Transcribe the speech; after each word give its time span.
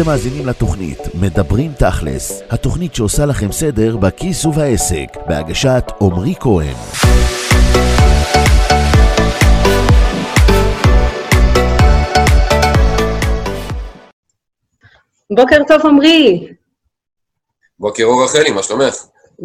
אתם 0.00 0.06
מאזינים 0.06 0.46
לתוכנית 0.46 0.98
מדברים 1.14 1.72
תכלס, 1.72 2.42
התוכנית 2.50 2.94
שעושה 2.94 3.26
לכם 3.26 3.52
סדר 3.52 3.96
בכיס 3.96 4.44
ובעסק, 4.44 5.06
בהגשת 5.28 5.84
עמרי 6.00 6.34
כהן. 6.40 6.74
בוקר 15.36 15.58
טוב, 15.68 15.86
עמרי. 15.86 16.48
בוקר 17.78 18.04
אור 18.04 18.24
רחלי, 18.24 18.50
מה 18.50 18.62
שלומך? 18.62 18.94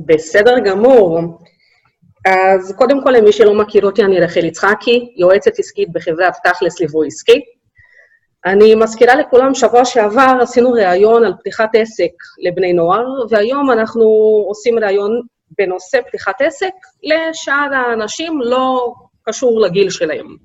בסדר 0.05 0.59
גמור. 0.65 1.19
אז 2.25 2.73
קודם 2.77 3.03
כל, 3.03 3.11
למי 3.11 3.31
שלא 3.31 3.53
מכיר 3.53 3.85
אותי, 3.85 4.03
אני 4.03 4.19
רחל 4.19 4.45
יצחקי, 4.45 5.13
יועצת 5.17 5.59
עסקית 5.59 5.91
בחברת 5.91 6.33
תכלס 6.43 6.79
ליווי 6.79 7.07
עסקי. 7.07 7.41
אני 8.45 8.75
מזכירה 8.75 9.15
לכולם, 9.15 9.53
שבוע 9.53 9.85
שעבר 9.85 10.37
עשינו 10.41 10.71
ראיון 10.71 11.25
על 11.25 11.33
פתיחת 11.39 11.69
עסק 11.73 12.11
לבני 12.39 12.73
נוער, 12.73 13.05
והיום 13.29 13.71
אנחנו 13.71 14.03
עושים 14.47 14.79
ראיון 14.79 15.21
בנושא 15.57 16.01
פתיחת 16.01 16.41
עסק 16.41 16.73
לשאר 17.03 17.73
האנשים, 17.73 18.41
לא 18.41 18.93
קשור 19.23 19.61
לגיל 19.61 19.89
שלהם. 19.89 20.35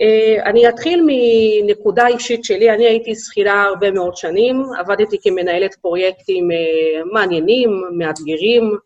אה, 0.00 0.42
אני 0.44 0.68
אתחיל 0.68 1.06
מנקודה 1.06 2.06
אישית 2.06 2.44
שלי, 2.44 2.70
אני 2.70 2.86
הייתי 2.86 3.14
שכירה 3.14 3.62
הרבה 3.62 3.90
מאוד 3.90 4.16
שנים, 4.16 4.62
עבדתי 4.78 5.16
כמנהלת 5.22 5.74
פרויקטים 5.74 6.50
אה, 6.50 7.04
מעניינים, 7.12 7.82
מאתגרים, 7.98 8.76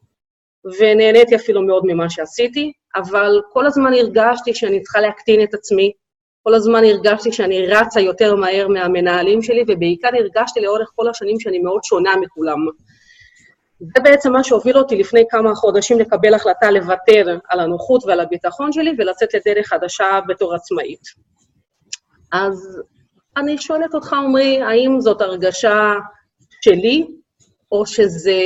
ונהניתי 0.78 1.36
אפילו 1.36 1.62
מאוד 1.62 1.82
ממה 1.86 2.10
שעשיתי, 2.10 2.72
אבל 2.96 3.40
כל 3.52 3.66
הזמן 3.66 3.92
הרגשתי 3.94 4.54
שאני 4.54 4.82
צריכה 4.82 5.00
להקטין 5.00 5.42
את 5.42 5.54
עצמי, 5.54 5.92
כל 6.46 6.54
הזמן 6.54 6.84
הרגשתי 6.84 7.32
שאני 7.32 7.66
רצה 7.66 8.00
יותר 8.00 8.34
מהר 8.34 8.68
מהמנהלים 8.68 9.42
שלי, 9.42 9.64
ובעיקר 9.68 10.08
הרגשתי 10.18 10.60
לאורך 10.60 10.90
כל 10.94 11.08
השנים 11.08 11.40
שאני 11.40 11.58
מאוד 11.58 11.84
שונה 11.84 12.16
מכולם. 12.20 12.58
זה 13.80 14.02
בעצם 14.02 14.32
מה 14.32 14.44
שהוביל 14.44 14.78
אותי 14.78 14.96
לפני 14.96 15.24
כמה 15.30 15.54
חודשים 15.54 15.98
לקבל 15.98 16.34
החלטה 16.34 16.70
לוותר 16.70 17.38
על 17.48 17.60
הנוחות 17.60 18.04
ועל 18.04 18.20
הביטחון 18.20 18.72
שלי 18.72 18.90
ולצאת 18.98 19.34
לדרך 19.34 19.66
חדשה 19.66 20.20
בתור 20.28 20.54
עצמאית. 20.54 21.00
אז 22.32 22.82
אני 23.36 23.58
שואלת 23.58 23.94
אותך, 23.94 24.12
עמרי, 24.12 24.62
האם 24.62 25.00
זאת 25.00 25.20
הרגשה 25.20 25.92
שלי, 26.60 27.06
או 27.72 27.86
שזה 27.86 28.40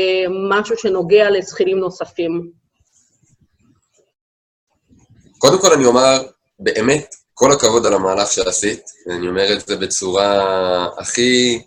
משהו 0.50 0.76
שנוגע 0.76 1.30
לשכירים 1.30 1.78
נוספים? 1.78 2.50
קודם 5.38 5.60
כל 5.60 5.72
אני 5.72 5.84
אומר, 5.84 6.18
באמת, 6.58 7.14
כל 7.38 7.52
הכבוד 7.52 7.86
על 7.86 7.94
המהלך 7.94 8.32
שעשית, 8.32 8.82
אני 9.10 9.28
אומר 9.28 9.52
את 9.52 9.66
זה 9.66 9.76
בצורה 9.76 10.88
הכי 10.98 11.62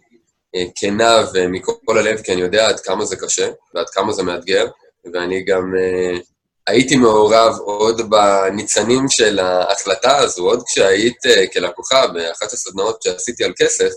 אה, 0.55 0.63
כנה 0.75 1.23
ומכל 1.33 1.97
הלב, 1.97 2.22
כי 2.22 2.33
אני 2.33 2.41
יודע 2.41 2.67
עד 2.67 2.80
כמה 2.80 3.05
זה 3.05 3.16
קשה 3.16 3.50
ועד 3.75 3.89
כמה 3.89 4.13
זה 4.13 4.23
מאתגר, 4.23 4.67
ואני 5.13 5.44
גם 5.44 5.73
uh, 5.73 6.19
הייתי 6.67 6.95
מעורב 6.95 7.55
עוד 7.59 8.09
בניצנים 8.09 9.05
של 9.09 9.39
ההחלטה 9.39 10.17
הזו, 10.17 10.44
עוד 10.44 10.63
כשהיית 10.67 11.25
uh, 11.25 11.53
כלקוחה 11.53 12.08
באחת 12.08 12.53
הסדנאות 12.53 13.02
שעשיתי 13.02 13.44
על 13.44 13.53
כסף, 13.58 13.89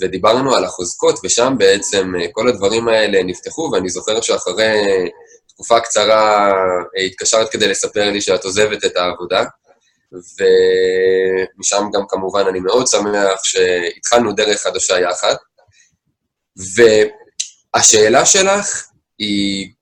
ודיברנו 0.00 0.54
על 0.54 0.64
החוזקות, 0.64 1.20
ושם 1.24 1.54
בעצם 1.58 2.12
כל 2.32 2.48
הדברים 2.48 2.88
האלה 2.88 3.22
נפתחו, 3.22 3.70
ואני 3.72 3.88
זוכר 3.88 4.20
שאחרי 4.20 4.78
תקופה 5.48 5.80
קצרה 5.80 6.52
התקשרת 7.06 7.48
כדי 7.50 7.68
לספר 7.68 8.10
לי 8.10 8.20
שאת 8.20 8.44
עוזבת 8.44 8.84
את 8.84 8.96
העבודה, 8.96 9.44
ומשם 10.38 11.84
גם 11.92 12.02
כמובן 12.08 12.44
אני 12.48 12.60
מאוד 12.60 12.86
שמח 12.86 13.44
שהתחלנו 13.44 14.32
דרך 14.32 14.62
חדשה 14.62 15.00
יחד. 15.00 15.34
והשאלה 17.76 18.26
שלך 18.26 18.86
היא 19.18 19.72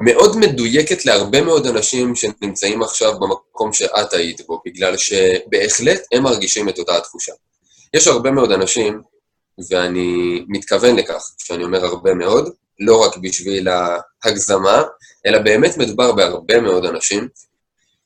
מאוד 0.00 0.36
מדויקת 0.36 1.04
להרבה 1.04 1.40
מאוד 1.40 1.66
אנשים 1.66 2.14
שנמצאים 2.14 2.82
עכשיו 2.82 3.20
במקום 3.20 3.72
שאת 3.72 4.12
היית 4.12 4.46
בו, 4.46 4.62
בגלל 4.66 4.96
שבהחלט 4.96 6.00
הם 6.12 6.22
מרגישים 6.22 6.68
את 6.68 6.78
אותה 6.78 6.96
התחושה. 6.96 7.32
יש 7.94 8.06
הרבה 8.06 8.30
מאוד 8.30 8.52
אנשים, 8.52 9.02
ואני 9.70 10.40
מתכוון 10.48 10.96
לכך, 10.96 11.30
שאני 11.38 11.64
אומר 11.64 11.84
הרבה 11.84 12.14
מאוד, 12.14 12.54
לא 12.80 13.02
רק 13.04 13.16
בשביל 13.16 13.68
ההגזמה, 14.24 14.82
אלא 15.26 15.38
באמת 15.38 15.76
מדובר 15.76 16.12
בהרבה 16.12 16.60
מאוד 16.60 16.84
אנשים 16.84 17.28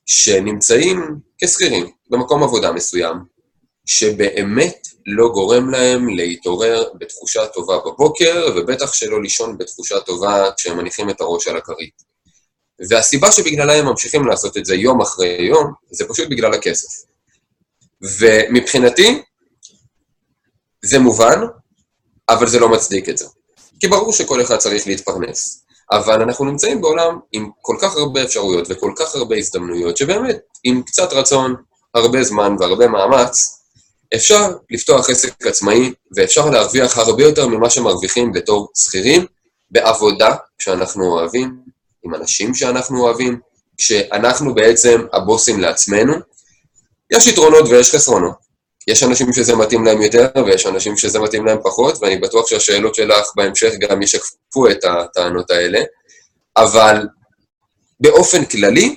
שנמצאים 0.05 1.19
כשכירים 1.37 1.91
במקום 2.09 2.43
עבודה 2.43 2.71
מסוים, 2.71 3.17
שבאמת 3.85 4.87
לא 5.05 5.27
גורם 5.27 5.69
להם 5.69 6.09
להתעורר 6.09 6.83
בתחושה 6.99 7.47
טובה 7.47 7.77
בבוקר, 7.77 8.53
ובטח 8.55 8.93
שלא 8.93 9.21
לישון 9.21 9.57
בתחושה 9.57 9.99
טובה 9.99 10.51
כשהם 10.57 10.77
מניחים 10.77 11.09
את 11.09 11.21
הראש 11.21 11.47
על 11.47 11.57
הכרית. 11.57 12.13
והסיבה 12.89 13.31
שבגללה 13.31 13.73
הם 13.73 13.85
ממשיכים 13.85 14.27
לעשות 14.27 14.57
את 14.57 14.65
זה 14.65 14.75
יום 14.75 15.01
אחרי 15.01 15.37
יום, 15.41 15.73
זה 15.91 16.05
פשוט 16.07 16.29
בגלל 16.29 16.53
הכסף. 16.53 16.87
ומבחינתי, 18.19 19.21
זה 20.81 20.99
מובן, 20.99 21.39
אבל 22.29 22.47
זה 22.47 22.59
לא 22.59 22.69
מצדיק 22.69 23.09
את 23.09 23.17
זה. 23.17 23.25
כי 23.79 23.87
ברור 23.87 24.13
שכל 24.13 24.41
אחד 24.41 24.57
צריך 24.57 24.87
להתפרנס. 24.87 25.62
אבל 25.93 26.21
אנחנו 26.21 26.45
נמצאים 26.45 26.81
בעולם 26.81 27.19
עם 27.31 27.49
כל 27.61 27.75
כך 27.81 27.95
הרבה 27.95 28.23
אפשרויות 28.23 28.67
וכל 28.69 28.91
כך 28.95 29.15
הרבה 29.15 29.37
הזדמנויות, 29.37 29.97
שבאמת, 29.97 30.39
עם 30.63 30.81
קצת 30.83 31.13
רצון, 31.13 31.55
הרבה 31.93 32.23
זמן 32.23 32.55
והרבה 32.59 32.87
מאמץ, 32.87 33.59
אפשר 34.15 34.49
לפתוח 34.69 35.09
עסק 35.09 35.45
עצמאי, 35.45 35.93
ואפשר 36.15 36.49
להרוויח 36.49 36.97
הרבה 36.97 37.23
יותר 37.23 37.47
ממה 37.47 37.69
שמרוויחים 37.69 38.31
בתור 38.31 38.67
שכירים, 38.75 39.25
בעבודה 39.71 40.35
שאנחנו 40.59 41.05
אוהבים, 41.05 41.57
עם 42.03 42.15
אנשים 42.15 42.53
שאנחנו 42.53 43.01
אוהבים, 43.03 43.39
כשאנחנו 43.77 44.55
בעצם 44.55 45.05
הבוסים 45.13 45.59
לעצמנו. 45.59 46.13
יש 47.11 47.27
יתרונות 47.27 47.65
ויש 47.69 47.95
חסרונות. 47.95 48.35
יש 48.87 49.03
אנשים 49.03 49.33
שזה 49.33 49.55
מתאים 49.55 49.85
להם 49.85 50.01
יותר, 50.01 50.27
ויש 50.45 50.65
אנשים 50.65 50.97
שזה 50.97 51.19
מתאים 51.19 51.45
להם 51.45 51.57
פחות, 51.63 51.97
ואני 52.01 52.17
בטוח 52.17 52.47
שהשאלות 52.47 52.95
שלך 52.95 53.31
בהמשך 53.35 53.71
גם 53.79 54.01
ישקפו 54.01 54.42
את 54.71 54.83
הטענות 54.83 55.51
האלה. 55.51 55.83
אבל 56.57 57.07
באופן 57.99 58.45
כללי, 58.45 58.95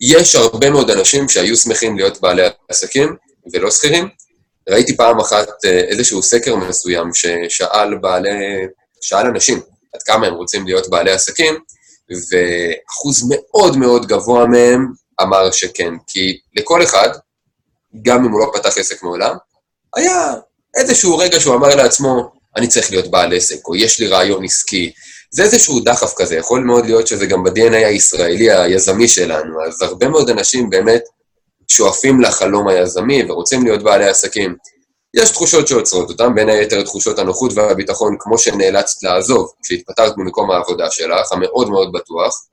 יש 0.00 0.34
הרבה 0.34 0.70
מאוד 0.70 0.90
אנשים 0.90 1.28
שהיו 1.28 1.56
שמחים 1.56 1.96
להיות 1.96 2.20
בעלי 2.20 2.42
עסקים 2.68 3.16
ולא 3.52 3.70
שכירים, 3.70 4.08
ראיתי 4.68 4.96
פעם 4.96 5.20
אחת 5.20 5.48
אה, 5.64 5.70
איזשהו 5.70 6.22
סקר 6.22 6.56
מסוים 6.56 7.10
ששאל 7.14 7.98
בעלי, 7.98 8.30
שאל 9.00 9.26
אנשים 9.26 9.60
עד 9.94 10.02
כמה 10.02 10.26
הם 10.26 10.34
רוצים 10.34 10.66
להיות 10.66 10.90
בעלי 10.90 11.12
עסקים, 11.12 11.54
ואחוז 12.10 13.22
מאוד 13.28 13.76
מאוד 13.76 14.06
גבוה 14.06 14.46
מהם 14.46 14.92
אמר 15.22 15.50
שכן. 15.50 15.94
כי 16.06 16.38
לכל 16.56 16.82
אחד, 16.82 17.08
גם 18.02 18.24
אם 18.24 18.30
הוא 18.30 18.40
לא 18.40 18.50
פתח 18.54 18.78
עסק 18.78 19.02
מעולם, 19.02 19.36
היה 19.96 20.34
איזשהו 20.76 21.18
רגע 21.18 21.40
שהוא 21.40 21.54
אמר 21.54 21.74
לעצמו, 21.74 22.32
אני 22.56 22.68
צריך 22.68 22.90
להיות 22.90 23.06
בעל 23.10 23.36
עסק, 23.36 23.66
או 23.68 23.76
יש 23.76 24.00
לי 24.00 24.06
רעיון 24.06 24.44
עסקי. 24.44 24.92
זה 25.30 25.42
איזשהו 25.42 25.80
דחף 25.80 26.14
כזה, 26.16 26.36
יכול 26.36 26.60
מאוד 26.60 26.86
להיות 26.86 27.06
שזה 27.06 27.26
גם 27.26 27.44
ב-DNA 27.44 27.74
הישראלי 27.74 28.50
היזמי 28.50 29.08
שלנו, 29.08 29.64
אז 29.66 29.82
הרבה 29.82 30.08
מאוד 30.08 30.30
אנשים 30.30 30.70
באמת 30.70 31.02
שואפים 31.68 32.20
לחלום 32.20 32.68
היזמי 32.68 33.22
ורוצים 33.28 33.64
להיות 33.64 33.82
בעלי 33.82 34.08
עסקים. 34.08 34.56
יש 35.14 35.30
תחושות 35.30 35.68
שעוצרות 35.68 36.10
אותם, 36.10 36.34
בין 36.34 36.48
היתר 36.48 36.82
תחושות 36.82 37.18
הנוחות 37.18 37.52
והביטחון, 37.54 38.16
כמו 38.18 38.38
שנאלצת 38.38 39.02
לעזוב 39.02 39.52
כשהתפטרת 39.62 40.12
ממקום 40.16 40.50
העבודה 40.50 40.90
שלך, 40.90 41.32
המאוד 41.32 41.70
מאוד 41.70 41.92
בטוח. 41.92 42.46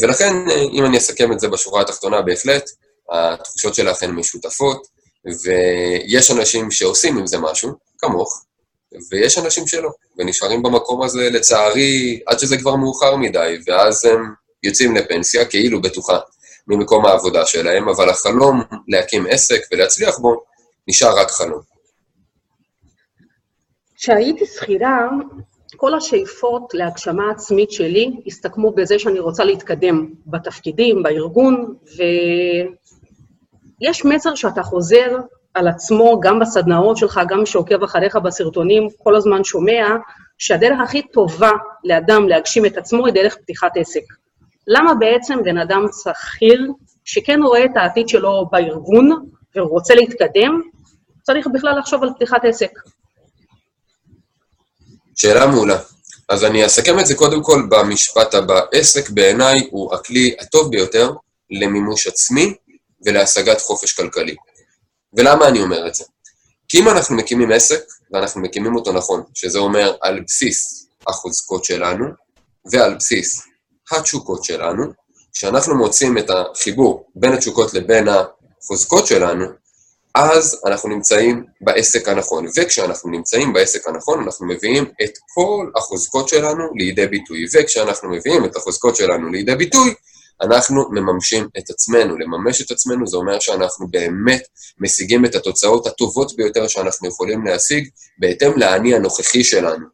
ולכן, 0.00 0.34
אם 0.72 0.84
אני 0.84 0.98
אסכם 0.98 1.32
את 1.32 1.40
זה 1.40 1.48
בשורה 1.48 1.80
התחתונה, 1.80 2.22
בהחלט, 2.22 2.70
התחושות 3.12 3.74
שלך 3.74 4.02
הן 4.02 4.10
משותפות, 4.10 4.86
ויש 5.26 6.30
אנשים 6.30 6.70
שעושים 6.70 7.18
עם 7.18 7.26
זה 7.26 7.38
משהו, 7.38 7.72
כמוך, 7.98 8.44
ויש 9.10 9.38
אנשים 9.38 9.66
שלא, 9.66 9.90
ונשארים 10.18 10.62
במקום 10.62 11.02
הזה, 11.02 11.30
לצערי, 11.30 12.20
עד 12.26 12.38
שזה 12.38 12.58
כבר 12.58 12.76
מאוחר 12.76 13.16
מדי, 13.16 13.56
ואז 13.66 14.04
הם 14.04 14.32
יוצאים 14.62 14.96
לפנסיה, 14.96 15.44
כאילו 15.44 15.82
בטוחה, 15.82 16.18
ממקום 16.66 17.06
העבודה 17.06 17.46
שלהם, 17.46 17.88
אבל 17.88 18.10
החלום 18.10 18.62
להקים 18.88 19.26
עסק 19.30 19.60
ולהצליח 19.72 20.18
בו 20.18 20.42
נשאר 20.88 21.18
רק 21.18 21.30
חלום. 21.30 21.60
כשהייתי 23.96 24.46
שכירה, 24.46 25.08
כל 25.76 25.94
השאיפות 25.94 26.74
להגשמה 26.74 27.30
עצמית 27.30 27.70
שלי 27.70 28.10
הסתכמו 28.26 28.72
בזה 28.72 28.98
שאני 28.98 29.18
רוצה 29.18 29.44
להתקדם 29.44 30.12
בתפקידים, 30.26 31.02
בארגון, 31.02 31.74
ויש 33.84 34.04
מסר 34.04 34.34
שאתה 34.34 34.62
חוזר 34.62 35.16
על 35.54 35.68
עצמו, 35.68 36.20
גם 36.20 36.38
בסדנאות 36.38 36.96
שלך, 36.96 37.20
גם 37.28 37.40
מי 37.40 37.46
שעוקב 37.46 37.82
אחריך 37.82 38.16
בסרטונים, 38.16 38.88
כל 39.02 39.16
הזמן 39.16 39.44
שומע, 39.44 39.86
שהדרך 40.38 40.78
הכי 40.84 41.02
טובה 41.02 41.50
לאדם 41.84 42.28
להגשים 42.28 42.66
את 42.66 42.76
עצמו 42.76 43.06
היא 43.06 43.14
דרך 43.14 43.36
פתיחת 43.36 43.72
עסק. 43.76 44.02
למה 44.66 44.94
בעצם 44.94 45.42
בן 45.44 45.58
אדם 45.58 45.86
שכיר, 46.02 46.70
שכן 47.04 47.42
רואה 47.42 47.64
את 47.64 47.70
העתיד 47.76 48.08
שלו 48.08 48.48
בארגון 48.52 49.26
והוא 49.54 49.70
רוצה 49.70 49.94
להתקדם, 49.94 50.60
צריך 51.22 51.46
בכלל 51.54 51.78
לחשוב 51.78 52.02
על 52.02 52.10
פתיחת 52.16 52.44
עסק. 52.44 52.70
שאלה 55.16 55.46
מעולה. 55.46 55.78
אז 56.28 56.44
אני 56.44 56.66
אסכם 56.66 57.00
את 57.00 57.06
זה 57.06 57.14
קודם 57.14 57.42
כל 57.42 57.62
במשפט 57.70 58.34
הבא. 58.34 58.60
עסק 58.72 59.10
בעיניי 59.10 59.68
הוא 59.70 59.94
הכלי 59.94 60.36
הטוב 60.40 60.70
ביותר 60.70 61.10
למימוש 61.50 62.06
עצמי 62.06 62.54
ולהשגת 63.04 63.60
חופש 63.60 63.92
כלכלי. 63.92 64.36
ולמה 65.16 65.48
אני 65.48 65.62
אומר 65.62 65.86
את 65.86 65.94
זה? 65.94 66.04
כי 66.68 66.80
אם 66.80 66.88
אנחנו 66.88 67.16
מקימים 67.16 67.52
עסק, 67.52 67.84
ואנחנו 68.12 68.40
מקימים 68.40 68.74
אותו 68.74 68.92
נכון, 68.92 69.22
שזה 69.34 69.58
אומר 69.58 69.96
על 70.00 70.20
בסיס 70.26 70.86
החוזקות 71.06 71.64
שלנו 71.64 72.06
ועל 72.72 72.94
בסיס 72.94 73.42
התשוקות 73.92 74.44
שלנו, 74.44 74.84
כשאנחנו 75.32 75.74
מוצאים 75.74 76.18
את 76.18 76.30
החיבור 76.30 77.10
בין 77.14 77.32
התשוקות 77.32 77.74
לבין 77.74 78.08
החוזקות 78.08 79.06
שלנו, 79.06 79.44
אז 80.14 80.60
אנחנו 80.66 80.88
נמצאים 80.88 81.44
בעסק 81.60 82.08
הנכון. 82.08 82.46
וכשאנחנו 82.56 83.10
נמצאים 83.10 83.52
בעסק 83.52 83.88
הנכון, 83.88 84.22
אנחנו 84.22 84.46
מביאים 84.46 84.84
את 85.04 85.10
כל 85.34 85.70
החוזקות 85.76 86.28
שלנו 86.28 86.74
לידי 86.74 87.06
ביטוי. 87.06 87.44
וכשאנחנו 87.54 88.10
מביאים 88.10 88.44
את 88.44 88.56
החוזקות 88.56 88.96
שלנו 88.96 89.28
לידי 89.28 89.54
ביטוי, 89.54 89.94
אנחנו 90.42 90.88
מממשים 90.90 91.48
את 91.58 91.70
עצמנו. 91.70 92.18
לממש 92.18 92.62
את 92.62 92.70
עצמנו 92.70 93.06
זה 93.06 93.16
אומר 93.16 93.40
שאנחנו 93.40 93.88
באמת 93.88 94.42
משיגים 94.78 95.24
את 95.24 95.34
התוצאות 95.34 95.86
הטובות 95.86 96.36
ביותר 96.36 96.68
שאנחנו 96.68 97.08
יכולים 97.08 97.46
להשיג 97.46 97.88
בהתאם 98.18 98.52
לאני 98.56 98.94
הנוכחי 98.94 99.44
שלנו. 99.44 99.86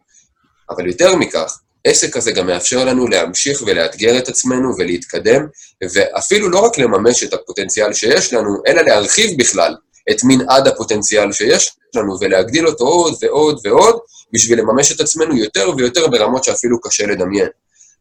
אבל 0.70 0.87
יותר 0.87 1.16
מכך, 1.16 1.58
עסק 1.84 2.14
כזה 2.14 2.32
גם 2.32 2.46
מאפשר 2.46 2.84
לנו 2.84 3.08
להמשיך 3.08 3.62
ולאתגר 3.66 4.19
את 4.19 4.28
עצמנו 4.28 4.76
ולהתקדם, 4.78 5.46
ואפילו 5.94 6.48
לא 6.48 6.58
רק 6.58 6.78
לממש 6.78 7.25
את 7.25 7.32
הפוטנציאל 7.32 7.93
שיש 7.93 8.32
לנו, 8.32 8.62
אלא 8.66 8.82
להרחיב 8.82 9.38
בכלל 9.38 9.76
את 10.10 10.16
מנעד 10.25 10.69
הפוטנציאל 10.69 11.32
שיש 11.32 11.76
לנו 11.94 12.20
ולהגדיל 12.20 12.66
אותו 12.66 12.84
עוד 12.84 13.14
ועוד 13.22 13.60
ועוד, 13.64 13.98
בשביל 14.32 14.58
לממש 14.58 14.93
את 14.93 15.00
עצמנו 15.00 15.36
יותר 15.36 15.70
ויותר 15.76 16.08
ברמות 16.08 16.44
שאפילו 16.44 16.81
קשה 16.81 17.06
לדמיין. 17.06 17.48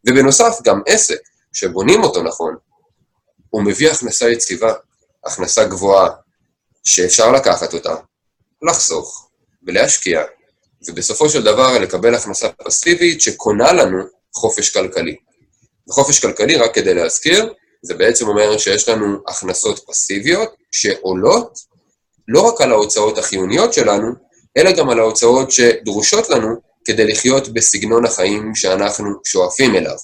ובנוסף, 0.07 0.59
גם 0.63 0.81
עסק, 0.85 1.19
שבונים 1.54 2.04
אותו 2.04 2.24
נכון, 2.24 2.56
הוא 3.50 3.63
מביא 3.63 3.90
הכנסה 3.92 4.30
יציבה, 4.30 4.74
הכנסה 5.25 5.66
גבוהה, 5.66 6.10
שאפשר 6.84 7.31
לקחת 7.31 7.74
אותה, 7.74 7.96
לחסוך 8.62 9.30
ולהשקיע, 9.68 10.22
ובסופו 10.88 11.30
של 11.30 11.44
דבר 11.44 11.80
לקבל 11.80 12.16
הכנסה 12.16 12.50
פסיבית 12.50 13.22
שקונה 13.22 13.74
לנו 13.74 14.04
חופש 14.36 14.69
כלכלי. 14.69 15.16
וחופש 15.90 16.19
כלכלי, 16.19 16.56
רק 16.56 16.75
כדי 16.75 16.94
להזכיר, 16.94 17.54
זה 17.81 17.94
בעצם 17.94 18.28
אומר 18.28 18.57
שיש 18.57 18.90
לנו 18.90 19.18
הכנסות 19.28 19.80
פסיביות 19.88 20.56
שעולות 20.72 21.60
לא 22.28 22.42
רק 22.42 22.62
על 22.62 22.72
ההוצאות 22.72 23.18
החיוניות 23.18 23.74
שלנו, 23.74 24.12
אלא 24.57 24.72
גם 24.72 24.90
על 24.90 25.00
ההוצאות 25.00 25.52
שדרושות 25.52 26.30
לנו 26.30 26.56
כדי 26.86 27.07
לחיות 27.07 27.48
בסגנון 27.50 28.06
החיים 28.06 28.56
שאנחנו 28.56 29.10
שואפים 29.25 29.75
אליו. 29.75 29.98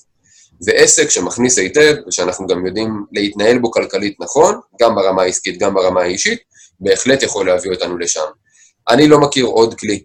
ועסק 0.62 1.10
שמכניס 1.10 1.58
היטב, 1.58 1.96
ושאנחנו 2.08 2.48
גם 2.48 2.66
יודעים 2.66 3.06
להתנהל 3.12 3.58
בו 3.58 3.72
כלכלית 3.72 4.16
נכון, 4.20 4.60
גם 4.82 4.96
ברמה 4.96 5.22
העסקית, 5.22 5.60
גם 5.60 5.74
ברמה 5.74 6.02
האישית, 6.02 6.40
בהחלט 6.80 7.24
יכול 7.24 7.48
להביא 7.48 7.72
אותנו 7.72 7.98
לשם. 7.98 8.26
אני 8.90 9.08
לא 9.08 9.20
מכיר 9.20 9.46
עוד 9.46 9.80
כלי, 9.80 10.04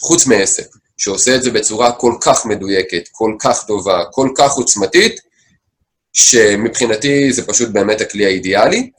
חוץ 0.00 0.26
מעסק, 0.26 0.66
שעושה 0.96 1.36
את 1.36 1.42
זה 1.42 1.50
בצורה 1.50 1.92
כל 1.92 2.14
כך 2.20 2.46
מדויקת, 2.46 3.08
כל 3.12 3.34
כך 3.38 3.64
טובה, 3.66 4.04
כל 4.12 4.30
כך 4.36 4.52
עוצמתית, 4.52 5.20
שמבחינתי 6.12 7.32
זה 7.32 7.46
פשוט 7.46 7.68
באמת 7.68 8.00
הכלי 8.00 8.26
האידיאלי. 8.26 8.90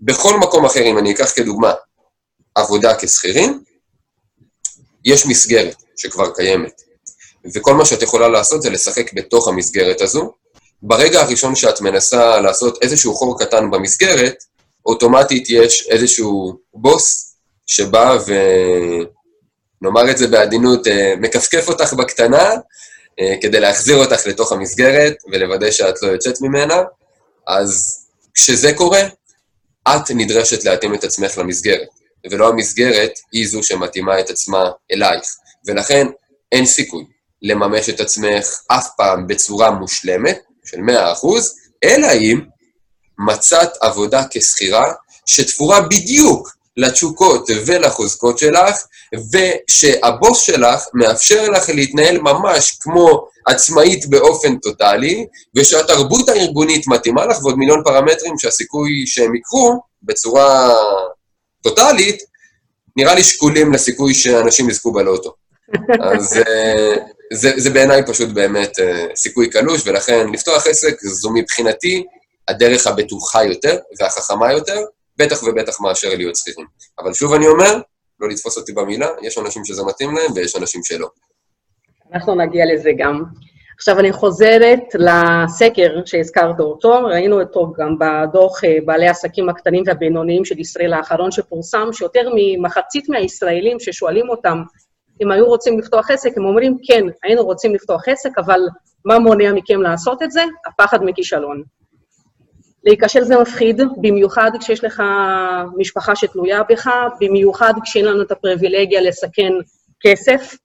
בכל 0.00 0.38
מקום 0.38 0.64
אחר, 0.64 0.82
אם 0.82 0.98
אני 0.98 1.12
אקח 1.12 1.32
כדוגמה 1.36 1.72
עבודה 2.54 2.94
כשכירים, 2.98 3.62
יש 5.04 5.26
מסגרת 5.26 5.76
שכבר 5.96 6.34
קיימת. 6.34 6.82
וכל 7.54 7.74
מה 7.74 7.84
שאת 7.84 8.02
יכולה 8.02 8.28
לעשות 8.28 8.62
זה 8.62 8.70
לשחק 8.70 9.12
בתוך 9.12 9.48
המסגרת 9.48 10.00
הזו. 10.00 10.32
ברגע 10.82 11.20
הראשון 11.20 11.54
שאת 11.54 11.80
מנסה 11.80 12.40
לעשות 12.40 12.82
איזשהו 12.82 13.14
חור 13.14 13.38
קטן 13.38 13.70
במסגרת, 13.70 14.34
אוטומטית 14.86 15.50
יש 15.50 15.86
איזשהו 15.90 16.58
בוס 16.74 17.36
שבא 17.66 18.18
ונאמר 19.82 20.10
את 20.10 20.18
זה 20.18 20.26
בעדינות, 20.26 20.86
אה, 20.86 21.14
מכפכף 21.20 21.68
אותך 21.68 21.92
בקטנה 21.92 22.50
אה, 23.20 23.34
כדי 23.42 23.60
להחזיר 23.60 23.96
אותך 23.96 24.26
לתוך 24.26 24.52
המסגרת 24.52 25.16
ולוודא 25.32 25.70
שאת 25.70 26.02
לא 26.02 26.08
יוצאת 26.08 26.40
ממנה. 26.40 26.82
אז 27.46 27.98
כשזה 28.34 28.72
קורה, 28.72 29.00
את 29.88 30.10
נדרשת 30.10 30.64
להתאים 30.64 30.94
את 30.94 31.04
עצמך 31.04 31.38
למסגרת, 31.38 31.88
ולא 32.30 32.48
המסגרת 32.48 33.18
היא 33.32 33.48
זו 33.48 33.62
שמתאימה 33.62 34.20
את 34.20 34.30
עצמה 34.30 34.70
אלייך. 34.92 35.24
ולכן 35.66 36.06
אין 36.52 36.66
סיכוי 36.66 37.04
לממש 37.42 37.88
את 37.88 38.00
עצמך 38.00 38.46
אף 38.68 38.88
פעם 38.96 39.26
בצורה 39.26 39.70
מושלמת, 39.70 40.42
של 40.64 40.76
100%, 40.76 40.80
אלא 41.84 42.06
אם 42.12 42.40
מצאת 43.18 43.70
עבודה 43.80 44.22
כשכירה 44.30 44.92
שתפורה 45.26 45.80
בדיוק 45.80 46.48
לתשוקות 46.76 47.50
ולחוזקות 47.66 48.38
שלך, 48.38 48.76
ושהבוס 49.32 50.42
שלך 50.42 50.84
מאפשר 50.94 51.50
לך 51.50 51.68
להתנהל 51.68 52.18
ממש 52.18 52.76
כמו 52.80 53.26
עצמאית 53.46 54.06
באופן 54.06 54.58
טוטאלי, 54.58 55.26
ושהתרבות 55.56 56.28
הארגונית 56.28 56.86
מתאימה 56.86 57.26
לך, 57.26 57.42
ועוד 57.42 57.58
מיליון 57.58 57.82
פרמטרים 57.84 58.38
שהסיכוי 58.38 59.06
שהם 59.06 59.34
יקרו 59.34 59.80
בצורה 60.02 60.70
טוטאלית, 61.62 62.22
נראה 62.96 63.14
לי 63.14 63.24
שקולים 63.24 63.72
לסיכוי 63.72 64.14
שאנשים 64.14 64.70
יזכו 64.70 64.92
בלוטו. 64.92 65.34
אז 66.00 66.36
אה, 66.36 66.96
זה, 67.32 67.50
זה 67.56 67.70
בעיניי 67.70 68.06
פשוט 68.06 68.28
באמת 68.28 68.78
uh, 68.78 69.16
סיכוי 69.16 69.50
קלוש, 69.50 69.86
ולכן 69.86 70.26
לפתוח 70.32 70.66
עסק 70.66 70.94
זו 71.00 71.30
מבחינתי 71.34 72.04
הדרך 72.48 72.86
הבטוחה 72.86 73.44
יותר 73.44 73.78
והחכמה 74.00 74.52
יותר, 74.52 74.80
בטח 75.16 75.42
ובטח 75.42 75.80
מאשר 75.80 76.08
להיות 76.16 76.36
שכירים. 76.36 76.66
אבל 76.98 77.12
שוב 77.14 77.32
אני 77.32 77.46
אומר, 77.46 77.80
לא 78.20 78.28
לתפוס 78.28 78.58
אותי 78.58 78.72
במילה, 78.72 79.08
יש 79.22 79.38
אנשים 79.38 79.64
שזה 79.64 79.82
מתאים 79.84 80.14
להם 80.16 80.32
ויש 80.34 80.56
אנשים 80.56 80.80
שלא. 80.84 81.08
אנחנו 82.14 82.34
נגיע 82.34 82.64
לזה 82.74 82.90
גם. 82.98 83.22
עכשיו 83.76 83.98
אני 83.98 84.12
חוזרת 84.12 84.80
לסקר 84.94 85.90
שהזכרת 86.04 86.60
אותו, 86.60 87.02
ראינו 87.04 87.40
אותו 87.40 87.72
גם 87.78 87.96
בדוח 87.98 88.64
אה, 88.64 88.78
בעלי 88.84 89.06
העסקים 89.06 89.48
הקטנים 89.48 89.82
והבינוניים 89.86 90.44
של 90.44 90.58
ישראל 90.58 90.92
האחרון 90.92 91.30
שפורסם, 91.30 91.88
שיותר 91.92 92.28
ממחצית 92.34 93.08
מהישראלים 93.08 93.80
ששואלים 93.80 94.28
אותם 94.28 94.62
אם 95.22 95.30
היו 95.30 95.46
רוצים 95.46 95.78
לפתוח 95.78 96.10
עסק, 96.10 96.30
הם 96.36 96.44
אומרים, 96.44 96.78
כן, 96.82 97.04
היינו 97.22 97.42
רוצים 97.42 97.74
לפתוח 97.74 98.08
עסק, 98.08 98.30
אבל 98.38 98.60
מה 99.04 99.18
מונע 99.18 99.52
מכם 99.52 99.82
לעשות 99.82 100.22
את 100.22 100.30
זה? 100.30 100.44
הפחד 100.66 101.04
מכישלון. 101.04 101.62
להיכשל 102.84 103.24
זה 103.24 103.34
מפחיד, 103.40 103.80
במיוחד 103.96 104.50
כשיש 104.60 104.84
לך 104.84 105.02
משפחה 105.76 106.16
שתלויה 106.16 106.62
בך, 106.68 106.90
במיוחד 107.20 107.74
כשאין 107.84 108.04
לנו 108.04 108.22
את 108.22 108.32
הפריבילגיה 108.32 109.00
לסכן 109.00 109.52
כסף. 110.00 110.56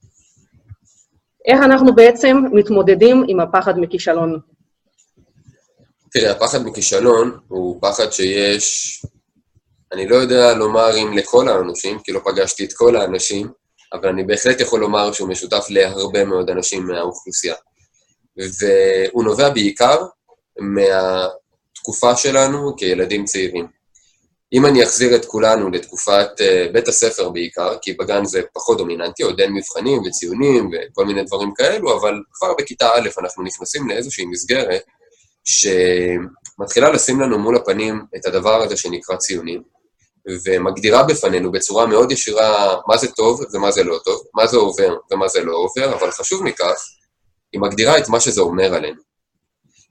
איך 1.47 1.59
אנחנו 1.63 1.95
בעצם 1.95 2.37
מתמודדים 2.51 3.23
עם 3.27 3.39
הפחד 3.39 3.79
מכישלון? 3.79 4.39
תראה, 6.11 6.31
הפחד 6.31 6.65
מכישלון 6.65 7.39
הוא 7.47 7.81
פחד 7.81 8.11
שיש, 8.11 9.01
אני 9.93 10.07
לא 10.07 10.15
יודע 10.15 10.53
לומר 10.53 10.97
אם 10.97 11.17
לכל 11.17 11.49
האנשים, 11.49 11.99
כי 11.99 12.11
לא 12.11 12.19
פגשתי 12.25 12.65
את 12.65 12.73
כל 12.73 12.95
האנשים, 12.95 13.47
אבל 13.93 14.09
אני 14.09 14.23
בהחלט 14.23 14.61
יכול 14.61 14.79
לומר 14.79 15.11
שהוא 15.11 15.29
משותף 15.29 15.65
להרבה 15.69 16.25
מאוד 16.25 16.49
אנשים 16.49 16.87
מהאוכלוסייה. 16.87 17.55
והוא 18.37 19.23
נובע 19.23 19.49
בעיקר 19.49 19.97
מהתקופה 20.59 22.15
שלנו 22.15 22.75
כילדים 22.77 23.25
צעירים. 23.25 23.77
אם 24.53 24.65
אני 24.65 24.83
אחזיר 24.83 25.15
את 25.15 25.25
כולנו 25.25 25.69
לתקופת 25.69 26.27
uh, 26.39 26.73
בית 26.73 26.87
הספר 26.87 27.29
בעיקר, 27.29 27.77
כי 27.81 27.93
בגן 27.93 28.25
זה 28.25 28.41
פחות 28.53 28.77
דומיננטי, 28.77 29.23
עוד 29.23 29.39
אין 29.39 29.53
מבחנים 29.53 30.01
וציונים 30.01 30.71
וכל 30.71 31.05
מיני 31.05 31.23
דברים 31.23 31.53
כאלו, 31.55 31.99
אבל 31.99 32.13
כבר 32.33 32.53
בכיתה 32.59 32.89
א' 32.95 33.09
אנחנו 33.21 33.43
נכנסים 33.43 33.89
לאיזושהי 33.89 34.25
מסגרת 34.25 34.81
שמתחילה 35.43 36.89
לשים 36.89 37.19
לנו 37.19 37.39
מול 37.39 37.55
הפנים 37.55 38.01
את 38.15 38.25
הדבר 38.25 38.63
הזה 38.63 38.77
שנקרא 38.77 39.15
ציונים, 39.15 39.63
ומגדירה 40.45 41.03
בפנינו 41.03 41.51
בצורה 41.51 41.85
מאוד 41.85 42.11
ישירה 42.11 42.75
מה 42.87 42.97
זה 42.97 43.07
טוב 43.07 43.41
ומה 43.53 43.71
זה 43.71 43.83
לא 43.83 43.99
טוב, 44.05 44.21
מה 44.33 44.47
זה 44.47 44.57
עובר 44.57 44.95
ומה 45.11 45.27
זה 45.27 45.43
לא 45.43 45.53
עובר, 45.55 45.95
אבל 45.95 46.11
חשוב 46.11 46.43
מכך, 46.43 46.85
היא 47.51 47.61
מגדירה 47.61 47.97
את 47.97 48.09
מה 48.09 48.19
שזה 48.19 48.41
אומר 48.41 48.75
עלינו. 48.75 49.07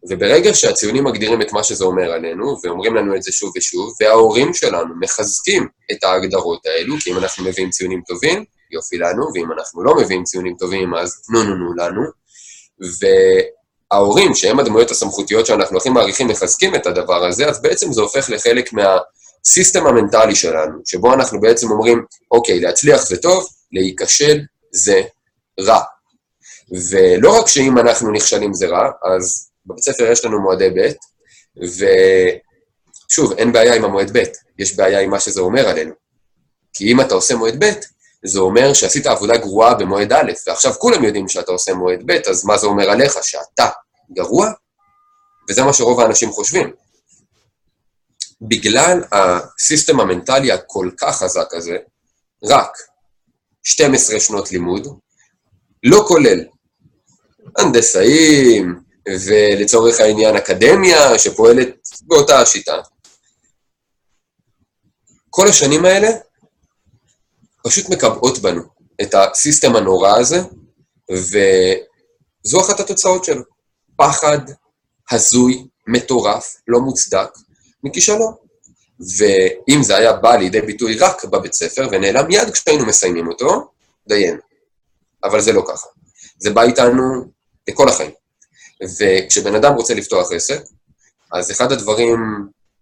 וברגע 0.09 0.55
שהציונים 0.55 1.05
מגדירים 1.05 1.43
את 1.43 1.53
מה 1.53 1.65
שזה 1.65 1.85
אומר 1.85 2.13
עלינו, 2.13 2.57
ואומרים 2.65 2.95
לנו 2.95 3.17
את 3.17 3.23
זה 3.23 3.33
שוב 3.33 3.53
ושוב, 3.57 3.93
וההורים 4.01 4.55
שלנו 4.55 4.95
מחזקים 5.01 5.69
את 5.93 6.05
ההגדרות 6.05 6.67
האלו, 6.67 6.95
כי 7.01 7.13
אם 7.13 7.19
אנחנו 7.19 7.45
מביאים 7.45 7.71
ציונים 7.71 8.03
טובים, 8.07 8.45
יופי 8.71 8.99
לנו, 8.99 9.27
ואם 9.35 9.53
אנחנו 9.53 9.85
לא 9.85 9.97
מביאים 9.97 10.25
ציונים 10.25 10.57
טובים, 10.59 10.95
אז 10.95 11.23
נו 11.33 11.45
נו 11.45 11.55
נו 11.55 11.75
לנו. 11.75 12.03
וההורים, 13.91 14.35
שהם 14.35 14.59
הדמויות 14.61 14.91
הסמכותיות 14.91 15.47
שאנחנו 15.47 15.79
הכי 15.79 15.89
מעריכים, 15.89 16.29
מחזקים 16.29 16.75
את 16.75 16.87
הדבר 16.87 17.25
הזה, 17.25 17.49
אז 17.49 17.63
בעצם 17.63 17.93
זה 17.93 18.01
הופך 18.01 18.31
לחלק 18.31 18.73
מה... 18.73 18.97
הסיסטם 19.47 19.87
המנטלי 19.87 20.35
שלנו, 20.35 20.79
שבו 20.85 21.15
אנחנו 21.15 21.41
בעצם 21.41 21.71
אומרים, 21.71 22.05
אוקיי, 22.31 22.61
להצליח 22.61 23.07
זה 23.07 23.17
טוב, 23.17 23.47
להיכשל 23.73 24.41
זה 24.71 25.03
רע. 25.61 25.81
ולא 26.91 27.39
רק 27.39 27.49
שאם 27.49 27.79
אנחנו 27.79 28.13
נכשלים 28.13 28.55
זה 28.55 28.67
רע, 28.67 28.91
אז 29.05 29.51
בבית 29.67 29.83
ספר 29.83 30.13
יש 30.13 30.25
לנו 30.25 30.41
מועדי 30.41 30.71
ב', 30.71 30.89
ושוב, 33.09 33.33
אין 33.33 33.53
בעיה 33.53 33.75
עם 33.75 33.85
המועד 33.85 34.19
ב', 34.19 34.23
יש 34.59 34.77
בעיה 34.77 35.01
עם 35.01 35.11
מה 35.11 35.21
שזה 35.21 35.41
אומר 35.41 35.69
עלינו. 35.69 35.95
כי 36.73 36.93
אם 36.93 37.01
אתה 37.01 37.15
עושה 37.15 37.37
מועד 37.37 37.65
ב', 37.65 37.71
זה 38.25 38.39
אומר 38.39 38.73
שעשית 38.73 39.07
עבודה 39.07 39.37
גרועה 39.37 39.75
במועד 39.75 40.13
א', 40.13 40.33
ועכשיו 40.47 40.73
כולם 40.73 41.05
יודעים 41.05 41.29
שאתה 41.29 41.53
עושה 41.53 41.75
מועד 41.75 42.03
ב', 42.07 42.29
אז 42.31 42.45
מה 42.45 42.59
זה 42.59 42.67
אומר 42.67 42.91
עליך? 42.91 43.19
שאתה 43.23 43.69
גרוע? 44.13 44.51
וזה 45.51 45.65
מה 45.65 45.73
שרוב 45.73 46.01
האנשים 46.01 46.31
חושבים. 46.31 46.73
בגלל 48.41 49.05
הסיסטם 49.13 50.01
המנטלי 50.01 50.53
הכל 50.53 50.91
כך 50.99 51.17
חזק 51.17 51.55
הזה, 51.55 51.77
רק 52.45 52.71
12 53.63 54.21
שנות 54.21 54.53
לימוד, 54.53 54.99
לא 55.83 56.05
כולל 56.09 56.45
הנדסאים, 57.59 58.81
ולצורך 59.27 60.01
העניין 60.01 60.37
אקדמיה 60.37 61.19
שפועלת 61.19 61.69
באותה 62.03 62.41
השיטה. 62.41 62.81
כל 65.31 65.49
השנים 65.49 65.85
האלה 65.85 66.09
פשוט 67.65 67.89
מקבעות 67.89 68.39
בנו 68.39 68.63
את 69.03 69.15
הסיסטם 69.15 69.77
הנורא 69.77 70.19
הזה, 70.19 70.41
וזו 71.11 72.61
אחת 72.61 72.81
התוצאות 72.81 73.25
שלו. 73.25 73.43
פחד 73.97 74.39
הזוי, 75.11 75.67
מטורף, 75.87 76.55
לא 76.69 76.81
מוצדק, 76.81 77.29
מכישלון. 77.87 78.35
ואם 79.19 79.83
זה 79.83 79.97
היה 79.97 80.13
בא 80.13 80.37
לידי 80.37 80.61
ביטוי 80.61 80.99
רק 80.99 81.25
בבית 81.25 81.53
ספר 81.53 81.89
ונעלם 81.93 82.27
מיד 82.27 82.51
כשהיינו 82.51 82.87
מסיימים 82.87 83.29
אותו, 83.29 83.71
דיין. 84.09 84.39
אבל 85.25 85.41
זה 85.41 85.53
לא 85.53 85.63
ככה. 85.69 85.87
זה 86.39 86.51
בא 86.51 86.63
איתנו 86.63 87.25
לכל 87.69 87.89
החיים. 87.89 88.11
וכשבן 89.01 89.55
אדם 89.55 89.75
רוצה 89.75 89.95
לפתוח 89.95 90.33
עסק, 90.33 90.61
אז 91.33 91.51
אחד 91.51 91.73
הדברים, 91.73 92.19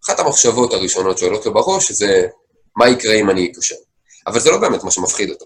אחת 0.05 0.19
המחשבות 0.19 0.73
הראשונות 0.73 1.17
שעולות 1.17 1.45
לו 1.45 1.53
בראש 1.53 1.91
זה 1.91 2.27
מה 2.75 2.89
יקרה 2.89 3.13
אם 3.13 3.29
אני 3.29 3.51
אכשל. 3.57 3.75
אבל 4.27 4.39
זה 4.39 4.51
לא 4.51 4.57
באמת 4.57 4.83
מה 4.83 4.91
שמפחיד 4.91 5.29
אותו. 5.29 5.45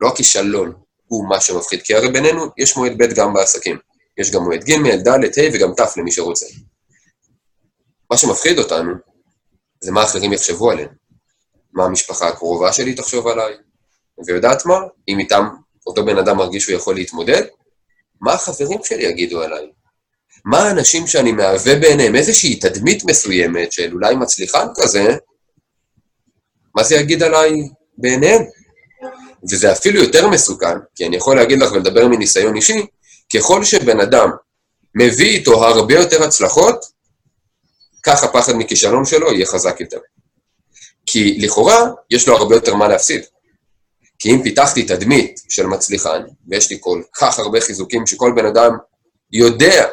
לא 0.00 0.08
הכישלון 0.08 0.72
הוא 1.06 1.28
מה 1.28 1.40
שמפחיד, 1.40 1.82
כי 1.82 1.94
הרי 1.94 2.08
בינינו 2.08 2.46
יש 2.58 2.76
מועד 2.76 2.92
ב' 2.98 3.14
גם 3.14 3.34
בעסקים. 3.34 3.78
יש 4.18 4.30
גם 4.30 4.42
מועד 4.42 4.64
ג', 4.64 5.08
ד', 5.08 5.08
ה' 5.08 5.48
וגם 5.52 5.72
ת' 5.74 5.96
למי 5.96 6.12
שרוצה. 6.12 6.46
מה 8.10 8.16
שמפחיד 8.16 8.58
אותנו 8.58 8.94
זה 9.80 9.92
מה 9.92 10.04
אחרים 10.04 10.32
יחשבו 10.32 10.70
עלינו. 10.70 10.90
מה 11.72 11.84
המשפחה 11.84 12.28
הקרובה 12.28 12.72
שלי 12.72 12.94
תחשוב 12.94 13.28
עליי, 13.28 13.54
ויודעת 14.26 14.66
מה? 14.66 14.78
אם 15.08 15.18
איתם 15.18 15.48
אותו 15.86 16.04
בן 16.04 16.18
אדם 16.18 16.36
מרגיש 16.36 16.62
שהוא 16.62 16.76
יכול 16.76 16.94
להתמודד, 16.94 17.42
מה 18.20 18.32
החברים 18.32 18.78
שלי 18.84 19.02
יגידו 19.02 19.42
עליי? 19.42 19.70
מה 20.44 20.58
האנשים 20.58 21.06
שאני 21.06 21.32
מהווה 21.32 21.76
בעיניהם, 21.76 22.16
איזושהי 22.16 22.56
תדמית 22.56 23.04
מסוימת 23.04 23.72
של 23.72 23.92
אולי 23.92 24.14
מצליחן 24.14 24.66
כזה, 24.76 25.16
מה 26.74 26.82
זה 26.82 26.94
יגיד 26.94 27.22
עליי 27.22 27.52
בעיניהם? 27.98 28.42
וזה 29.50 29.72
אפילו 29.72 30.02
יותר 30.02 30.28
מסוכן, 30.28 30.78
כי 30.94 31.06
אני 31.06 31.16
יכול 31.16 31.36
להגיד 31.36 31.62
לך 31.62 31.72
ולדבר 31.72 32.08
מניסיון 32.08 32.56
אישי, 32.56 32.86
ככל 33.34 33.64
שבן 33.64 34.00
אדם 34.00 34.30
מביא 34.94 35.28
איתו 35.28 35.64
הרבה 35.64 35.94
יותר 35.94 36.22
הצלחות, 36.24 36.93
כך 38.06 38.24
הפחד 38.24 38.52
מכישלון 38.52 39.04
שלו 39.04 39.32
יהיה 39.32 39.46
חזק 39.46 39.80
יותר. 39.80 39.98
כי 41.06 41.38
לכאורה, 41.38 41.90
יש 42.10 42.28
לו 42.28 42.36
הרבה 42.36 42.54
יותר 42.54 42.74
מה 42.74 42.88
להפסיד. 42.88 43.22
כי 44.18 44.30
אם 44.30 44.42
פיתחתי 44.42 44.82
תדמית 44.82 45.40
של 45.48 45.66
מצליחן, 45.66 46.22
ויש 46.48 46.70
לי 46.70 46.76
כל 46.80 47.02
כך 47.16 47.38
הרבה 47.38 47.60
חיזוקים 47.60 48.06
שכל 48.06 48.32
בן 48.36 48.46
אדם 48.46 48.76
יודע 49.32 49.86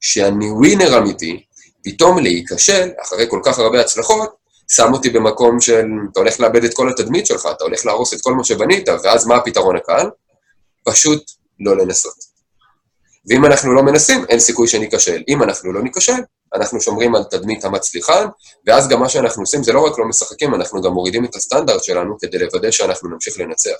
שאני 0.00 0.50
ווינר 0.50 0.98
אמיתי, 0.98 1.44
פתאום 1.84 2.18
להיכשל, 2.18 2.90
אחרי 3.02 3.26
כל 3.30 3.40
כך 3.44 3.58
הרבה 3.58 3.80
הצלחות, 3.80 4.34
שם 4.70 4.92
אותי 4.92 5.10
במקום 5.10 5.60
של, 5.60 5.84
אתה 6.12 6.20
הולך 6.20 6.40
לאבד 6.40 6.64
את 6.64 6.74
כל 6.74 6.88
התדמית 6.88 7.26
שלך, 7.26 7.48
אתה 7.56 7.64
הולך 7.64 7.86
להרוס 7.86 8.14
את 8.14 8.20
כל 8.20 8.34
מה 8.34 8.44
שבנית, 8.44 8.88
ואז 8.88 9.26
מה 9.26 9.36
הפתרון 9.36 9.76
הקל? 9.76 10.10
פשוט 10.84 11.30
לא 11.60 11.76
לנסות. 11.76 12.33
ואם 13.28 13.44
אנחנו 13.44 13.74
לא 13.74 13.82
מנסים, 13.82 14.24
אין 14.28 14.40
סיכוי 14.40 14.68
שניכשל. 14.68 15.22
אם 15.28 15.42
אנחנו 15.42 15.72
לא 15.72 15.82
ניכשל, 15.82 16.22
אנחנו 16.54 16.80
שומרים 16.80 17.14
על 17.14 17.24
תדמית 17.24 17.64
המצליחן, 17.64 18.26
ואז 18.66 18.88
גם 18.88 19.00
מה 19.00 19.08
שאנחנו 19.08 19.42
עושים 19.42 19.62
זה 19.62 19.72
לא 19.72 19.86
רק 19.86 19.98
לא 19.98 20.04
משחקים, 20.04 20.54
אנחנו 20.54 20.82
גם 20.82 20.92
מורידים 20.92 21.24
את 21.24 21.34
הסטנדרט 21.34 21.84
שלנו 21.84 22.18
כדי 22.18 22.38
לוודא 22.38 22.70
שאנחנו 22.70 23.08
נמשיך 23.08 23.40
לנצח. 23.40 23.76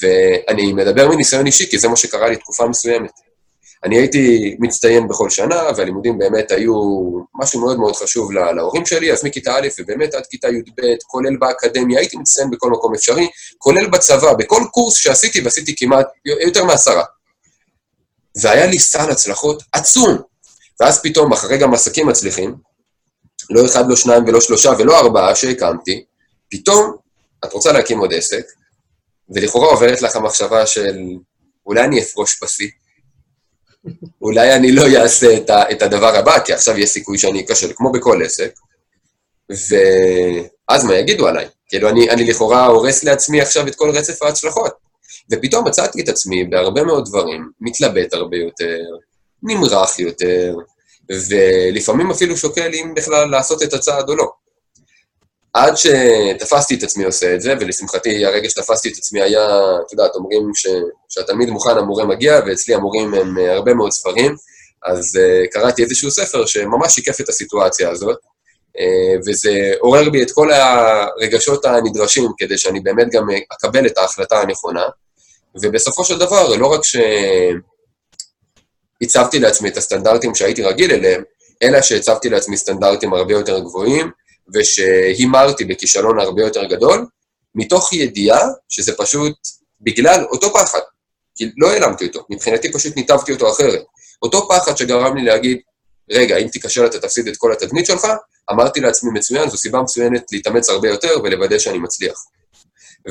ואני 0.00 0.72
מדבר 0.72 1.08
מניסיון 1.08 1.46
אישי, 1.46 1.70
כי 1.70 1.78
זה 1.78 1.88
מה 1.88 1.96
שקרה 1.96 2.28
לי 2.28 2.36
תקופה 2.36 2.66
מסוימת. 2.66 3.10
אני 3.84 3.96
הייתי 3.96 4.56
מצטיין 4.60 5.08
בכל 5.08 5.30
שנה, 5.30 5.62
והלימודים 5.76 6.18
באמת 6.18 6.50
היו 6.50 6.74
משהו 7.34 7.60
מאוד 7.60 7.78
מאוד 7.78 7.96
חשוב 7.96 8.32
לה, 8.32 8.52
להורים 8.52 8.86
שלי, 8.86 9.12
אז 9.12 9.24
מכיתה 9.24 9.54
א' 9.56 9.68
ובאמת 9.78 10.14
עד 10.14 10.26
כיתה 10.26 10.48
י"ב, 10.48 10.82
כולל 11.06 11.36
באקדמיה, 11.36 11.98
הייתי 11.98 12.16
מצטיין 12.16 12.50
בכל 12.50 12.70
מקום 12.70 12.94
אפשרי, 12.94 13.28
כולל 13.58 13.86
בצבא, 13.86 14.32
בכל 14.32 14.62
קורס 14.70 14.94
שעשיתי, 14.94 15.40
ועשיתי 15.40 15.74
כמעט 15.76 16.06
יותר 16.46 16.64
מעשרה. 16.64 17.04
והיה 18.42 18.66
לי 18.66 18.78
סל 18.78 19.10
הצלחות 19.10 19.62
עצום. 19.72 20.18
ואז 20.80 21.02
פתאום, 21.02 21.32
אחרי 21.32 21.58
גם 21.58 21.74
עסקים 21.74 22.06
מצליחים, 22.06 22.54
לא 23.50 23.66
אחד, 23.66 23.88
לא 23.88 23.96
שניים 23.96 24.24
ולא 24.24 24.40
שלושה 24.40 24.70
ולא 24.78 24.98
ארבעה 24.98 25.34
שהקמתי, 25.34 26.04
פתאום 26.50 26.96
את 27.44 27.52
רוצה 27.52 27.72
להקים 27.72 27.98
עוד 27.98 28.14
עסק, 28.14 28.44
ולכאורה 29.30 29.68
עוברת 29.68 30.02
לך 30.02 30.16
המחשבה 30.16 30.66
של 30.66 30.96
אולי 31.66 31.84
אני 31.84 32.02
אפרוש 32.02 32.42
בשיא, 32.42 32.68
אולי 34.22 34.54
אני 34.54 34.72
לא 34.72 34.82
אעשה 35.02 35.36
את, 35.36 35.50
ה, 35.50 35.70
את 35.70 35.82
הדבר 35.82 36.16
הבא, 36.16 36.38
כי 36.44 36.52
עכשיו 36.52 36.78
יש 36.78 36.90
סיכוי 36.90 37.18
שאני 37.18 37.44
אכשל, 37.44 37.72
כמו 37.74 37.92
בכל 37.92 38.22
עסק, 38.24 38.54
ואז 39.50 40.84
מה 40.84 40.94
יגידו 40.94 41.28
עליי? 41.28 41.48
כאילו, 41.68 41.88
אני, 41.88 42.10
אני 42.10 42.24
לכאורה 42.24 42.66
הורס 42.66 43.04
לעצמי 43.04 43.40
עכשיו 43.40 43.68
את 43.68 43.74
כל 43.74 43.90
רצף 43.90 44.22
ההצלחות. 44.22 44.72
ופתאום 45.32 45.66
מצאתי 45.66 46.02
את 46.02 46.08
עצמי 46.08 46.44
בהרבה 46.44 46.84
מאוד 46.84 47.04
דברים, 47.04 47.50
מתלבט 47.60 48.14
הרבה 48.14 48.36
יותר, 48.36 48.78
נמרח 49.42 49.98
יותר, 49.98 50.54
ולפעמים 51.30 52.10
אפילו 52.10 52.36
שוקל 52.36 52.70
אם 52.74 52.92
בכלל 52.96 53.30
לעשות 53.30 53.62
את 53.62 53.72
הצעד 53.72 54.08
או 54.08 54.16
לא. 54.16 54.30
עד 55.54 55.74
שתפסתי 55.76 56.74
את 56.74 56.82
עצמי 56.82 57.04
עושה 57.04 57.34
את 57.34 57.40
זה, 57.40 57.54
ולשמחתי 57.60 58.26
הרגע 58.26 58.50
שתפסתי 58.50 58.88
את 58.88 58.96
עצמי 58.96 59.22
היה, 59.22 59.58
את 59.86 59.92
יודעת, 59.92 60.14
אומרים 60.14 60.50
ש, 60.54 60.66
שהתלמיד 61.08 61.50
מוכן, 61.50 61.78
המורה 61.78 62.04
מגיע, 62.04 62.40
ואצלי 62.46 62.74
המורים 62.74 63.14
הם 63.14 63.38
הרבה 63.38 63.74
מאוד 63.74 63.90
ספרים, 63.90 64.34
אז 64.84 65.16
uh, 65.16 65.52
קראתי 65.52 65.82
איזשהו 65.82 66.10
ספר 66.10 66.46
שממש 66.46 66.94
שיקף 66.94 67.20
את 67.20 67.28
הסיטואציה 67.28 67.90
הזאת, 67.90 68.16
uh, 68.16 69.20
וזה 69.26 69.72
עורר 69.80 70.10
בי 70.10 70.22
את 70.22 70.30
כל 70.30 70.52
הרגשות 70.52 71.64
הנדרשים 71.64 72.30
כדי 72.38 72.58
שאני 72.58 72.80
באמת 72.80 73.06
גם 73.12 73.26
אקבל 73.52 73.86
את 73.86 73.98
ההחלטה 73.98 74.40
הנכונה. 74.40 74.84
ובסופו 75.62 76.04
של 76.04 76.18
דבר, 76.18 76.56
לא 76.56 76.66
רק 76.66 76.80
שהצבתי 79.02 79.38
לעצמי 79.38 79.68
את 79.68 79.76
הסטנדרטים 79.76 80.34
שהייתי 80.34 80.62
רגיל 80.62 80.92
אליהם, 80.92 81.22
אלא 81.62 81.82
שהצבתי 81.82 82.28
לעצמי 82.28 82.56
סטנדרטים 82.56 83.14
הרבה 83.14 83.32
יותר 83.32 83.58
גבוהים, 83.58 84.10
ושהימרתי 84.54 85.64
בכישלון 85.64 86.20
הרבה 86.20 86.42
יותר 86.42 86.64
גדול, 86.64 87.06
מתוך 87.54 87.92
ידיעה 87.92 88.48
שזה 88.68 88.92
פשוט 88.96 89.34
בגלל 89.80 90.24
אותו 90.30 90.54
פחד, 90.54 90.80
כי 91.36 91.50
לא 91.56 91.70
העלמתי 91.70 92.06
אותו, 92.06 92.24
מבחינתי 92.30 92.72
פשוט 92.72 92.96
ניתבתי 92.96 93.32
אותו 93.32 93.50
אחרת. 93.52 93.84
אותו 94.22 94.48
פחד 94.48 94.76
שגרם 94.76 95.16
לי 95.16 95.24
להגיד, 95.24 95.58
רגע, 96.10 96.36
אם 96.36 96.48
תיכשל 96.48 96.86
אתה 96.86 96.98
תפסיד 96.98 97.28
את 97.28 97.36
כל 97.36 97.52
התדמית 97.52 97.86
שלך, 97.86 98.06
אמרתי 98.50 98.80
לעצמי, 98.80 99.10
מצוין, 99.10 99.50
זו 99.50 99.56
סיבה 99.56 99.82
מצוינת 99.82 100.32
להתאמץ 100.32 100.68
הרבה 100.68 100.88
יותר 100.88 101.20
ולוודא 101.24 101.58
שאני 101.58 101.78
מצליח. 101.78 102.24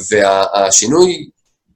והשינוי 0.10 1.30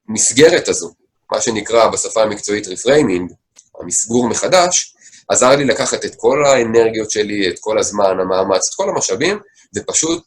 המסגרת 0.10 0.68
הזו, 0.68 0.94
מה 1.32 1.42
שנקרא 1.42 1.88
בשפה 1.88 2.24
המקצועית 2.24 2.68
reframing, 2.68 3.32
המסגור 3.80 4.30
מחדש, 4.30 4.96
עזר 5.30 5.56
לי 5.56 5.66
לקחת 5.66 6.06
את 6.06 6.16
כל 6.16 6.46
האנרגיות 6.46 7.12
שלי, 7.12 7.50
את 7.50 7.60
כל 7.60 7.80
הזמן, 7.80 8.20
המאמץ, 8.20 8.70
את 8.70 8.76
כל 8.76 8.90
המשאבים, 8.90 9.40
ופשוט 9.76 10.24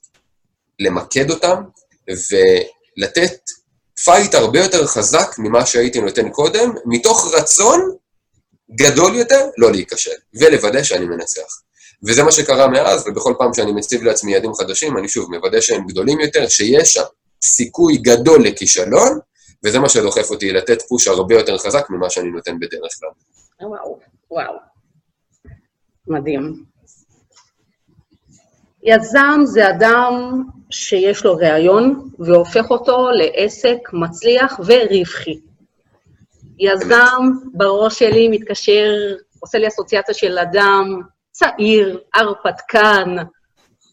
למקד 0.79 1.31
אותם 1.31 1.63
ולתת 2.09 3.41
פייט 4.05 4.35
הרבה 4.35 4.61
יותר 4.61 4.87
חזק 4.87 5.35
ממה 5.39 5.67
שהייתי 5.67 6.01
נותן 6.01 6.31
קודם, 6.31 6.73
מתוך 6.85 7.35
רצון 7.35 7.97
גדול 8.75 9.15
יותר 9.15 9.47
לא 9.59 9.73
להיכשל, 9.73 10.11
ולוודא 10.35 10.83
שאני 10.83 11.07
מנצח. 11.07 11.61
וזה 12.07 12.23
מה 12.23 12.33
שקרה 12.33 12.69
מאז, 12.69 13.07
ובכל 13.07 13.35
פעם 13.39 13.55
שאני 13.55 13.73
מציב 13.73 14.03
לעצמי 14.03 14.33
יעדים 14.33 14.55
חדשים, 14.55 14.99
אני 14.99 15.09
שוב 15.09 15.31
מוודא 15.31 15.61
שהם 15.61 15.87
גדולים 15.87 16.21
יותר, 16.21 16.49
שיש 16.49 16.93
שם 16.93 17.03
סיכוי 17.45 17.97
גדול 17.97 18.45
לכישלון, 18.45 19.19
וזה 19.64 19.79
מה 19.79 19.88
שדוחף 19.88 20.31
אותי 20.31 20.52
לתת 20.52 20.83
פוש 20.83 21.09
הרבה 21.09 21.35
יותר 21.35 21.59
חזק 21.59 21.90
ממה 21.90 22.11
שאני 22.11 22.31
נותן 22.31 22.59
בדרך 22.59 22.93
כלל. 23.00 23.69
וואו, 23.69 23.99
וואו. 24.31 24.55
מדהים. 26.09 26.64
יזם 28.83 29.40
זה 29.45 29.71
אדם 29.71 30.43
שיש 30.71 31.25
לו 31.25 31.37
רעיון 31.37 32.11
והופך 32.19 32.71
אותו 32.71 33.09
לעסק 33.11 33.79
מצליח 33.93 34.61
ורווחי. 34.67 35.40
יזם 36.59 37.23
בראש 37.55 37.99
שלי 37.99 38.29
מתקשר, 38.29 38.93
עושה 39.40 39.59
לי 39.59 39.69
אסוציאציה 39.69 40.14
של 40.14 40.38
אדם 40.38 41.00
צעיר, 41.31 42.00
הרפתקן, 42.14 43.17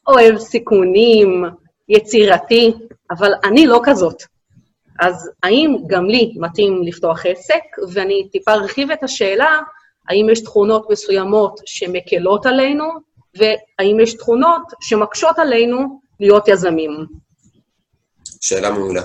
אוהב 0.07 0.37
סיכונים, 0.37 1.45
יצירתי, 1.89 2.73
אבל 3.11 3.31
אני 3.43 3.67
לא 3.67 3.81
כזאת. 3.83 4.23
אז 4.99 5.29
האם 5.43 5.75
גם 5.87 6.05
לי 6.05 6.33
מתאים 6.37 6.81
לפתוח 6.85 7.25
עסק? 7.25 7.63
ואני 7.93 8.29
טיפה 8.31 8.53
ארחיב 8.53 8.91
את 8.91 9.03
השאלה, 9.03 9.59
האם 10.09 10.27
יש 10.31 10.39
תכונות 10.39 10.87
מסוימות 10.89 11.61
שמקלות 11.65 12.45
עלינו, 12.45 12.85
והאם 13.35 13.99
יש 13.99 14.13
תכונות 14.13 14.61
שמקשות 14.81 15.39
עלינו 15.39 16.01
להיות 16.19 16.47
יזמים? 16.47 16.91
שאלה 18.41 18.71
מעולה. 18.71 19.03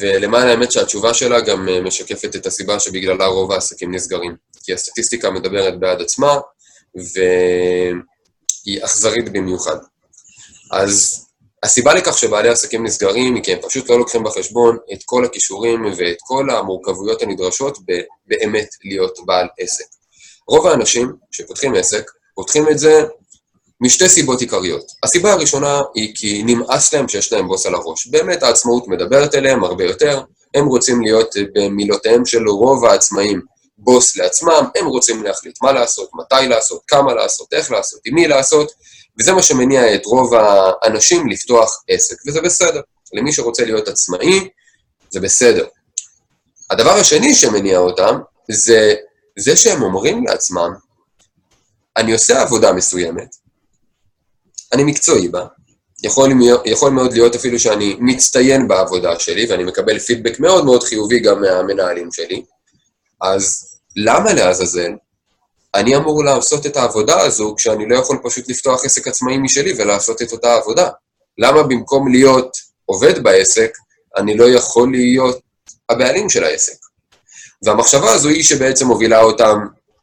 ולמען 0.00 0.48
האמת 0.48 0.72
שהתשובה 0.72 1.14
שלה 1.14 1.40
גם 1.40 1.68
אה, 1.68 1.80
משקפת 1.80 2.36
את 2.36 2.46
הסיבה 2.46 2.80
שבגללה 2.80 3.26
רוב 3.26 3.52
העסקים 3.52 3.94
נסגרים. 3.94 4.36
כי 4.64 4.72
הסטטיסטיקה 4.72 5.30
מדברת 5.30 5.80
בעד 5.80 6.00
עצמה, 6.00 6.38
והיא 6.94 8.84
אכזרית 8.84 9.32
במיוחד. 9.32 9.76
אז 10.70 11.21
הסיבה 11.62 11.94
לכך 11.94 12.18
שבעלי 12.18 12.48
עסקים 12.48 12.84
נסגרים 12.84 13.34
היא 13.34 13.42
כי 13.42 13.52
הם 13.52 13.58
פשוט 13.62 13.90
לא 13.90 13.98
לוקחים 13.98 14.24
בחשבון 14.24 14.76
את 14.92 14.98
כל 15.04 15.24
הכישורים 15.24 15.84
ואת 15.96 16.16
כל 16.20 16.50
המורכבויות 16.50 17.22
הנדרשות 17.22 17.78
באמת 18.26 18.68
להיות 18.84 19.18
בעל 19.26 19.46
עסק. 19.58 19.84
רוב 20.48 20.66
האנשים 20.66 21.12
שפותחים 21.30 21.74
עסק, 21.74 22.10
פותחים 22.34 22.68
את 22.68 22.78
זה 22.78 23.04
משתי 23.80 24.08
סיבות 24.08 24.40
עיקריות. 24.40 24.92
הסיבה 25.02 25.32
הראשונה 25.32 25.80
היא 25.94 26.12
כי 26.14 26.42
נמאס 26.42 26.94
להם 26.94 27.08
שיש 27.08 27.32
להם 27.32 27.48
בוס 27.48 27.66
על 27.66 27.74
הראש. 27.74 28.06
באמת 28.06 28.42
העצמאות 28.42 28.88
מדברת 28.88 29.34
אליהם 29.34 29.64
הרבה 29.64 29.84
יותר, 29.84 30.22
הם 30.54 30.66
רוצים 30.66 31.02
להיות 31.02 31.34
במילותיהם 31.54 32.24
של 32.24 32.48
רוב 32.48 32.84
העצמאים 32.84 33.40
בוס 33.78 34.16
לעצמם, 34.16 34.68
הם 34.76 34.86
רוצים 34.86 35.22
להחליט 35.22 35.62
מה 35.62 35.72
לעשות, 35.72 36.10
מתי 36.14 36.48
לעשות, 36.48 36.82
כמה 36.86 37.14
לעשות, 37.14 37.52
איך 37.52 37.70
לעשות, 37.70 38.00
עם 38.04 38.14
מי 38.14 38.28
לעשות, 38.28 38.72
וזה 39.20 39.32
מה 39.32 39.42
שמניע 39.42 39.94
את 39.94 40.06
רוב 40.06 40.34
האנשים 40.34 41.28
לפתוח 41.28 41.82
עסק, 41.88 42.16
וזה 42.26 42.40
בסדר. 42.40 42.80
למי 43.12 43.32
שרוצה 43.32 43.64
להיות 43.64 43.88
עצמאי, 43.88 44.48
זה 45.10 45.20
בסדר. 45.20 45.66
הדבר 46.70 46.90
השני 46.90 47.34
שמניע 47.34 47.78
אותם, 47.78 48.18
זה 48.50 48.94
זה 49.38 49.56
שהם 49.56 49.82
אומרים 49.82 50.24
לעצמם, 50.26 50.70
אני 51.96 52.12
עושה 52.12 52.42
עבודה 52.42 52.72
מסוימת, 52.72 53.36
אני 54.72 54.84
מקצועי 54.84 55.28
בה, 55.28 55.46
יכול, 56.02 56.30
יכול 56.64 56.90
מאוד 56.90 57.12
להיות 57.12 57.34
אפילו 57.34 57.58
שאני 57.58 57.96
מצטיין 58.00 58.68
בעבודה 58.68 59.18
שלי, 59.18 59.46
ואני 59.50 59.64
מקבל 59.64 59.98
פידבק 59.98 60.40
מאוד 60.40 60.64
מאוד 60.64 60.82
חיובי 60.82 61.20
גם 61.20 61.40
מהמנהלים 61.40 62.12
שלי, 62.12 62.44
אז 63.20 63.68
למה 63.96 64.32
לעזאזל 64.32 64.92
אני 65.74 65.96
אמור 65.96 66.24
לעשות 66.24 66.66
את 66.66 66.76
העבודה 66.76 67.20
הזו 67.20 67.54
כשאני 67.56 67.88
לא 67.88 67.96
יכול 67.96 68.18
פשוט 68.24 68.48
לפתוח 68.48 68.84
עסק 68.84 69.08
עצמאי 69.08 69.38
משלי 69.38 69.72
ולעשות 69.78 70.22
את 70.22 70.32
אותה 70.32 70.54
עבודה? 70.54 70.88
למה 71.38 71.62
במקום 71.62 72.12
להיות 72.12 72.56
עובד 72.86 73.22
בעסק, 73.22 73.72
אני 74.16 74.36
לא 74.36 74.44
יכול 74.44 74.90
להיות 74.90 75.40
הבעלים 75.88 76.28
של 76.28 76.44
העסק? 76.44 76.76
והמחשבה 77.64 78.12
הזו 78.12 78.28
היא 78.28 78.42
שבעצם 78.42 78.86
מובילה 78.86 79.22
אותם 79.22 79.58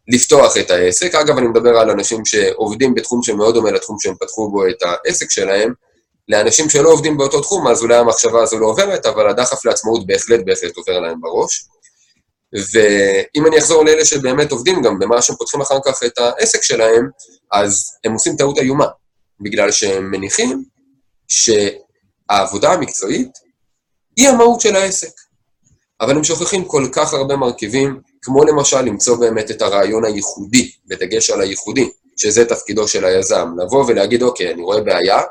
לפתוח 0.07 0.57
את 0.57 0.71
העסק. 0.71 1.15
אגב, 1.15 1.37
אני 1.37 1.47
מדבר 1.47 1.77
על 1.77 1.89
אנשים 1.89 2.25
שעובדים 2.25 2.95
בתחום 2.95 3.23
שמאוד 3.23 3.53
דומה 3.53 3.71
לתחום 3.71 3.97
שהם 3.99 4.15
פתחו 4.19 4.51
בו 4.51 4.67
את 4.67 4.77
העסק 4.81 5.31
שלהם. 5.31 5.73
לאנשים 6.29 6.69
שלא 6.69 6.89
עובדים 6.89 7.17
באותו 7.17 7.41
תחום, 7.41 7.67
אז 7.67 7.81
אולי 7.81 7.95
המחשבה 7.95 8.43
הזו 8.43 8.59
לא 8.59 8.65
עוברת, 8.65 9.05
אבל 9.05 9.29
הדחף 9.29 9.65
לעצמאות 9.65 10.07
בהחלט 10.07 10.39
בהחלט 10.45 10.77
עובר 10.77 10.99
להם 10.99 11.21
בראש. 11.21 11.65
ואם 12.53 13.47
אני 13.47 13.57
אחזור 13.57 13.85
לאלה 13.85 14.05
שבאמת 14.05 14.51
עובדים 14.51 14.81
גם 14.81 14.99
במה 14.99 15.21
שהם 15.21 15.35
פותחים 15.35 15.61
אחר 15.61 15.79
כך 15.85 16.03
את 16.03 16.17
העסק 16.17 16.63
שלהם, 16.63 17.09
אז 17.51 17.91
הם 18.03 18.13
עושים 18.13 18.35
טעות 18.35 18.57
איומה, 18.57 18.87
בגלל 19.39 19.71
שהם 19.71 20.11
מניחים 20.11 20.63
שהעבודה 21.27 22.73
המקצועית 22.73 23.31
היא 24.17 24.29
המהות 24.29 24.61
של 24.61 24.75
העסק. 24.75 25.11
אבל 26.01 26.17
הם 26.17 26.23
שוכחים 26.23 26.65
כל 26.65 26.87
כך 26.91 27.13
הרבה 27.13 27.35
מרכיבים, 27.35 27.99
כמו 28.21 28.43
למשל 28.43 28.81
למצוא 28.81 29.17
באמת 29.17 29.51
את 29.51 29.61
הרעיון 29.61 30.05
הייחודי, 30.05 30.71
בדגש 30.85 31.29
על 31.29 31.41
הייחודי, 31.41 31.89
שזה 32.17 32.45
תפקידו 32.45 32.87
של 32.87 33.05
היזם, 33.05 33.47
לבוא 33.57 33.85
ולהגיד, 33.87 34.23
אוקיי, 34.23 34.51
אני 34.53 34.61
רואה 34.61 34.81
בעיה, 34.81 35.21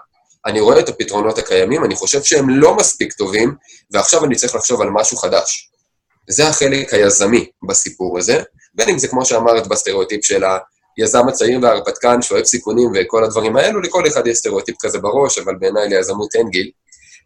אני 0.46 0.61
רואה 0.61 0.81
את 0.81 0.88
הפתרונות 0.88 1.38
הקיימים, 1.38 1.85
אני 1.85 1.96
חושב 1.96 2.22
שהם 2.22 2.50
לא 2.50 2.76
מספיק 2.76 3.12
טובים, 3.12 3.54
ועכשיו 3.90 4.24
אני 4.24 4.37
צריך 4.37 4.54
לחשוב 4.54 4.81
על 4.81 4.90
משהו 4.90 5.16
חדש. 5.16 5.67
זה 6.29 6.49
החלק 6.49 6.95
היזמי 6.95 7.51
בסיפור 7.69 8.19
הזה, 8.19 8.43
בין 8.75 8.88
אם 8.88 8.99
זה 8.99 9.09
כמו 9.09 9.25
שאמרת 9.25 9.67
בסטריאוטיפ 9.67 10.25
של 10.25 10.43
היזם 10.97 11.29
הצעיר 11.29 11.59
וההרפתקן 11.62 12.23
שאוהב 12.23 12.45
סיכונים 12.45 12.93
וכל 12.95 13.25
הדברים 13.25 13.57
האלו, 13.57 13.81
לכל 13.81 14.07
אחד 14.07 14.27
יש 14.27 14.38
סטריאוטיפ 14.38 14.77
כזה 14.81 14.99
בראש, 14.99 15.38
אבל 15.38 15.55
בעיניי 15.61 15.88
ליזמות 15.88 16.35
אין 16.35 16.49
גיל, 16.49 16.71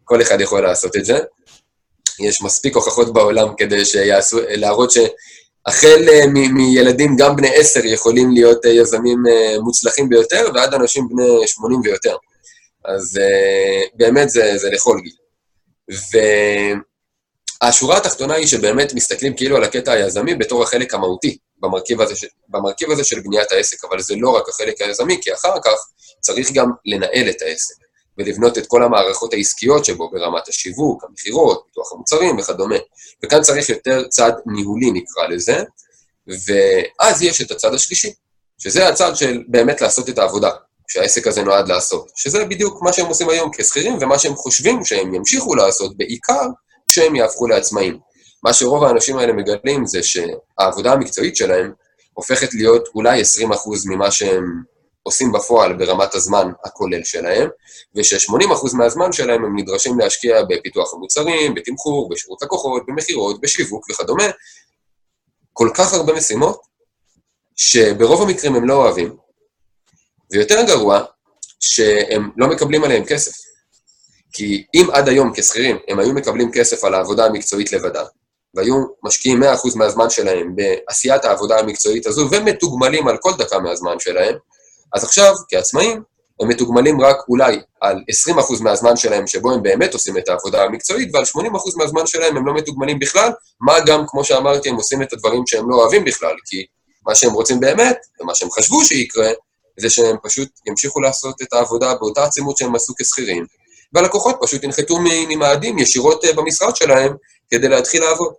כל 0.05 0.23
אחד 0.23 0.41
יכול 0.41 0.63
לעשות 0.63 0.97
את 0.97 1.05
זה. 1.05 1.19
יש 2.21 2.43
מספיק 2.43 2.75
הוכחות 2.77 3.13
בעולם 3.13 3.49
כדי 3.57 3.85
שיעשו, 3.85 4.39
להראות 4.49 4.91
שהחל 4.91 6.09
אה, 6.09 6.27
מילדים, 6.27 7.17
גם 7.17 7.37
בני 7.37 7.57
עשר, 7.57 7.85
יכולים 7.85 8.33
להיות 8.33 8.67
אה, 8.67 8.71
יזמים 8.71 9.19
אה, 9.31 9.61
מוצלחים 9.61 10.09
ביותר, 10.09 10.47
ועד 10.55 10.75
אנשים 10.75 11.09
בני 11.09 11.49
שמונים 11.49 11.81
ויותר. 11.85 12.17
אז 12.85 13.19
באמת 13.95 14.31
זה, 14.31 14.59
זה 14.59 14.71
לכל 14.71 14.99
גיל. 15.03 15.13
והשורה 17.63 17.97
התחתונה 17.97 18.35
היא 18.35 18.47
שבאמת 18.47 18.95
מסתכלים 18.95 19.37
כאילו 19.37 19.57
על 19.57 19.65
הקטע 19.65 19.93
היזמי 19.93 20.35
בתור 20.35 20.63
החלק 20.63 20.95
המהותי 20.95 21.39
במרכיב 21.59 22.01
הזה, 22.01 22.15
במרכיב 22.49 22.91
הזה 22.91 23.05
של 23.05 23.21
בניית 23.21 23.53
העסק, 23.53 23.85
אבל 23.85 24.01
זה 24.01 24.15
לא 24.17 24.31
רק 24.31 24.49
החלק 24.49 24.81
היזמי, 24.81 25.19
כי 25.23 25.35
אחר 25.35 25.61
כך 25.65 25.89
צריך 26.21 26.53
גם 26.53 26.71
לנהל 26.85 27.31
את 27.31 27.43
העסק. 27.43 27.75
ולבנות 28.19 28.59
את 28.59 28.67
כל 28.67 28.83
המערכות 28.83 29.33
העסקיות 29.33 29.85
שבו 29.85 30.11
ברמת 30.11 30.49
השיווק, 30.49 31.05
המכירות, 31.05 31.63
פיתוח 31.67 31.93
המוצרים 31.93 32.39
וכדומה. 32.39 32.77
וכאן 33.25 33.43
צריך 33.43 33.69
יותר 33.69 34.09
צד 34.09 34.33
ניהולי 34.47 34.91
נקרא 34.91 35.27
לזה, 35.29 35.63
ואז 36.27 37.23
יש 37.23 37.43
את 37.43 37.51
הצד 37.51 37.75
השלישי, 37.75 38.13
שזה 38.59 38.89
הצד 38.89 39.17
של 39.17 39.43
באמת 39.49 39.81
לעשות 39.81 40.09
את 40.09 40.19
העבודה 40.19 40.51
שהעסק 40.89 41.27
הזה 41.27 41.43
נועד 41.43 41.69
לעשות, 41.69 42.11
שזה 42.17 42.45
בדיוק 42.45 42.83
מה 42.83 42.93
שהם 42.93 43.07
עושים 43.07 43.29
היום 43.29 43.51
כשכירים 43.53 43.99
ומה 44.01 44.19
שהם 44.19 44.35
חושבים 44.35 44.85
שהם 44.85 45.15
ימשיכו 45.15 45.55
לעשות, 45.55 45.97
בעיקר 45.97 46.47
כשהם 46.93 47.17
יהפכו 47.17 47.47
לעצמאים. 47.47 47.99
מה 48.45 48.53
שרוב 48.53 48.85
האנשים 48.85 49.19
האלה 49.19 49.33
מגלים 49.33 49.87
זה 49.87 50.01
שהעבודה 50.03 50.93
המקצועית 50.93 51.37
שלהם 51.37 51.73
הופכת 52.15 52.55
להיות 52.55 52.89
אולי 52.95 53.23
20% 53.23 53.25
ממה 53.87 54.11
שהם 54.11 54.63
עושים 55.03 55.33
בפועל 55.33 55.73
ברמת 55.73 56.15
הזמן 56.15 56.53
הכולל 56.65 57.05
שלהם, 57.05 57.49
וש-80% 57.95 58.77
מהזמן 58.77 59.13
שלהם 59.13 59.45
הם 59.45 59.59
נדרשים 59.59 59.99
להשקיע 59.99 60.43
בפיתוח 60.43 60.95
המוצרים, 60.95 61.55
בתמחור, 61.55 62.09
בשירות 62.09 62.43
לקוחות, 62.43 62.83
במכירות, 62.87 63.41
בשיווק 63.41 63.91
וכדומה. 63.91 64.27
כל 65.53 65.71
כך 65.75 65.95
הרבה 65.95 66.13
משימות, 66.13 66.61
שברוב 67.57 68.23
המקרים 68.23 68.55
הם 68.55 68.69
לא 68.69 68.75
אוהבים, 68.75 69.17
ויותר 70.33 70.63
גרוע, 70.67 71.05
שהם 71.61 72.31
לא 72.37 72.49
מקבלים 72.49 72.85
עליהם 72.85 73.05
כסף. 73.05 73.52
כי 74.33 74.65
אם 74.75 74.87
עד 74.93 75.09
היום 75.09 75.33
כשכירים 75.35 75.77
הם 75.89 75.99
היו 75.99 76.13
מקבלים 76.13 76.51
כסף 76.53 76.85
על 76.85 76.95
העבודה 76.95 77.25
המקצועית 77.25 77.73
לבדה, 77.73 78.05
והיו 78.55 78.85
משקיעים 79.03 79.43
100% 79.43 79.47
מהזמן 79.77 80.11
שלהם 80.11 80.57
בעשיית 80.57 81.25
העבודה 81.25 81.59
המקצועית 81.59 82.07
הזו, 82.07 82.29
ומתוגמלים 82.31 83.09
על 83.09 83.17
כל 83.17 83.33
דקה 83.39 83.59
מהזמן 83.59 83.99
שלהם, 83.99 84.35
אז 84.95 85.05
עכשיו, 85.05 85.35
כעצמאים, 85.49 86.03
הם 86.41 86.49
מתוגמלים 86.49 87.01
רק 87.01 87.17
אולי 87.29 87.61
על 87.81 87.97
20% 88.31 88.63
מהזמן 88.63 88.97
שלהם 88.97 89.27
שבו 89.27 89.53
הם 89.53 89.63
באמת 89.63 89.95
עושים 89.95 90.19
את 90.19 90.29
העבודה 90.29 90.63
המקצועית, 90.63 91.15
ועל 91.15 91.25
80% 91.25 91.77
מהזמן 91.77 92.07
שלהם 92.07 92.37
הם 92.37 92.47
לא 92.47 92.55
מתוגמלים 92.55 92.99
בכלל, 92.99 93.31
מה 93.61 93.81
גם, 93.87 94.05
כמו 94.07 94.25
שאמרתי, 94.25 94.69
הם 94.69 94.75
עושים 94.75 95.03
את 95.03 95.13
הדברים 95.13 95.47
שהם 95.47 95.71
לא 95.71 95.77
אוהבים 95.77 96.05
בכלל, 96.05 96.35
כי 96.47 96.67
מה 97.07 97.15
שהם 97.15 97.33
רוצים 97.33 97.61
באמת, 97.61 97.97
ומה 98.21 98.35
שהם 98.35 98.51
חשבו 98.51 98.85
שיקרה, 98.85 99.31
זה 99.81 99.91
שהם 99.91 100.17
פשוט 100.23 100.49
ימשיכו 100.67 101.01
לעשות 101.01 101.43
את 101.43 101.53
העבודה 101.53 101.95
באותה 101.95 102.25
עצימות 102.25 102.57
שהם 102.57 102.75
עשו 102.75 102.95
כשכירים, 102.99 103.47
והלקוחות 103.93 104.37
פשוט 104.43 104.65
ינחתו 104.65 104.99
ממאדים 105.01 105.79
ישירות 105.79 106.25
אה, 106.25 106.33
במשרד 106.33 106.77
שלהם 106.77 107.13
כדי 107.51 107.69
להתחיל 107.69 108.03
לעבוד. 108.03 108.35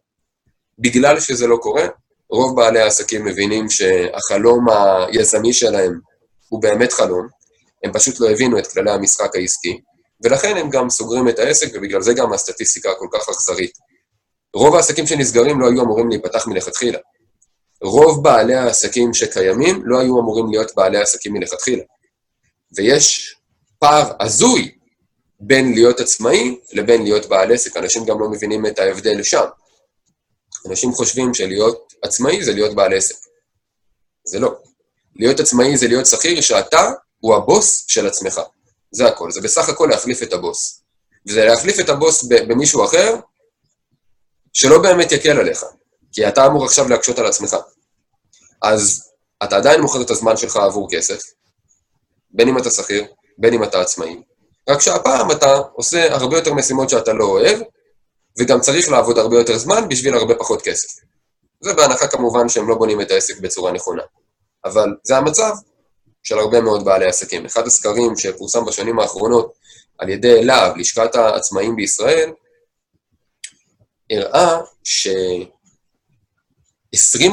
בגלל 0.80 1.20
שזה 1.20 1.48
לא 1.48 1.58
קורה, 1.62 1.88
רוב 2.30 2.56
בעלי 2.56 2.82
העסקים 2.82 3.26
מבינים 3.26 3.70
שהחלום 3.70 4.66
היזמי 4.70 5.54
שלהם 5.54 6.00
הוא 6.50 6.62
באמת 6.62 6.94
חלום, 6.94 7.28
הם 7.84 7.94
פשוט 7.94 8.20
לא 8.20 8.30
הבינו 8.30 8.60
את 8.60 8.68
כללי 8.68 8.92
המשחק 8.92 9.36
העסקי, 9.36 9.80
ולכן 10.24 10.58
הם 10.58 10.70
גם 10.70 10.90
סוגרים 10.90 11.30
את 11.30 11.40
העסק, 11.40 11.68
ובגלל 11.74 12.02
זה 12.02 12.14
גם 12.14 12.34
הסטטיסטיקה 12.34 12.90
כל 13.00 13.08
כך 13.12 13.30
אכזרית. 13.30 13.72
רוב 14.54 14.76
העסקים 14.76 15.08
שנסגרים 15.08 15.62
לא 15.62 15.68
היו 15.68 15.82
אמורים 15.82 16.10
להיפתח 16.10 16.48
מלכתחילה. 16.48 17.00
רוב 17.84 18.24
בעלי 18.24 18.56
העסקים 18.56 19.14
שקיימים 19.14 19.82
לא 19.86 20.00
היו 20.00 20.20
אמורים 20.20 20.50
להיות 20.52 20.72
בעלי 20.76 21.02
עסקים 21.02 21.34
מלכתחילה. 21.34 21.84
ויש 22.76 23.36
פער 23.80 24.12
הזוי 24.20 24.72
בין 25.46 25.74
להיות 25.74 26.00
עצמאי 26.00 26.60
לבין 26.74 27.04
להיות 27.04 27.26
בעל 27.26 27.54
עסק. 27.54 27.78
אנשים 27.78 28.06
גם 28.06 28.20
לא 28.20 28.30
מבינים 28.30 28.66
את 28.66 28.80
ההבדל 28.80 29.24
שם. 29.24 29.46
אנשים 30.70 30.94
חושבים 30.94 31.34
שלהיות 31.34 31.94
עצמאי 32.02 32.44
זה 32.44 32.54
להיות 32.54 32.76
בעל 32.76 32.94
עסק. 32.94 33.16
זה 34.26 34.40
לא. 34.40 34.56
להיות 35.16 35.40
עצמאי 35.40 35.78
זה 35.78 35.88
להיות 35.88 36.06
שכיר 36.06 36.42
שאתה 36.42 36.92
הוא 37.20 37.36
הבוס 37.36 37.86
של 37.88 38.08
עצמך. 38.08 38.42
זה 38.92 39.08
הכל. 39.08 39.32
זה 39.32 39.42
בסך 39.42 39.70
הכל 39.70 39.88
להחליף 39.92 40.24
את 40.24 40.34
הבוס. 40.34 40.84
וזה 41.28 41.46
להחליף 41.46 41.80
את 41.80 41.90
הבוס 41.90 42.24
במישהו 42.24 42.86
אחר 42.86 43.16
שלא 44.54 44.82
באמת 44.82 45.12
יקל 45.12 45.40
עליך, 45.40 45.66
כי 46.12 46.28
אתה 46.28 46.46
אמור 46.46 46.66
עכשיו 46.66 46.90
להקשות 46.90 47.20
על 47.20 47.26
עצמך. 47.26 47.56
אז 48.62 49.12
אתה 49.44 49.58
עדיין 49.58 49.82
מוכר 49.82 50.02
את 50.02 50.10
הזמן 50.10 50.38
שלך 50.38 50.56
עבור 50.56 50.88
כסף, 50.92 51.24
בין 52.32 52.48
אם 52.48 52.58
אתה 52.58 52.70
שכיר, 52.70 53.06
בין 53.38 53.54
אם 53.54 53.64
אתה 53.64 53.82
עצמאי, 53.82 54.22
רק 54.70 54.82
שהפעם 54.82 55.32
אתה 55.32 55.58
עושה 55.74 56.14
הרבה 56.14 56.38
יותר 56.38 56.54
משימות 56.54 56.90
שאתה 56.90 57.14
לא 57.14 57.26
אוהב, 57.26 57.60
וגם 58.40 58.60
צריך 58.60 58.90
לעבוד 58.90 59.18
הרבה 59.18 59.38
יותר 59.38 59.58
זמן 59.58 59.90
בשביל 59.90 60.14
הרבה 60.14 60.36
פחות 60.36 60.62
כסף. 60.62 60.90
זה 61.62 61.74
בהנחה 61.74 62.08
כמובן 62.08 62.50
שהם 62.50 62.70
לא 62.70 62.76
בונים 62.76 63.02
את 63.02 63.12
העסק 63.12 63.40
בצורה 63.40 63.72
נכונה. 63.72 64.04
אבל 64.66 64.96
זה 65.04 65.18
המצב 65.18 65.52
של 66.24 66.40
הרבה 66.40 66.62
מאוד 66.62 66.86
בעלי 66.86 67.06
עסקים. 67.06 67.46
אחד 67.46 67.68
הסקרים 67.68 68.18
שפורסם 68.18 68.66
בשנים 68.66 69.00
האחרונות 69.00 69.54
על 69.98 70.10
ידי 70.10 70.46
להב, 70.46 70.78
לשכת 70.78 71.16
העצמאים 71.16 71.76
בישראל, 71.76 72.32
הראה 74.12 74.60
ש-20 74.84 75.38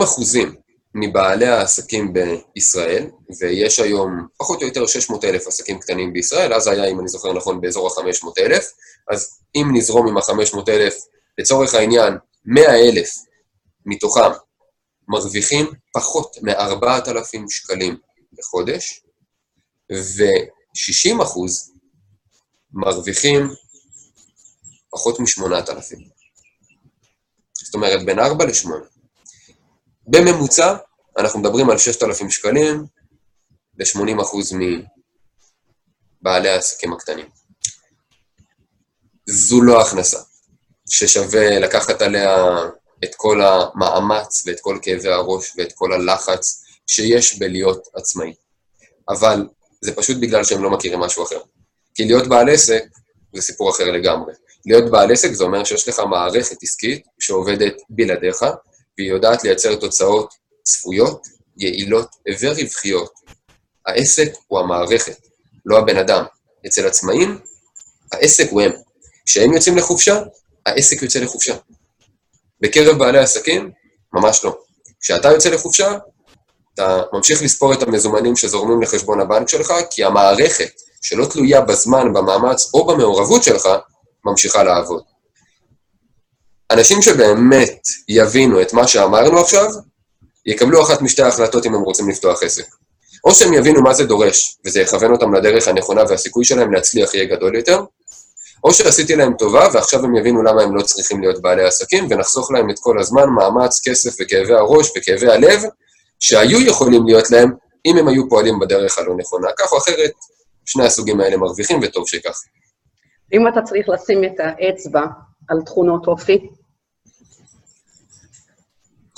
אחוזים 0.04 0.59
מבעלי 0.94 1.46
העסקים 1.46 2.12
בישראל, 2.12 3.10
ויש 3.40 3.80
היום 3.80 4.26
פחות 4.36 4.62
או 4.62 4.66
יותר 4.66 4.86
600 4.86 5.24
אלף 5.24 5.46
עסקים 5.46 5.78
קטנים 5.78 6.12
בישראל, 6.12 6.54
אז 6.54 6.66
היה, 6.66 6.84
אם 6.84 7.00
אני 7.00 7.08
זוכר 7.08 7.32
נכון, 7.32 7.60
באזור 7.60 7.86
ה-500 7.86 8.26
אלף, 8.38 8.72
אז 9.10 9.40
אם 9.54 9.66
נזרום 9.72 10.08
עם 10.08 10.16
ה-500 10.16 10.58
אלף, 10.68 10.94
לצורך 11.38 11.74
העניין, 11.74 12.14
100 12.44 12.64
אלף 12.64 13.10
מתוכם 13.86 14.30
מרוויחים 15.08 15.66
פחות 15.92 16.36
מ-4,000 16.42 17.38
שקלים 17.48 17.96
בחודש, 18.32 19.02
ו-60 19.92 21.22
אחוז 21.22 21.72
מרוויחים 22.72 23.48
פחות 24.90 25.20
מ-8,000. 25.20 25.96
זאת 27.64 27.74
אומרת, 27.74 28.06
בין 28.06 28.18
4 28.18 28.44
ל-8. 28.44 28.99
בממוצע, 30.10 30.76
אנחנו 31.18 31.40
מדברים 31.40 31.70
על 31.70 31.78
6,000 31.78 32.30
שקלים 32.30 32.84
ל-80% 33.78 34.56
מבעלי 36.20 36.48
העסקים 36.48 36.92
הקטנים. 36.92 37.28
זו 39.26 39.62
לא 39.62 39.82
הכנסה 39.82 40.18
ששווה 40.88 41.58
לקחת 41.58 42.02
עליה 42.02 42.46
את 43.04 43.14
כל 43.16 43.40
המאמץ 43.42 44.46
ואת 44.46 44.60
כל 44.60 44.78
כאבי 44.82 45.08
הראש 45.08 45.52
ואת 45.56 45.72
כל 45.72 45.92
הלחץ 45.92 46.64
שיש 46.86 47.38
בלהיות 47.38 47.88
עצמאי. 47.94 48.34
אבל 49.08 49.48
זה 49.80 49.96
פשוט 49.96 50.16
בגלל 50.20 50.44
שהם 50.44 50.62
לא 50.62 50.70
מכירים 50.70 51.00
משהו 51.00 51.24
אחר. 51.24 51.40
כי 51.94 52.04
להיות 52.04 52.28
בעל 52.28 52.48
עסק 52.48 52.84
זה 53.34 53.42
סיפור 53.42 53.70
אחר 53.70 53.84
לגמרי. 53.84 54.32
להיות 54.66 54.90
בעל 54.90 55.12
עסק 55.12 55.32
זה 55.32 55.44
אומר 55.44 55.64
שיש 55.64 55.88
לך 55.88 55.98
מערכת 55.98 56.62
עסקית 56.62 57.06
שעובדת 57.18 57.74
בלעדיך, 57.90 58.44
והיא 59.00 59.10
יודעת 59.10 59.44
לייצר 59.44 59.74
תוצאות 59.74 60.34
צפויות, 60.62 61.26
יעילות 61.56 62.08
ורווחיות. 62.40 63.12
העסק 63.86 64.32
הוא 64.46 64.60
המערכת, 64.60 65.16
לא 65.66 65.78
הבן 65.78 65.96
אדם. 65.96 66.24
אצל 66.66 66.86
עצמאים, 66.86 67.38
העסק 68.12 68.50
הוא 68.50 68.62
הם. 68.62 68.72
כשהם 69.26 69.52
יוצאים 69.52 69.76
לחופשה, 69.76 70.22
העסק 70.66 71.02
יוצא 71.02 71.18
לחופשה. 71.18 71.56
בקרב 72.60 72.98
בעלי 72.98 73.18
עסקים, 73.18 73.70
ממש 74.12 74.44
לא. 74.44 74.58
כשאתה 75.00 75.28
יוצא 75.28 75.48
לחופשה, 75.48 75.98
אתה 76.74 77.02
ממשיך 77.12 77.42
לספור 77.42 77.72
את 77.72 77.82
המזומנים 77.82 78.36
שזורמים 78.36 78.82
לחשבון 78.82 79.20
הבנק 79.20 79.48
שלך, 79.48 79.72
כי 79.90 80.04
המערכת, 80.04 80.70
שלא 81.02 81.24
תלויה 81.24 81.60
בזמן, 81.60 82.12
במאמץ 82.12 82.70
או 82.74 82.86
במעורבות 82.86 83.42
שלך, 83.42 83.68
ממשיכה 84.24 84.62
לעבוד. 84.62 85.02
אנשים 86.70 87.02
שבאמת 87.02 87.80
יבינו 88.08 88.62
את 88.62 88.72
מה 88.72 88.88
שאמרנו 88.88 89.38
עכשיו, 89.40 89.66
יקבלו 90.46 90.82
אחת 90.82 91.02
משתי 91.02 91.22
ההחלטות 91.22 91.66
אם 91.66 91.74
הם 91.74 91.80
רוצים 91.80 92.08
לפתוח 92.08 92.42
עסק. 92.42 92.64
או 93.24 93.34
שהם 93.34 93.52
יבינו 93.52 93.82
מה 93.82 93.94
זה 93.94 94.04
דורש, 94.04 94.58
וזה 94.66 94.80
יכוון 94.80 95.12
אותם 95.12 95.34
לדרך 95.34 95.68
הנכונה 95.68 96.02
והסיכוי 96.08 96.44
שלהם 96.44 96.72
להצליח 96.72 97.14
יהיה 97.14 97.24
גדול 97.24 97.56
יותר, 97.56 97.84
או 98.64 98.72
שעשיתי 98.74 99.16
להם 99.16 99.34
טובה 99.34 99.68
ועכשיו 99.72 100.04
הם 100.04 100.16
יבינו 100.16 100.42
למה 100.42 100.62
הם 100.62 100.76
לא 100.76 100.82
צריכים 100.82 101.20
להיות 101.20 101.42
בעלי 101.42 101.64
עסקים, 101.64 102.06
ונחסוך 102.10 102.50
להם 102.50 102.70
את 102.70 102.78
כל 102.80 103.00
הזמן, 103.00 103.28
מאמץ, 103.28 103.80
כסף 103.88 104.16
וכאבי 104.20 104.54
הראש 104.54 104.90
וכאבי 104.96 105.32
הלב, 105.32 105.62
שהיו 106.20 106.60
יכולים 106.60 107.06
להיות 107.06 107.30
להם 107.30 107.52
אם 107.86 107.96
הם 107.96 108.08
היו 108.08 108.28
פועלים 108.28 108.58
בדרך 108.58 108.98
הלא 108.98 109.16
נכונה. 109.16 109.48
כך 109.58 109.72
או 109.72 109.78
אחרת, 109.78 110.10
שני 110.66 110.84
הסוגים 110.84 111.20
האלה 111.20 111.36
מרוויחים, 111.36 111.80
וטוב 111.82 112.08
שכך. 112.08 112.42
אם 113.32 113.48
אתה 113.48 113.62
צריך 113.62 113.88
לשים 113.88 114.24
את 114.24 114.34
האצבע 114.38 115.02
על 115.48 115.58
תכונות 115.66 116.06
אופי? 116.06 116.50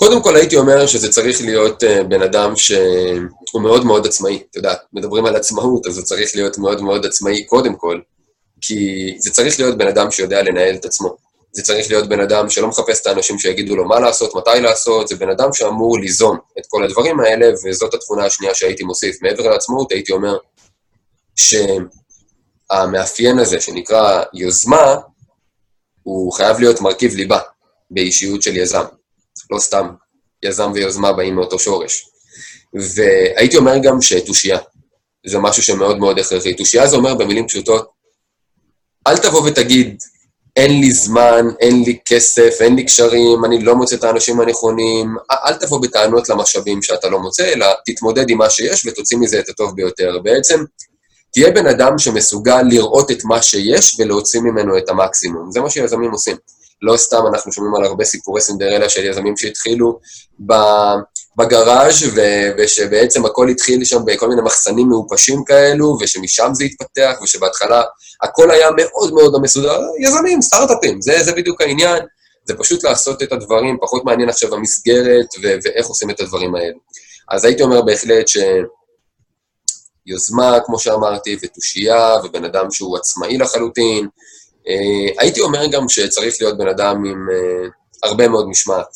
קודם 0.03 0.23
כל 0.23 0.35
הייתי 0.35 0.55
אומר 0.57 0.87
שזה 0.87 1.11
צריך 1.11 1.41
להיות 1.41 1.83
uh, 1.83 2.03
בן 2.03 2.21
אדם 2.21 2.55
שהוא 2.55 3.61
מאוד 3.61 3.85
מאוד 3.85 4.05
עצמאי. 4.05 4.43
אתה 4.49 4.59
יודע, 4.59 4.73
מדברים 4.93 5.25
על 5.25 5.35
עצמאות, 5.35 5.87
אז 5.87 5.93
זה 5.93 6.01
צריך 6.01 6.31
להיות 6.35 6.57
מאוד 6.57 6.81
מאוד 6.81 7.05
עצמאי 7.05 7.43
קודם 7.43 7.75
כל, 7.75 7.99
כי 8.61 9.13
זה 9.19 9.31
צריך 9.31 9.59
להיות 9.59 9.77
בן 9.77 9.87
אדם 9.87 10.11
שיודע 10.11 10.41
לנהל 10.41 10.75
את 10.75 10.85
עצמו. 10.85 11.15
זה 11.51 11.63
צריך 11.63 11.89
להיות 11.89 12.09
בן 12.09 12.19
אדם 12.19 12.49
שלא 12.49 12.67
מחפש 12.67 13.01
את 13.01 13.07
האנשים 13.07 13.39
שיגידו 13.39 13.75
לו 13.75 13.85
מה 13.85 13.99
לעשות, 13.99 14.35
מתי 14.35 14.59
לעשות, 14.61 15.07
זה 15.07 15.15
בן 15.15 15.29
אדם 15.29 15.53
שאמור 15.53 15.99
ליזום 15.99 16.37
את 16.59 16.63
כל 16.67 16.83
הדברים 16.83 17.19
האלה, 17.19 17.45
וזאת 17.65 17.93
התכונה 17.93 18.25
השנייה 18.25 18.55
שהייתי 18.55 18.83
מוסיף. 18.83 19.21
מעבר 19.21 19.49
לעצמאות, 19.49 19.91
הייתי 19.91 20.11
אומר 20.11 20.37
שהמאפיין 22.71 23.39
הזה, 23.39 23.61
שנקרא 23.61 24.23
יוזמה, 24.33 24.95
הוא 26.03 26.33
חייב 26.33 26.59
להיות 26.59 26.81
מרכיב 26.81 27.15
ליבה 27.15 27.39
באישיות 27.91 28.41
של 28.41 28.57
יזם. 28.57 28.83
לא 29.53 29.59
סתם 29.59 29.89
יזם 30.43 30.71
ויוזמה 30.73 31.13
באים 31.13 31.35
מאותו 31.35 31.59
שורש. 31.59 32.09
והייתי 32.73 33.57
אומר 33.57 33.77
גם 33.77 34.01
שתושייה, 34.01 34.57
זה 35.25 35.39
משהו 35.39 35.63
שמאוד 35.63 35.97
מאוד 35.97 36.19
הכרחי. 36.19 36.53
תושייה 36.53 36.87
זה 36.87 36.95
אומר 36.95 37.15
במילים 37.15 37.47
פשוטות, 37.47 37.89
אל 39.07 39.17
תבוא 39.17 39.41
ותגיד, 39.47 40.03
אין 40.55 40.79
לי 40.79 40.91
זמן, 40.91 41.47
אין 41.59 41.83
לי 41.83 41.99
כסף, 42.05 42.57
אין 42.61 42.75
לי 42.75 42.85
קשרים, 42.85 43.45
אני 43.45 43.63
לא 43.63 43.75
מוצא 43.75 43.95
את 43.95 44.03
האנשים 44.03 44.41
הנכונים, 44.41 45.15
אל 45.47 45.53
תבוא 45.53 45.81
בטענות 45.81 46.29
למשאבים 46.29 46.81
שאתה 46.81 47.09
לא 47.09 47.19
מוצא, 47.19 47.43
אלא 47.43 47.67
תתמודד 47.85 48.29
עם 48.29 48.37
מה 48.37 48.49
שיש 48.49 48.85
ותוציא 48.85 49.17
מזה 49.17 49.39
את 49.39 49.49
הטוב 49.49 49.75
ביותר. 49.75 50.19
בעצם, 50.23 50.63
תהיה 51.33 51.51
בן 51.51 51.67
אדם 51.67 51.97
שמסוגל 51.97 52.61
לראות 52.69 53.11
את 53.11 53.23
מה 53.23 53.41
שיש 53.41 53.99
ולהוציא 53.99 54.41
ממנו 54.41 54.77
את 54.77 54.89
המקסימום. 54.89 55.51
זה 55.51 55.61
מה 55.61 55.69
שיזמים 55.69 56.11
עושים. 56.11 56.37
לא 56.81 56.97
סתם 56.97 57.21
אנחנו 57.33 57.51
שומעים 57.51 57.75
על 57.75 57.83
הרבה 57.83 58.03
סיפורי 58.03 58.41
סינדרלה 58.41 58.89
של 58.89 59.05
יזמים 59.05 59.37
שהתחילו 59.37 59.99
בגראז' 61.37 62.03
ו- 62.15 62.49
ושבעצם 62.57 63.25
הכל 63.25 63.49
התחיל 63.49 63.85
שם 63.85 64.05
בכל 64.05 64.29
מיני 64.29 64.41
מחסנים 64.41 64.87
מעופשים 64.87 65.43
כאלו, 65.43 65.97
ושמשם 66.01 66.49
זה 66.53 66.63
התפתח, 66.63 67.19
ושבהתחלה 67.23 67.83
הכל 68.23 68.51
היה 68.51 68.69
מאוד 68.77 69.13
מאוד 69.13 69.41
מסודר. 69.41 69.79
יזמים, 69.99 70.41
סטארט-אפים, 70.41 71.01
זה, 71.01 71.23
זה 71.23 71.31
בדיוק 71.31 71.61
העניין. 71.61 71.99
זה 72.45 72.53
פשוט 72.53 72.83
לעשות 72.83 73.23
את 73.23 73.31
הדברים, 73.31 73.77
פחות 73.81 74.05
מעניין 74.05 74.29
עכשיו 74.29 74.55
המסגרת 74.55 75.27
ו- 75.43 75.57
ואיך 75.63 75.87
עושים 75.87 76.09
את 76.09 76.19
הדברים 76.19 76.55
האלו. 76.55 76.77
אז 77.31 77.45
הייתי 77.45 77.63
אומר 77.63 77.81
בהחלט 77.81 78.25
שיוזמה, 80.07 80.59
כמו 80.65 80.79
שאמרתי, 80.79 81.37
ותושייה, 81.43 82.15
ובן 82.23 82.45
אדם 82.45 82.71
שהוא 82.71 82.97
עצמאי 82.97 83.37
לחלוטין, 83.37 84.07
הייתי 85.17 85.41
אומר 85.41 85.65
גם 85.67 85.89
שצריך 85.89 86.35
להיות 86.39 86.57
בן 86.57 86.67
אדם 86.67 86.95
עם 87.05 87.27
uh, 87.29 87.69
הרבה 88.03 88.27
מאוד 88.27 88.47
משמעת, 88.47 88.87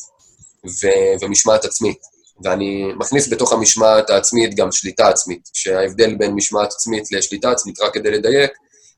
ו- 0.66 1.24
ומשמעת 1.24 1.64
עצמית. 1.64 1.98
ואני 2.44 2.92
מכניס 2.96 3.28
בתוך 3.28 3.52
המשמעת 3.52 4.10
העצמית 4.10 4.54
גם 4.54 4.72
שליטה 4.72 5.08
עצמית, 5.08 5.50
שההבדל 5.52 6.14
בין 6.14 6.34
משמעת 6.34 6.72
עצמית 6.72 7.12
לשליטה 7.12 7.50
עצמית, 7.50 7.80
רק 7.80 7.94
כדי 7.94 8.10
לדייק, 8.10 8.50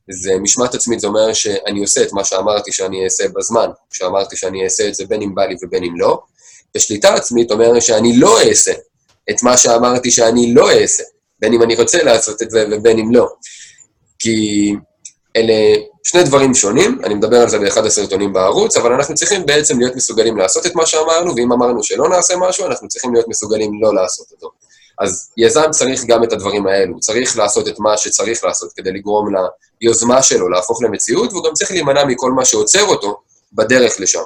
זה 0.09 0.37
משמעת 0.37 0.75
עצמית, 0.75 0.99
זה 0.99 1.07
אומר 1.07 1.33
שאני 1.33 1.81
עושה 1.81 2.01
את 2.01 2.13
מה 2.13 2.23
שאמרתי 2.23 2.71
שאני 2.71 3.03
אעשה 3.03 3.23
בזמן, 3.35 3.69
שאמרתי 3.93 4.37
שאני 4.37 4.63
אעשה 4.63 4.87
את 4.87 4.95
זה 4.95 5.05
בין 5.05 5.21
אם 5.21 5.35
בא 5.35 5.45
לי 5.45 5.55
ובין 5.61 5.83
אם 5.83 5.93
לא, 5.99 6.19
ושליטה 6.75 7.13
עצמית 7.13 7.51
אומר 7.51 7.79
שאני 7.79 8.17
לא 8.17 8.41
אעשה 8.41 8.73
את 9.29 9.43
מה 9.43 9.57
שאמרתי 9.57 10.11
שאני 10.11 10.53
לא 10.53 10.71
אעשה, 10.71 11.03
בין 11.39 11.53
אם 11.53 11.61
אני 11.61 11.75
רוצה 11.75 12.03
לעשות 12.03 12.41
את 12.41 12.51
זה 12.51 12.65
ובין 12.71 12.99
אם 12.99 13.11
לא. 13.13 13.27
כי 14.19 14.73
אלה 15.35 15.53
שני 16.03 16.23
דברים 16.23 16.53
שונים, 16.53 16.99
אני 17.03 17.13
מדבר 17.13 17.37
על 17.37 17.49
זה 17.49 17.59
באחד 17.59 17.85
הסרטונים 17.85 18.33
בערוץ, 18.33 18.77
אבל 18.77 18.93
אנחנו 18.93 19.15
צריכים 19.15 19.45
בעצם 19.45 19.79
להיות 19.79 19.95
מסוגלים 19.95 20.37
לעשות 20.37 20.65
את 20.65 20.75
מה 20.75 20.85
שאמרנו, 20.85 21.35
ואם 21.35 21.51
אמרנו 21.51 21.83
שלא 21.83 22.09
נעשה 22.09 22.37
משהו, 22.37 22.65
אנחנו 22.65 22.87
צריכים 22.87 23.13
להיות 23.13 23.27
מסוגלים 23.27 23.71
לא 23.83 23.95
לעשות 23.95 24.31
אותו. 24.31 24.51
אז 24.99 25.29
יזם 25.37 25.71
צריך 25.71 26.05
גם 26.05 26.23
את 26.23 26.33
הדברים 26.33 26.67
האלו, 26.67 26.99
צריך 26.99 27.37
לעשות 27.37 27.67
את 27.67 27.79
מה 27.79 27.97
שצריך 27.97 28.43
לעשות 28.43 28.71
כדי 28.75 28.91
לגרום 28.91 29.27
ליוזמה 29.81 30.23
שלו 30.23 30.49
להפוך 30.49 30.83
למציאות, 30.83 31.33
והוא 31.33 31.43
גם 31.43 31.53
צריך 31.53 31.71
להימנע 31.71 32.05
מכל 32.05 32.31
מה 32.31 32.45
שעוצר 32.45 32.83
אותו 32.83 33.21
בדרך 33.53 33.99
לשם. 33.99 34.23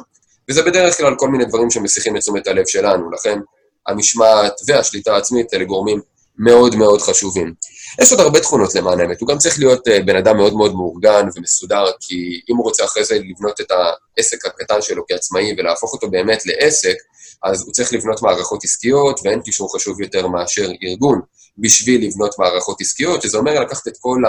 וזה 0.50 0.62
בדרך 0.62 0.98
כלל 0.98 1.16
כל 1.16 1.30
מיני 1.30 1.46
דברים 1.46 1.72
שמסיחים 1.72 2.16
את 2.16 2.22
תשומת 2.22 2.48
הלב 2.48 2.68
שלנו, 2.68 3.12
לכן 3.12 3.40
המשמעת 3.88 4.54
והשליטה 4.68 5.14
העצמית 5.14 5.54
אלה 5.54 5.64
גורמים 5.64 6.02
מאוד 6.38 6.76
מאוד 6.76 7.02
חשובים. 7.02 7.54
יש 8.02 8.12
עוד 8.12 8.22
הרבה 8.22 8.40
תכונות 8.40 8.76
למען 8.76 9.00
האמת, 9.00 9.22
הוא 9.22 9.30
גם 9.30 9.38
צריך 9.38 9.60
להיות 9.60 9.88
uh, 9.88 9.92
בן 10.06 10.16
אדם 10.16 10.38
מאוד 10.38 10.54
מאוד 10.54 10.74
מאורגן 10.74 11.28
ומסודר, 11.36 11.86
כי 12.00 12.42
אם 12.50 12.56
הוא 12.56 12.66
רוצה 12.66 12.86
אחרי 12.86 13.04
זה 13.04 13.20
לבנות 13.20 13.62
את 13.62 13.72
העסק 13.72 14.46
הקטן 14.46 14.82
שלו 14.82 15.04
כעצמאי 15.08 15.56
ולהפוך 15.58 15.94
אותו 15.94 16.10
באמת 16.10 16.46
לעסק, 16.46 16.96
אז 17.44 17.64
הוא 17.66 17.74
צריך 17.74 17.94
לבנות 17.94 18.22
מערכות 18.22 18.64
עסקיות, 18.64 19.20
ואין 19.24 19.42
קישור 19.42 19.76
חשוב 19.76 20.02
יותר 20.02 20.28
מאשר 20.28 20.70
ארגון 20.84 21.22
בשביל 21.58 22.08
לבנות 22.08 22.40
מערכות 22.40 22.82
עסקיות, 22.82 23.22
שזה 23.22 23.38
אומר 23.38 23.60
לקחת 23.60 23.88
את 23.88 23.98
כל 24.00 24.22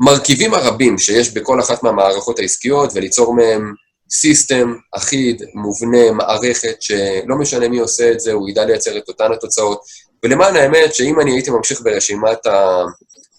המרכיבים 0.00 0.54
הרבים 0.54 0.98
שיש 0.98 1.34
בכל 1.34 1.60
אחת 1.60 1.82
מהמערכות 1.82 2.38
העסקיות 2.38 2.90
וליצור 2.94 3.34
מהם 3.34 3.74
סיסטם 4.10 4.74
אחיד, 4.96 5.42
מובנה, 5.54 6.12
מערכת, 6.12 6.82
שלא 6.82 7.36
משנה 7.38 7.68
מי 7.68 7.78
עושה 7.78 8.12
את 8.12 8.20
זה, 8.20 8.32
הוא 8.32 8.48
ידע 8.48 8.64
לייצר 8.64 8.98
את 8.98 9.08
אותן 9.08 9.32
התוצאות. 9.32 9.80
ולמען 10.22 10.56
האמת, 10.56 10.94
שאם 10.94 11.20
אני 11.20 11.30
הייתי 11.32 11.50
ממשיך 11.50 11.80
ברשימת 11.80 12.38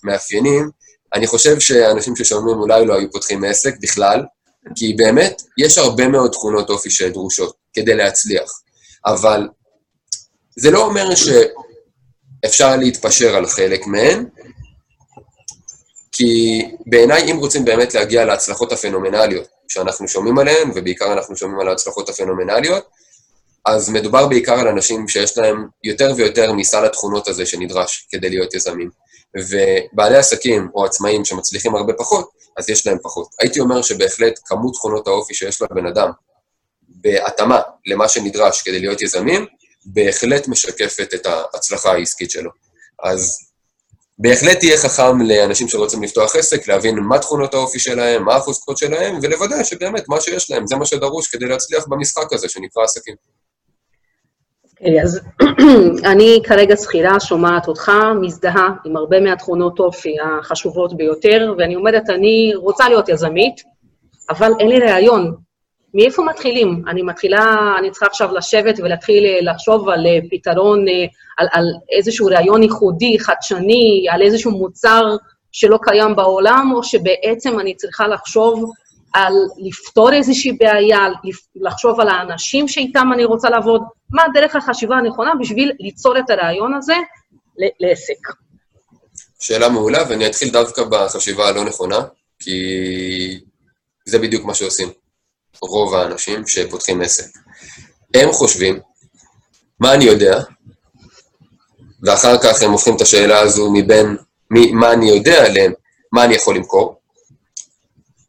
המאפיינים, 0.04 0.70
אני 1.14 1.28
חושב 1.28 1.60
שאנשים 1.60 2.16
ששומעים 2.16 2.58
אולי 2.58 2.86
לא 2.86 2.94
היו 2.94 3.12
פותחים 3.12 3.44
עסק 3.44 3.74
בכלל, 3.82 4.24
כי 4.76 4.94
באמת, 4.94 5.42
יש 5.58 5.78
הרבה 5.78 6.08
מאוד 6.08 6.32
תכונות 6.32 6.70
אופי 6.70 6.90
שדרושות 6.92 7.56
כדי 7.74 7.96
להצליח. 7.96 8.52
אבל 9.06 9.48
זה 10.56 10.72
לא 10.72 10.86
אומר 10.86 11.10
שאפשר 11.16 12.76
להתפשר 12.76 13.36
על 13.36 13.48
חלק 13.48 13.88
מהן, 13.88 14.26
כי 16.12 16.62
בעיניי, 16.86 17.32
אם 17.32 17.38
רוצים 17.38 17.66
באמת 17.66 17.94
להגיע 17.94 18.26
להצלחות 18.26 18.72
הפנומנליות 18.72 19.48
שאנחנו 19.68 20.08
שומעים 20.08 20.40
עליהן, 20.40 20.72
ובעיקר 20.76 21.14
אנחנו 21.14 21.36
שומעים 21.36 21.60
על 21.60 21.68
ההצלחות 21.68 22.10
הפנומנליות, 22.10 22.90
אז 23.66 23.90
מדובר 23.90 24.28
בעיקר 24.28 24.60
על 24.60 24.68
אנשים 24.68 25.08
שיש 25.08 25.38
להם 25.38 25.68
יותר 25.84 26.14
ויותר 26.18 26.54
מסל 26.54 26.86
התכונות 26.86 27.28
הזה 27.28 27.46
שנדרש 27.46 28.08
כדי 28.12 28.30
להיות 28.30 28.54
יזמים. 28.54 28.90
ובעלי 29.38 30.18
עסקים 30.18 30.70
או 30.76 30.86
עצמאים 30.86 31.26
שמצליחים 31.26 31.76
הרבה 31.76 31.94
פחות, 31.94 32.30
אז 32.58 32.70
יש 32.70 32.88
להם 32.88 32.98
פחות. 33.04 33.28
הייתי 33.40 33.60
אומר 33.60 33.82
שבהחלט 33.82 34.40
כמות 34.46 34.74
תכונות 34.74 35.08
האופי 35.08 35.34
שיש 35.34 35.62
לבן 35.62 35.86
אדם 35.86 36.12
בהתאמה 36.90 37.62
למה 37.86 38.08
שנדרש 38.08 38.62
כדי 38.62 38.80
להיות 38.80 39.02
יזמים, 39.02 39.46
בהחלט 39.86 40.48
משקפת 40.48 41.14
את 41.14 41.26
ההצלחה 41.26 41.92
העסקית 41.92 42.32
שלו. 42.32 42.52
אז 43.04 43.38
בהחלט 44.20 44.60
תהיה 44.60 44.78
חכם 44.78 45.22
לאנשים 45.22 45.68
שרוצים 45.68 46.04
לפתוח 46.04 46.36
עסק, 46.36 46.68
להבין 46.68 47.00
מה 47.00 47.20
תכונות 47.20 47.54
האופי 47.54 47.80
שלהם, 47.80 48.26
מה 48.26 48.36
החוזקות 48.36 48.78
שלהם, 48.78 49.20
ולוודא 49.22 49.64
שבאמת 49.64 50.10
מה 50.10 50.22
שיש 50.22 50.52
להם 50.52 50.68
זה 50.68 50.76
מה 50.76 50.86
שדרוש 50.86 51.28
כדי 51.28 51.46
להצליח 51.46 51.86
במשחק 51.88 52.34
הזה 52.34 52.50
שנקרא 52.50 52.84
עסקים. 52.84 53.16
אוקיי, 54.82 55.02
אז 55.02 55.22
אני 56.12 56.40
כרגע 56.44 56.76
שכירה, 56.76 57.20
שומעת 57.20 57.68
אותך, 57.68 57.92
מזדהה 58.22 58.70
עם 58.86 58.98
הרבה 58.98 59.20
מהתכונות 59.20 59.80
אופי 59.80 60.16
החשובות 60.24 60.98
ביותר, 60.98 61.54
ואני 61.58 61.76
אומרת, 61.76 62.10
אני 62.10 62.52
רוצה 62.56 62.90
להיות 62.90 63.10
יזמית, 63.10 63.62
אבל 64.30 64.52
אין 64.60 64.68
לי 64.68 64.80
רעיון. 64.80 65.36
מאיפה 65.94 66.24
מתחילים? 66.24 66.84
אני 66.88 67.02
מתחילה, 67.02 67.76
אני 67.80 67.92
צריכה 67.92 68.06
עכשיו 68.06 68.34
לשבת 68.34 68.80
ולהתחיל 68.80 69.26
אה, 69.26 69.40
לחשוב 69.42 69.90
על 69.90 70.08
אה, 70.08 70.20
פתרון, 70.32 70.86
על, 71.38 71.48
על 71.52 71.66
איזשהו 71.98 72.28
רעיון 72.28 72.64
ייחודי, 72.64 73.20
חדשני, 73.20 74.06
על 74.10 74.22
איזשהו 74.22 74.52
מוצר 74.52 75.16
שלא 75.52 75.80
קיים 75.82 76.16
בעולם, 76.16 76.72
או 76.76 76.84
שבעצם 76.84 77.60
אני 77.60 77.76
צריכה 77.76 78.08
לחשוב 78.08 78.72
על 79.14 79.34
לפתור 79.58 80.14
איזושהי 80.14 80.52
בעיה, 80.52 81.00
לחשוב 81.56 82.00
על 82.00 82.10
האנשים 82.10 82.68
שאיתם 82.68 83.08
אני 83.14 83.26
רוצה 83.26 83.50
לעבוד, 83.50 83.82
מה 84.10 84.24
דרך 84.34 84.56
החשיבה 84.56 84.96
הנכונה 84.96 85.32
בשביל 85.40 85.72
ליצור 85.80 86.20
את 86.20 86.30
הרעיון 86.30 86.74
הזה 86.74 86.96
לעסק. 87.58 88.42
שאלה 89.40 89.70
מעולה, 89.70 90.04
ואני 90.10 90.28
אתחיל 90.28 90.50
דווקא 90.50 90.84
בחשיבה 90.84 91.48
הלא 91.48 91.66
נכונה, 91.66 92.00
כי 92.40 92.60
זה 94.06 94.20
בדיוק 94.20 94.46
מה 94.46 94.54
שעושים 94.54 94.90
רוב 95.62 95.94
האנשים 95.96 96.48
שפותחים 96.48 97.02
עסק. 97.02 97.38
הם 98.14 98.32
חושבים, 98.32 98.80
מה 99.80 99.94
אני 99.94 100.06
יודע, 100.06 100.40
ואחר 102.04 102.38
כך 102.38 102.62
הם 102.62 102.72
הופכים 102.72 102.96
את 102.96 103.02
השאלה 103.02 103.40
הזו 103.40 103.72
מבין 103.74 104.18
מי, 104.52 104.72
מה 104.72 104.94
אני 104.94 105.10
יודע 105.10 105.46
עליהם, 105.46 105.74
מה 106.12 106.24
אני 106.26 106.36
יכול 106.36 106.56
למכור, 106.56 107.01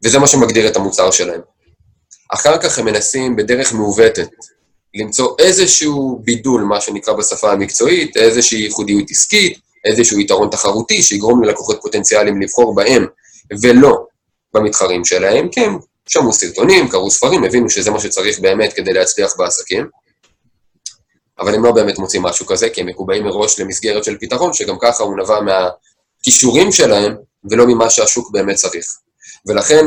וזה 0.03 0.19
מה 0.19 0.27
שמגדיר 0.27 0.67
את 0.67 0.75
המוצר 0.75 1.11
שלהם. 1.11 1.41
אחר 2.33 2.57
כך 2.57 2.79
הם 2.79 2.85
מנסים 2.85 3.35
בדרך 3.35 3.73
מעוותת 3.73 4.27
למצוא 4.93 5.35
איזשהו 5.39 6.21
בידול, 6.23 6.61
מה 6.61 6.81
שנקרא 6.81 7.13
בשפה 7.13 7.51
המקצועית, 7.51 8.17
איזושהי 8.17 8.59
ייחודיות 8.59 9.11
עסקית, 9.11 9.59
איזשהו 9.85 10.19
יתרון 10.19 10.49
תחרותי 10.49 11.03
שיגרום 11.03 11.43
ללקוחות 11.43 11.79
פוטנציאליים 11.81 12.41
לבחור 12.41 12.75
בהם 12.75 13.05
ולא 13.61 14.05
במתחרים 14.53 15.05
שלהם, 15.05 15.49
כי 15.49 15.59
הם 15.59 15.79
שמעו 16.07 16.33
סרטונים, 16.33 16.89
קראו 16.89 17.11
ספרים, 17.11 17.43
הבינו 17.43 17.69
שזה 17.69 17.91
מה 17.91 17.99
שצריך 17.99 18.39
באמת 18.39 18.73
כדי 18.73 18.93
להצליח 18.93 19.33
בעסקים, 19.37 19.87
אבל 21.39 21.55
הם 21.55 21.63
לא 21.63 21.71
באמת 21.71 21.99
מוצאים 21.99 22.21
משהו 22.21 22.45
כזה, 22.45 22.69
כי 22.69 22.81
הם 22.81 22.87
מקובעים 22.87 23.23
מראש 23.23 23.59
למסגרת 23.59 24.03
של 24.03 24.17
פתרון, 24.19 24.53
שגם 24.53 24.75
ככה 24.81 25.03
הוא 25.03 25.17
נבע 25.17 25.39
מהכישורים 25.41 26.71
שלהם 26.71 27.15
ולא 27.51 27.65
ממה 27.67 27.89
שהשוק 27.89 28.31
באמת 28.31 28.55
צריך. 28.55 28.85
ולכן, 29.45 29.85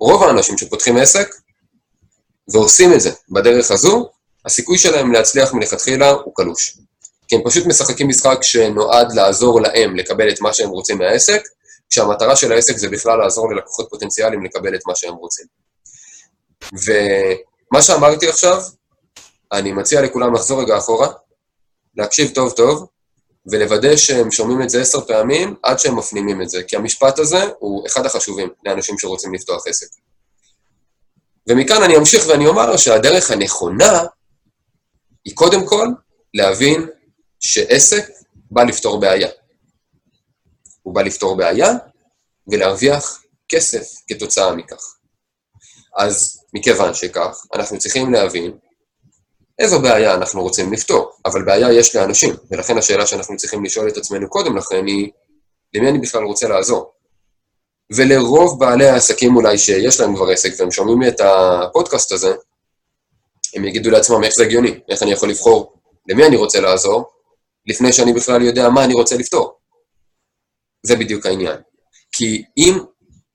רוב 0.00 0.22
האנשים 0.22 0.58
שפותחים 0.58 0.96
עסק 0.96 1.34
ועושים 2.52 2.92
את 2.92 3.00
זה 3.00 3.10
בדרך 3.28 3.70
הזו, 3.70 4.10
הסיכוי 4.44 4.78
שלהם 4.78 5.12
להצליח 5.12 5.54
מלכתחילה 5.54 6.10
הוא 6.10 6.34
קלוש. 6.34 6.78
כי 7.28 7.36
הם 7.36 7.42
פשוט 7.44 7.66
משחקים 7.66 8.08
משחק 8.08 8.38
שנועד 8.42 9.12
לעזור 9.12 9.60
להם 9.60 9.96
לקבל 9.96 10.28
את 10.30 10.40
מה 10.40 10.52
שהם 10.52 10.68
רוצים 10.68 10.98
מהעסק, 10.98 11.42
כשהמטרה 11.90 12.36
של 12.36 12.52
העסק 12.52 12.76
זה 12.76 12.88
בכלל 12.88 13.18
לעזור 13.18 13.52
ללקוחות 13.52 13.86
פוטנציאליים 13.90 14.44
לקבל 14.44 14.74
את 14.74 14.80
מה 14.86 14.96
שהם 14.96 15.14
רוצים. 15.14 15.46
ומה 16.72 17.82
שאמרתי 17.82 18.28
עכשיו, 18.28 18.62
אני 19.52 19.72
מציע 19.72 20.02
לכולם 20.02 20.34
לחזור 20.34 20.62
רגע 20.62 20.78
אחורה, 20.78 21.08
להקשיב 21.96 22.30
טוב 22.34 22.52
טוב, 22.52 22.86
ולוודא 23.50 23.96
שהם 23.96 24.30
שומעים 24.30 24.62
את 24.62 24.70
זה 24.70 24.80
עשר 24.80 25.00
פעמים 25.00 25.54
עד 25.62 25.78
שהם 25.78 25.98
מפנימים 25.98 26.42
את 26.42 26.50
זה, 26.50 26.62
כי 26.62 26.76
המשפט 26.76 27.18
הזה 27.18 27.44
הוא 27.58 27.86
אחד 27.86 28.06
החשובים 28.06 28.48
לאנשים 28.64 28.98
שרוצים 28.98 29.34
לפתוח 29.34 29.66
עסק. 29.66 29.86
ומכאן 31.48 31.82
אני 31.82 31.96
אמשיך 31.96 32.24
ואני 32.28 32.46
אומר 32.46 32.76
שהדרך 32.76 33.30
הנכונה 33.30 34.02
היא 35.24 35.34
קודם 35.34 35.66
כל 35.66 35.86
להבין 36.34 36.86
שעסק 37.40 38.10
בא 38.50 38.62
לפתור 38.62 39.00
בעיה. 39.00 39.28
הוא 40.82 40.94
בא 40.94 41.02
לפתור 41.02 41.36
בעיה 41.36 41.72
ולהרוויח 42.48 43.22
כסף 43.48 43.86
כתוצאה 44.08 44.54
מכך. 44.54 44.96
אז 45.96 46.40
מכיוון 46.54 46.94
שכך, 46.94 47.46
אנחנו 47.54 47.78
צריכים 47.78 48.12
להבין 48.12 48.58
איזו 49.58 49.80
בעיה 49.80 50.14
אנחנו 50.14 50.42
רוצים 50.42 50.72
לפתור, 50.72 51.09
אבל 51.24 51.44
בעיה 51.44 51.72
יש 51.72 51.96
לאנשים, 51.96 52.34
ולכן 52.50 52.78
השאלה 52.78 53.06
שאנחנו 53.06 53.36
צריכים 53.36 53.64
לשאול 53.64 53.88
את 53.88 53.96
עצמנו 53.96 54.28
קודם 54.28 54.56
לכן 54.56 54.86
היא, 54.86 55.10
למי 55.74 55.88
אני 55.88 55.98
בכלל 55.98 56.22
רוצה 56.22 56.48
לעזור? 56.48 56.92
ולרוב 57.92 58.60
בעלי 58.60 58.88
העסקים 58.88 59.36
אולי 59.36 59.58
שיש 59.58 60.00
להם 60.00 60.16
כבר 60.16 60.30
עסק 60.30 60.50
והם 60.58 60.70
שומעים 60.70 61.02
את 61.08 61.20
הפודקאסט 61.20 62.12
הזה, 62.12 62.34
הם 63.54 63.64
יגידו 63.64 63.90
לעצמם 63.90 64.24
איך 64.24 64.32
זה 64.36 64.44
הגיוני, 64.44 64.80
איך 64.88 65.02
אני 65.02 65.12
יכול 65.12 65.28
לבחור 65.30 65.80
למי 66.08 66.26
אני 66.26 66.36
רוצה 66.36 66.60
לעזור, 66.60 67.10
לפני 67.66 67.92
שאני 67.92 68.12
בכלל 68.12 68.42
יודע 68.42 68.68
מה 68.68 68.84
אני 68.84 68.94
רוצה 68.94 69.16
לפתור. 69.16 69.58
זה 70.82 70.96
בדיוק 70.96 71.26
העניין. 71.26 71.56
כי 72.12 72.44
אם 72.56 72.78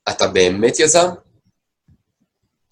אתה 0.10 0.28
באמת 0.28 0.80
יזם, 0.80 1.10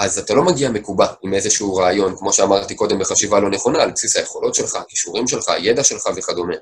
אז 0.03 0.19
אתה 0.19 0.33
לא 0.33 0.43
מגיע 0.43 0.69
מקובע 0.69 1.07
עם 1.21 1.33
איזשהו 1.33 1.75
רעיון, 1.75 2.15
כמו 2.17 2.33
שאמרתי 2.33 2.75
קודם 2.75 2.99
בחשיבה 2.99 3.39
לא 3.39 3.49
נכונה, 3.49 3.83
על 3.83 3.91
בסיס 3.91 4.17
היכולות 4.17 4.55
שלך, 4.55 4.75
הכישורים 4.75 5.27
שלך, 5.27 5.49
הידע 5.49 5.83
שלך 5.83 6.05
וכדומה. 6.15 6.53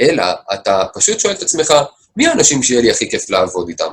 אלא 0.00 0.24
אתה 0.54 0.84
פשוט 0.94 1.20
שואל 1.20 1.34
את 1.34 1.42
עצמך, 1.42 1.74
מי 2.16 2.26
האנשים 2.26 2.62
שיהיה 2.62 2.80
לי 2.80 2.90
הכי 2.90 3.10
כיף 3.10 3.30
לעבוד 3.30 3.68
איתם? 3.68 3.92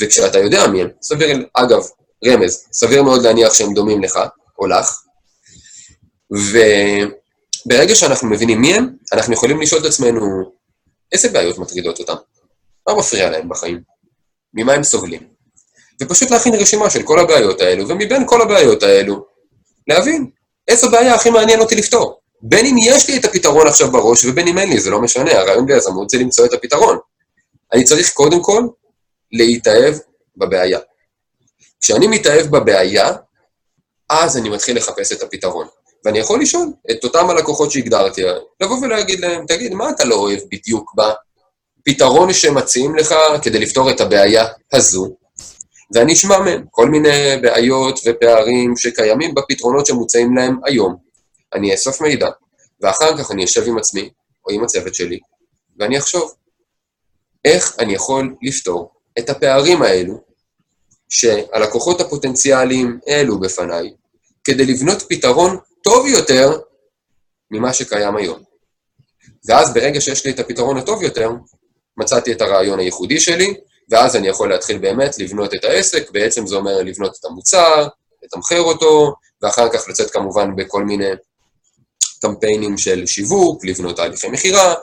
וכשאתה 0.00 0.38
יודע 0.38 0.66
מי 0.66 0.82
הם, 0.82 0.88
סביר, 1.02 1.46
אגב, 1.54 1.82
רמז, 2.24 2.66
סביר 2.72 3.02
מאוד 3.02 3.22
להניח 3.22 3.54
שהם 3.54 3.74
דומים 3.74 4.02
לך, 4.02 4.18
או 4.58 4.66
לך, 4.66 5.02
וברגע 6.30 7.94
שאנחנו 7.94 8.28
מבינים 8.28 8.60
מי 8.60 8.74
הם, 8.74 8.96
אנחנו 9.12 9.32
יכולים 9.34 9.60
לשאול 9.60 9.80
את 9.80 9.86
עצמנו, 9.86 10.52
איזה 11.12 11.28
בעיות 11.28 11.58
מטרידות 11.58 11.98
אותם? 11.98 12.16
מה 12.88 12.94
מפריע 12.94 13.30
להם 13.30 13.48
בחיים? 13.48 13.80
ממה 14.54 14.72
הם 14.72 14.82
סובלים? 14.82 15.33
ופשוט 16.02 16.30
להכין 16.30 16.54
רשימה 16.54 16.90
של 16.90 17.02
כל 17.02 17.18
הבעיות 17.18 17.60
האלו, 17.60 17.88
ומבין 17.88 18.22
כל 18.26 18.42
הבעיות 18.42 18.82
האלו, 18.82 19.26
להבין 19.88 20.30
איזו 20.68 20.90
בעיה 20.90 21.14
הכי 21.14 21.30
מעניין 21.30 21.60
אותי 21.60 21.74
לפתור. 21.74 22.20
בין 22.42 22.66
אם 22.66 22.76
יש 22.84 23.10
לי 23.10 23.16
את 23.16 23.24
הפתרון 23.24 23.66
עכשיו 23.66 23.90
בראש 23.90 24.24
ובין 24.24 24.48
אם 24.48 24.58
אין 24.58 24.68
לי, 24.70 24.80
זה 24.80 24.90
לא 24.90 25.00
משנה, 25.00 25.32
הרעיון 25.32 25.66
ביזמות 25.66 26.10
זה 26.10 26.18
למצוא 26.18 26.46
את 26.46 26.52
הפתרון. 26.52 26.98
אני 27.72 27.84
צריך 27.84 28.12
קודם 28.12 28.42
כל 28.42 28.62
להתאהב 29.32 29.94
בבעיה. 30.36 30.78
כשאני 31.80 32.06
מתאהב 32.06 32.46
בבעיה, 32.46 33.12
אז 34.08 34.36
אני 34.36 34.48
מתחיל 34.48 34.76
לחפש 34.76 35.12
את 35.12 35.22
הפתרון. 35.22 35.66
ואני 36.04 36.18
יכול 36.18 36.40
לשאול 36.40 36.66
את 36.90 37.04
אותם 37.04 37.30
הלקוחות 37.30 37.70
שהגדרתי, 37.70 38.22
לבוא 38.60 38.76
ולהגיד 38.82 39.20
להם, 39.20 39.46
תגיד, 39.46 39.74
מה 39.74 39.90
אתה 39.90 40.04
לא 40.04 40.14
אוהב 40.14 40.40
בדיוק 40.50 40.94
בפתרון 40.96 42.32
שמציעים 42.32 42.96
לך 42.96 43.14
כדי 43.42 43.58
לפתור 43.58 43.90
את 43.90 44.00
הבעיה 44.00 44.46
הזו? 44.72 45.16
ואני 45.92 46.12
אשמע 46.12 46.38
מהם 46.38 46.64
כל 46.70 46.88
מיני 46.88 47.36
בעיות 47.42 48.00
ופערים 48.06 48.76
שקיימים 48.76 49.34
בפתרונות 49.34 49.86
שמוצעים 49.86 50.36
להם 50.36 50.56
היום. 50.64 50.96
אני 51.54 51.72
אאסוף 51.72 52.00
מידע, 52.00 52.28
ואחר 52.80 53.18
כך 53.18 53.30
אני 53.30 53.44
אשב 53.44 53.62
עם 53.66 53.78
עצמי, 53.78 54.10
או 54.46 54.52
עם 54.52 54.64
הצוות 54.64 54.94
שלי, 54.94 55.18
ואני 55.78 55.98
אחשוב, 55.98 56.34
איך 57.44 57.76
אני 57.78 57.94
יכול 57.94 58.34
לפתור 58.42 58.92
את 59.18 59.30
הפערים 59.30 59.82
האלו 59.82 60.20
שהלקוחות 61.08 62.00
הפוטנציאליים 62.00 62.98
העלו 63.06 63.40
בפניי, 63.40 63.90
כדי 64.44 64.66
לבנות 64.66 65.02
פתרון 65.08 65.58
טוב 65.82 66.06
יותר 66.06 66.58
ממה 67.50 67.72
שקיים 67.72 68.16
היום. 68.16 68.42
ואז 69.46 69.74
ברגע 69.74 70.00
שיש 70.00 70.26
לי 70.26 70.32
את 70.32 70.38
הפתרון 70.38 70.76
הטוב 70.76 71.02
יותר, 71.02 71.30
מצאתי 71.96 72.32
את 72.32 72.40
הרעיון 72.40 72.78
הייחודי 72.78 73.20
שלי, 73.20 73.54
ואז 73.90 74.16
אני 74.16 74.28
יכול 74.28 74.50
להתחיל 74.50 74.78
באמת 74.78 75.18
לבנות 75.18 75.54
את 75.54 75.64
העסק, 75.64 76.10
בעצם 76.10 76.46
זה 76.46 76.56
אומר 76.56 76.82
לבנות 76.82 77.16
את 77.20 77.24
המוצר, 77.24 77.88
לתמחר 78.22 78.60
אותו, 78.60 79.14
ואחר 79.42 79.68
כך 79.72 79.88
לצאת 79.88 80.10
כמובן 80.10 80.56
בכל 80.56 80.84
מיני 80.84 81.10
קמפיינים 82.22 82.78
של 82.78 83.06
שיווק, 83.06 83.64
לבנות 83.64 83.96
תהליכי 83.96 84.28
מכירה, 84.28 84.74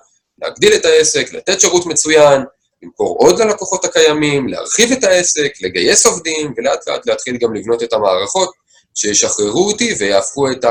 להגדיל 0.41 0.73
את 0.75 0.85
העסק, 0.85 1.33
לתת 1.33 1.59
שירות 1.59 1.85
מצוין, 1.85 2.41
למכור 2.83 3.17
עוד 3.19 3.39
ללקוחות 3.39 3.85
הקיימים, 3.85 4.47
להרחיב 4.47 4.91
את 4.91 5.03
העסק, 5.03 5.51
לגייס 5.61 6.05
עובדים, 6.05 6.53
ולאט 6.57 6.87
לאט 6.87 7.07
להתחיל 7.07 7.37
גם 7.37 7.53
לבנות 7.53 7.83
את 7.83 7.93
המערכות 7.93 8.51
שישחררו 8.95 9.67
אותי 9.67 9.95
ויהפכו 9.99 10.51
את 10.51 10.65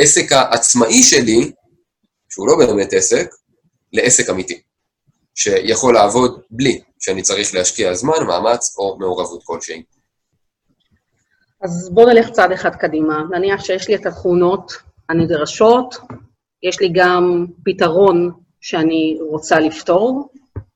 העסק 0.00 0.32
העצמאי 0.32 1.02
שלי, 1.02 1.52
שהוא 2.28 2.48
לא 2.48 2.56
באמת 2.56 2.92
עסק, 2.92 3.30
לעסק 3.92 4.30
אמיתי, 4.30 4.60
שיכול 5.34 5.94
לעבוד 5.94 6.40
בלי 6.50 6.80
שאני 7.04 7.22
צריך 7.22 7.54
להשקיע 7.54 7.94
זמן, 7.94 8.26
מאמץ 8.26 8.76
או 8.78 8.96
מעורבות 8.98 9.42
כלשהי. 9.44 9.82
אז 11.62 11.90
בואו 11.94 12.08
נלך 12.08 12.30
צעד 12.30 12.52
אחד 12.52 12.74
קדימה. 12.74 13.22
נניח 13.30 13.64
שיש 13.64 13.88
לי 13.88 13.94
את 13.94 14.06
התכונות 14.06 14.72
הנדרשות, 15.08 15.94
יש 16.62 16.80
לי 16.80 16.88
גם 16.94 17.46
פתרון 17.64 18.30
שאני 18.60 19.18
רוצה 19.30 19.60
לפתור, 19.60 20.28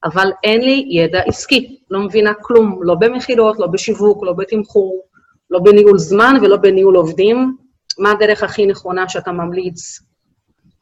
אבל 0.05 0.31
אין 0.45 0.61
לי 0.61 0.89
ידע 0.91 1.21
עסקי, 1.27 1.79
לא 1.91 2.01
מבינה 2.01 2.35
כלום, 2.43 2.81
לא 2.83 2.95
במכירות, 2.95 3.59
לא 3.59 3.67
בשיווק, 3.67 4.25
לא 4.25 4.33
בתמחור, 4.33 5.03
לא 5.51 5.59
בניהול 5.59 5.99
זמן 5.99 6.35
ולא 6.43 6.57
בניהול 6.57 6.97
עובדים. 6.97 7.57
מה 7.99 8.11
הדרך 8.11 8.43
הכי 8.43 8.67
נכונה 8.67 9.09
שאתה 9.09 9.33
ממליץ 9.33 10.01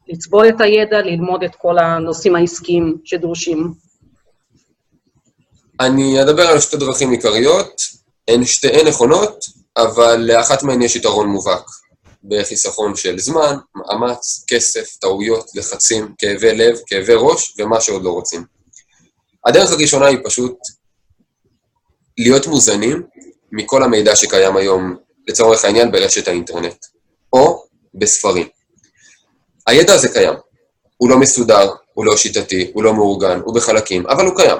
לצבוע 0.07 0.49
את 0.49 0.61
הידע, 0.61 1.01
ללמוד 1.01 1.43
את 1.43 1.55
כל 1.55 1.77
הנושאים 1.79 2.35
העסקיים 2.35 2.97
שדרושים? 3.03 3.84
אני 5.79 6.21
אדבר 6.21 6.47
על 6.47 6.59
שתי 6.59 6.77
דרכים 6.77 7.11
עיקריות, 7.11 7.81
הן 8.27 8.45
שתיהן 8.45 8.87
נכונות, 8.87 9.45
אבל 9.77 10.15
לאחת 10.15 10.63
מהן 10.63 10.81
יש 10.81 10.95
יתרון 10.95 11.27
מובהק. 11.27 11.65
בחיסכון 12.23 12.95
של 12.95 13.19
זמן, 13.19 13.57
מאמץ, 13.75 14.45
כסף, 14.47 14.95
טעויות, 15.01 15.45
לחצים, 15.55 16.13
כאבי 16.17 16.57
לב, 16.57 16.77
כאבי 16.87 17.13
ראש 17.15 17.55
ומה 17.59 17.81
שעוד 17.81 18.03
לא 18.03 18.09
רוצים. 18.09 18.45
הדרך 19.45 19.71
הראשונה 19.71 20.07
היא 20.07 20.17
פשוט 20.23 20.57
להיות 22.17 22.47
מוזנים 22.47 23.03
מכל 23.51 23.83
המידע 23.83 24.15
שקיים 24.15 24.57
היום, 24.57 24.95
לצורך 25.27 25.65
העניין, 25.65 25.91
ברשת 25.91 26.27
האינטרנט, 26.27 26.85
או 27.33 27.65
בספרים. 27.93 28.47
הידע 29.67 29.93
הזה 29.93 30.09
קיים. 30.09 30.33
הוא 30.97 31.09
לא 31.09 31.17
מסודר, 31.17 31.69
הוא 31.93 32.05
לא 32.05 32.17
שיטתי, 32.17 32.71
הוא 32.73 32.83
לא 32.83 32.93
מאורגן, 32.93 33.39
הוא 33.45 33.55
בחלקים, 33.55 34.07
אבל 34.07 34.25
הוא 34.25 34.35
קיים. 34.37 34.57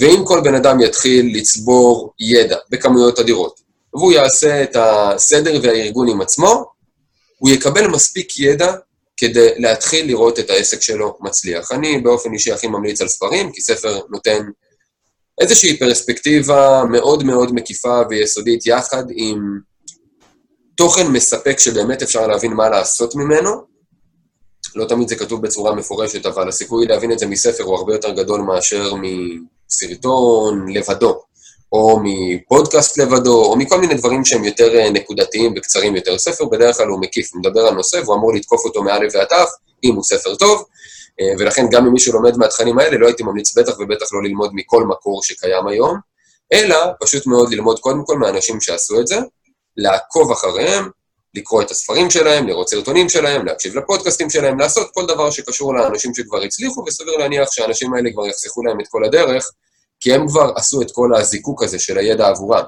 ואם 0.00 0.22
כל 0.24 0.40
בן 0.44 0.54
אדם 0.54 0.80
יתחיל 0.80 1.36
לצבור 1.36 2.14
ידע 2.20 2.56
בכמויות 2.70 3.18
אדירות, 3.18 3.60
והוא 3.94 4.12
יעשה 4.12 4.62
את 4.62 4.76
הסדר 4.76 5.60
והארגון 5.62 6.08
עם 6.08 6.20
עצמו, 6.20 6.64
הוא 7.38 7.50
יקבל 7.50 7.86
מספיק 7.86 8.38
ידע 8.38 8.74
כדי 9.16 9.48
להתחיל 9.56 10.06
לראות 10.06 10.38
את 10.38 10.50
העסק 10.50 10.82
שלו 10.82 11.18
מצליח. 11.20 11.72
אני 11.72 11.98
באופן 11.98 12.32
אישי 12.32 12.52
הכי 12.52 12.66
ממליץ 12.66 13.00
על 13.00 13.08
ספרים, 13.08 13.52
כי 13.52 13.60
ספר 13.60 14.00
נותן 14.10 14.42
איזושהי 15.40 15.78
פרספקטיבה 15.78 16.82
מאוד 16.90 17.24
מאוד 17.24 17.54
מקיפה 17.54 18.00
ויסודית, 18.10 18.66
יחד 18.66 19.04
עם 19.14 19.58
תוכן 20.76 21.06
מספק 21.06 21.58
שבאמת 21.58 22.02
אפשר 22.02 22.26
להבין 22.26 22.52
מה 22.52 22.68
לעשות 22.68 23.14
ממנו. 23.14 23.72
לא 24.74 24.84
תמיד 24.84 25.08
זה 25.08 25.16
כתוב 25.16 25.42
בצורה 25.42 25.74
מפורשת, 25.74 26.26
אבל 26.26 26.48
הסיכוי 26.48 26.86
להבין 26.86 27.12
את 27.12 27.18
זה 27.18 27.26
מספר 27.26 27.64
הוא 27.64 27.76
הרבה 27.76 27.92
יותר 27.92 28.12
גדול 28.12 28.40
מאשר 28.40 28.94
מסרטון 29.72 30.68
לבדו. 30.68 31.22
או 31.72 32.00
מפודקאסט 32.02 32.98
לבדו, 32.98 33.44
או 33.44 33.56
מכל 33.56 33.80
מיני 33.80 33.94
דברים 33.94 34.24
שהם 34.24 34.44
יותר 34.44 34.78
אה, 34.78 34.90
נקודתיים 34.90 35.54
וקצרים 35.56 35.96
יותר. 35.96 36.18
ספר 36.18 36.44
בדרך 36.44 36.76
כלל 36.76 36.88
הוא 36.88 37.00
מקיף, 37.00 37.30
הוא 37.32 37.40
מדבר 37.40 37.60
על 37.60 37.74
נושא 37.74 37.96
והוא 37.96 38.14
אמור 38.14 38.34
לתקוף 38.34 38.64
אותו 38.64 38.82
מאלף 38.82 39.14
ועד 39.14 39.26
תף, 39.26 39.50
אם 39.84 39.94
הוא 39.94 40.04
ספר 40.04 40.34
טוב, 40.34 40.64
אה, 41.20 41.32
ולכן 41.38 41.66
גם 41.70 41.86
אם 41.86 41.92
מישהו 41.92 42.12
לומד 42.12 42.36
מהתכנים 42.36 42.78
האלה, 42.78 42.98
לא 42.98 43.06
הייתי 43.06 43.22
ממליץ 43.22 43.58
בטח 43.58 43.72
ובטח 43.78 44.12
לא 44.12 44.22
ללמוד 44.22 44.50
מכל 44.54 44.84
מקור 44.84 45.22
שקיים 45.22 45.66
היום, 45.66 45.98
אלא 46.52 46.76
פשוט 47.00 47.26
מאוד 47.26 47.52
ללמוד 47.52 47.78
קודם 47.78 48.04
כל 48.04 48.18
מהאנשים 48.18 48.60
שעשו 48.60 49.00
את 49.00 49.06
זה, 49.06 49.16
לעקוב 49.76 50.32
אחריהם, 50.32 50.88
לקרוא 51.34 51.62
את 51.62 51.70
הספרים 51.70 52.10
שלהם, 52.10 52.48
לראות 52.48 52.68
סרטונים 52.68 53.08
שלהם, 53.08 53.46
להקשיב 53.46 53.76
לפודקאסטים 53.76 54.30
שלהם, 54.30 54.58
לעשות 54.58 54.90
כל 54.94 55.06
דבר 55.06 55.30
שקשור 55.30 55.74
לאנשים 55.74 56.14
שכבר 56.14 56.42
הצליחו, 56.42 56.84
וסביר 56.86 57.16
להניח 57.16 57.52
שהאנשים 57.52 57.94
האלה 57.94 58.10
כבר 58.12 58.26
יחסכו 58.26 58.62
להם 58.62 58.80
את 58.80 58.88
כל 58.88 59.04
הדרך, 59.04 59.50
כי 60.00 60.14
הם 60.14 60.28
כבר 60.28 60.52
עשו 60.56 60.82
את 60.82 60.90
כל 60.90 61.14
הזיקוק 61.14 61.62
הזה 61.62 61.78
של 61.78 61.98
הידע 61.98 62.28
עבורם, 62.28 62.64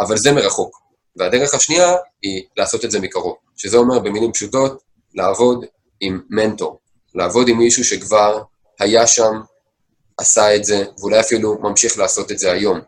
אבל 0.00 0.16
זה 0.16 0.32
מרחוק. 0.32 0.82
והדרך 1.16 1.54
השנייה 1.54 1.94
היא 2.22 2.42
לעשות 2.56 2.84
את 2.84 2.90
זה 2.90 3.00
מקרוב, 3.00 3.36
שזה 3.56 3.76
אומר 3.76 3.98
במילים 3.98 4.32
פשוטות, 4.32 4.82
לעבוד 5.14 5.64
עם 6.00 6.20
מנטור, 6.30 6.78
לעבוד 7.14 7.48
עם 7.48 7.58
מישהו 7.58 7.84
שכבר 7.84 8.42
היה 8.80 9.06
שם, 9.06 9.40
עשה 10.18 10.56
את 10.56 10.64
זה, 10.64 10.84
ואולי 10.98 11.20
אפילו 11.20 11.58
ממשיך 11.60 11.98
לעשות 11.98 12.32
את 12.32 12.38
זה 12.38 12.52
היום. 12.52 12.80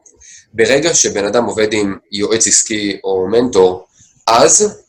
ברגע 0.53 0.95
שבן 0.95 1.25
אדם 1.25 1.45
עובד 1.45 1.73
עם 1.73 1.99
יועץ 2.13 2.47
עסקי 2.47 2.99
או 3.05 3.27
מנטור, 3.29 3.87
אז 4.27 4.84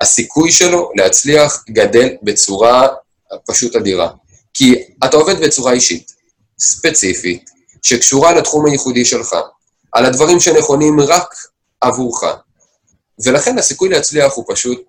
הסיכוי 0.00 0.52
שלו 0.52 0.90
להצליח 0.94 1.64
גדל 1.70 2.08
בצורה 2.22 2.88
פשוט 3.46 3.76
אדירה. 3.76 4.10
כי 4.54 4.74
אתה 5.04 5.16
עובד 5.16 5.44
בצורה 5.44 5.72
אישית, 5.72 6.12
ספציפית, 6.58 7.50
שקשורה 7.82 8.32
לתחום 8.32 8.66
הייחודי 8.66 9.04
שלך, 9.04 9.36
על 9.92 10.06
הדברים 10.06 10.40
שנכונים 10.40 11.00
רק 11.00 11.34
עבורך. 11.80 12.24
ולכן 13.24 13.58
הסיכוי 13.58 13.88
להצליח 13.88 14.32
הוא 14.34 14.44
פשוט 14.48 14.82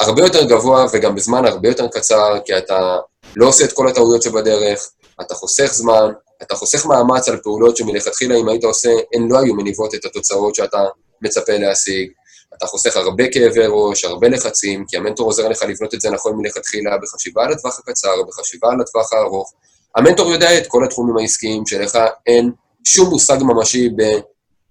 הרבה 0.00 0.22
יותר 0.22 0.44
גבוה 0.44 0.86
וגם 0.92 1.14
בזמן 1.14 1.44
הרבה 1.44 1.68
יותר 1.68 1.88
קצר, 1.88 2.38
כי 2.44 2.58
אתה 2.58 2.96
לא 3.36 3.46
עושה 3.46 3.64
את 3.64 3.72
כל 3.72 3.88
הטעויות 3.88 4.22
שבדרך, 4.22 4.90
אתה 5.20 5.34
חוסך 5.34 5.66
זמן, 5.72 6.10
אתה 6.42 6.54
חוסך 6.54 6.86
מאמץ 6.86 7.28
על 7.28 7.36
פעולות 7.42 7.76
שמלכתחילה 7.76 8.36
אם 8.36 8.48
היית 8.48 8.64
עושה, 8.64 8.90
הן 9.14 9.28
לא 9.30 9.38
היו 9.38 9.54
מניבות 9.54 9.94
את 9.94 10.04
התוצאות 10.04 10.54
שאתה 10.54 10.84
מצפה 11.22 11.52
להשיג. 11.52 12.10
אתה 12.54 12.66
חוסך 12.66 12.96
הרבה 12.96 13.24
כאבי 13.32 13.66
ראש, 13.68 14.04
הרבה 14.04 14.28
לחצים, 14.28 14.84
כי 14.88 14.96
המנטור 14.96 15.26
עוזר 15.26 15.48
לך 15.48 15.62
לבנות 15.62 15.94
את 15.94 16.00
זה 16.00 16.10
נכון 16.10 16.36
מלכתחילה, 16.36 16.98
בחשיבה 17.02 17.44
על 17.44 17.52
הטווח 17.52 17.78
הקצר, 17.78 18.22
בחשיבה 18.28 18.68
על 18.70 18.80
הטווח 18.80 19.12
הארוך, 19.12 19.52
המנטור 19.96 20.32
יודע 20.32 20.58
את 20.58 20.66
כל 20.66 20.84
התחומים 20.84 21.16
העסקיים 21.16 21.66
שלך, 21.66 21.98
אין 22.26 22.50
שום 22.84 23.08
מושג 23.08 23.36
ממשי 23.40 23.88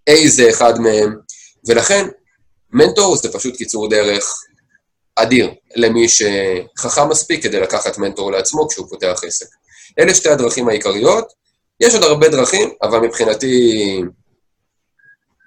באיזה 0.07 0.49
אחד 0.49 0.79
מהם, 0.79 1.15
ולכן 1.67 2.07
מנטור 2.73 3.15
זה 3.15 3.31
פשוט 3.31 3.55
קיצור 3.55 3.89
דרך 3.89 4.33
אדיר 5.15 5.53
למי 5.75 6.07
שחכם 6.09 7.09
מספיק 7.09 7.43
כדי 7.43 7.59
לקחת 7.59 7.97
מנטור 7.97 8.31
לעצמו 8.31 8.67
כשהוא 8.67 8.87
פותח 8.89 9.21
עסק. 9.27 9.45
אלה 9.99 10.13
שתי 10.13 10.29
הדרכים 10.29 10.69
העיקריות. 10.69 11.33
יש 11.79 11.93
עוד 11.93 12.03
הרבה 12.03 12.29
דרכים, 12.29 12.69
אבל 12.81 12.99
מבחינתי 12.99 14.01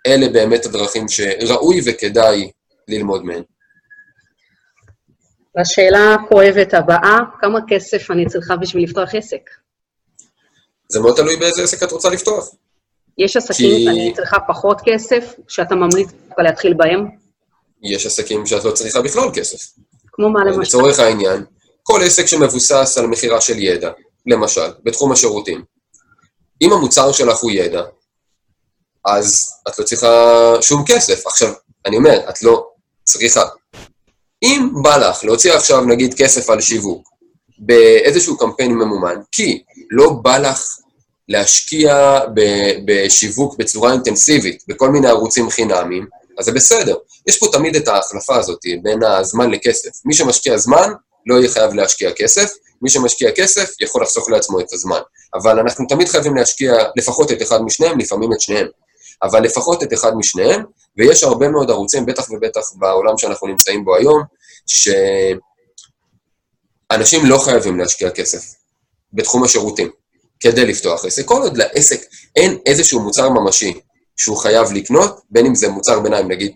אלה 0.09 0.29
באמת 0.29 0.67
הדרכים 0.67 1.07
שראוי 1.09 1.81
וכדאי 1.87 2.51
ללמוד 2.89 3.25
מהן. 3.25 3.43
לשאלה 5.57 6.15
הכואבת 6.15 6.75
הבאה, 6.75 7.19
כמה 7.41 7.59
כסף 7.69 8.11
אני 8.11 8.27
צריכה 8.27 8.57
בשביל 8.57 8.85
לפתוח 8.85 9.15
עסק? 9.15 9.51
זה 10.89 11.01
מאוד 11.01 11.17
תלוי 11.17 11.37
באיזה 11.37 11.63
עסק 11.63 11.83
את 11.83 11.93
רוצה 11.93 12.11
לפתוח. 12.11 12.49
יש 13.19 13.37
עסקים 13.37 13.77
כי... 13.77 13.85
שאני 13.85 14.13
צריכה 14.17 14.37
פחות 14.49 14.81
כסף, 14.85 15.35
שאתה 15.49 15.75
ממליץ 15.75 16.09
להתחיל 16.39 16.75
בהם? 16.75 17.07
יש 17.83 18.07
עסקים 18.07 18.47
שאת 18.47 18.65
לא 18.65 18.71
צריכה 18.71 19.03
בכלל 19.03 19.29
כסף. 19.35 19.75
כמו 20.13 20.31
מה 20.31 20.45
למשל? 20.45 20.61
לצורך 20.61 20.99
העניין, 20.99 21.45
כל 21.83 22.01
עסק 22.05 22.27
שמבוסס 22.27 22.99
על 22.99 23.07
מכירה 23.07 23.41
של 23.41 23.59
ידע, 23.59 23.91
למשל, 24.27 24.71
בתחום 24.83 25.13
השירותים. 25.13 25.65
אם 26.63 26.73
המוצר 26.73 27.13
שלך 27.13 27.39
הוא 27.39 27.51
ידע, 27.51 27.83
אז 29.17 29.49
את 29.69 29.79
לא 29.79 29.85
צריכה 29.85 30.53
שום 30.61 30.85
כסף. 30.87 31.27
עכשיו, 31.27 31.53
אני 31.87 31.97
אומר, 31.97 32.29
את 32.29 32.43
לא 32.43 32.67
צריכה. 33.05 33.45
אם 34.43 34.69
בא 34.83 34.97
לך 34.97 35.25
להוציא 35.25 35.53
עכשיו, 35.53 35.81
נגיד, 35.81 36.15
כסף 36.15 36.51
על 36.51 36.61
שיווק 36.61 37.09
באיזשהו 37.59 38.39
קמפיין 38.39 38.73
ממומן, 38.73 39.17
כי 39.33 39.63
לא 39.91 40.11
בא 40.11 40.39
לך 40.39 40.65
להשקיע 41.29 42.21
בשיווק 42.85 43.57
בצורה 43.59 43.93
אינטנסיבית, 43.93 44.65
בכל 44.69 44.89
מיני 44.91 45.09
ערוצים 45.09 45.51
חינמיים, 45.51 46.07
אז 46.39 46.45
זה 46.45 46.53
בסדר. 46.53 46.97
יש 47.27 47.39
פה 47.39 47.47
תמיד 47.53 47.77
את 47.77 47.89
ההחלפה 47.89 48.37
הזאת 48.37 48.59
בין 48.83 49.03
הזמן 49.03 49.51
לכסף. 49.51 49.91
מי 50.05 50.15
שמשקיע 50.15 50.57
זמן, 50.57 50.93
לא 51.27 51.35
יהיה 51.35 51.51
חייב 51.51 51.75
להשקיע 51.75 52.11
כסף, 52.13 52.51
מי 52.83 52.91
שמשקיע 52.91 53.31
כסף 53.31 53.81
יכול 53.81 54.03
לחסוך 54.03 54.31
לעצמו 54.31 54.61
את 54.61 54.73
הזמן. 54.73 55.01
אבל 55.35 55.59
אנחנו 55.59 55.87
תמיד 55.89 56.09
חייבים 56.09 56.37
להשקיע 56.37 56.73
לפחות 56.97 57.33
את 57.33 57.43
אחד 57.43 57.63
משניהם, 57.63 57.99
לפעמים 57.99 58.33
את 58.33 58.41
שניהם. 58.41 58.67
אבל 59.23 59.43
לפחות 59.43 59.83
את 59.83 59.93
אחד 59.93 60.17
משניהם, 60.17 60.63
ויש 60.97 61.23
הרבה 61.23 61.49
מאוד 61.49 61.71
ערוצים, 61.71 62.07
בטח 62.07 62.31
ובטח 62.31 62.73
בעולם 62.75 63.19
שאנחנו 63.19 63.47
נמצאים 63.47 63.85
בו 63.85 63.97
היום, 63.97 64.23
שאנשים 66.91 67.27
לא 67.27 67.39
חייבים 67.39 67.79
להשקיע 67.79 68.11
כסף 68.11 68.55
בתחום 69.13 69.45
השירותים 69.45 69.91
כדי 70.41 70.67
לפתוח 70.67 71.05
עסק. 71.05 71.25
כל 71.25 71.43
עוד 71.43 71.57
לעסק 71.57 72.01
אין 72.37 72.59
איזשהו 72.67 73.01
מוצר 73.01 73.31
ממשי 73.31 73.81
שהוא 74.17 74.37
חייב 74.37 74.73
לקנות, 74.73 75.21
בין 75.31 75.47
אם 75.47 75.55
זה 75.55 75.69
מוצר 75.69 76.01
ביניים, 76.01 76.31
נגיד, 76.31 76.53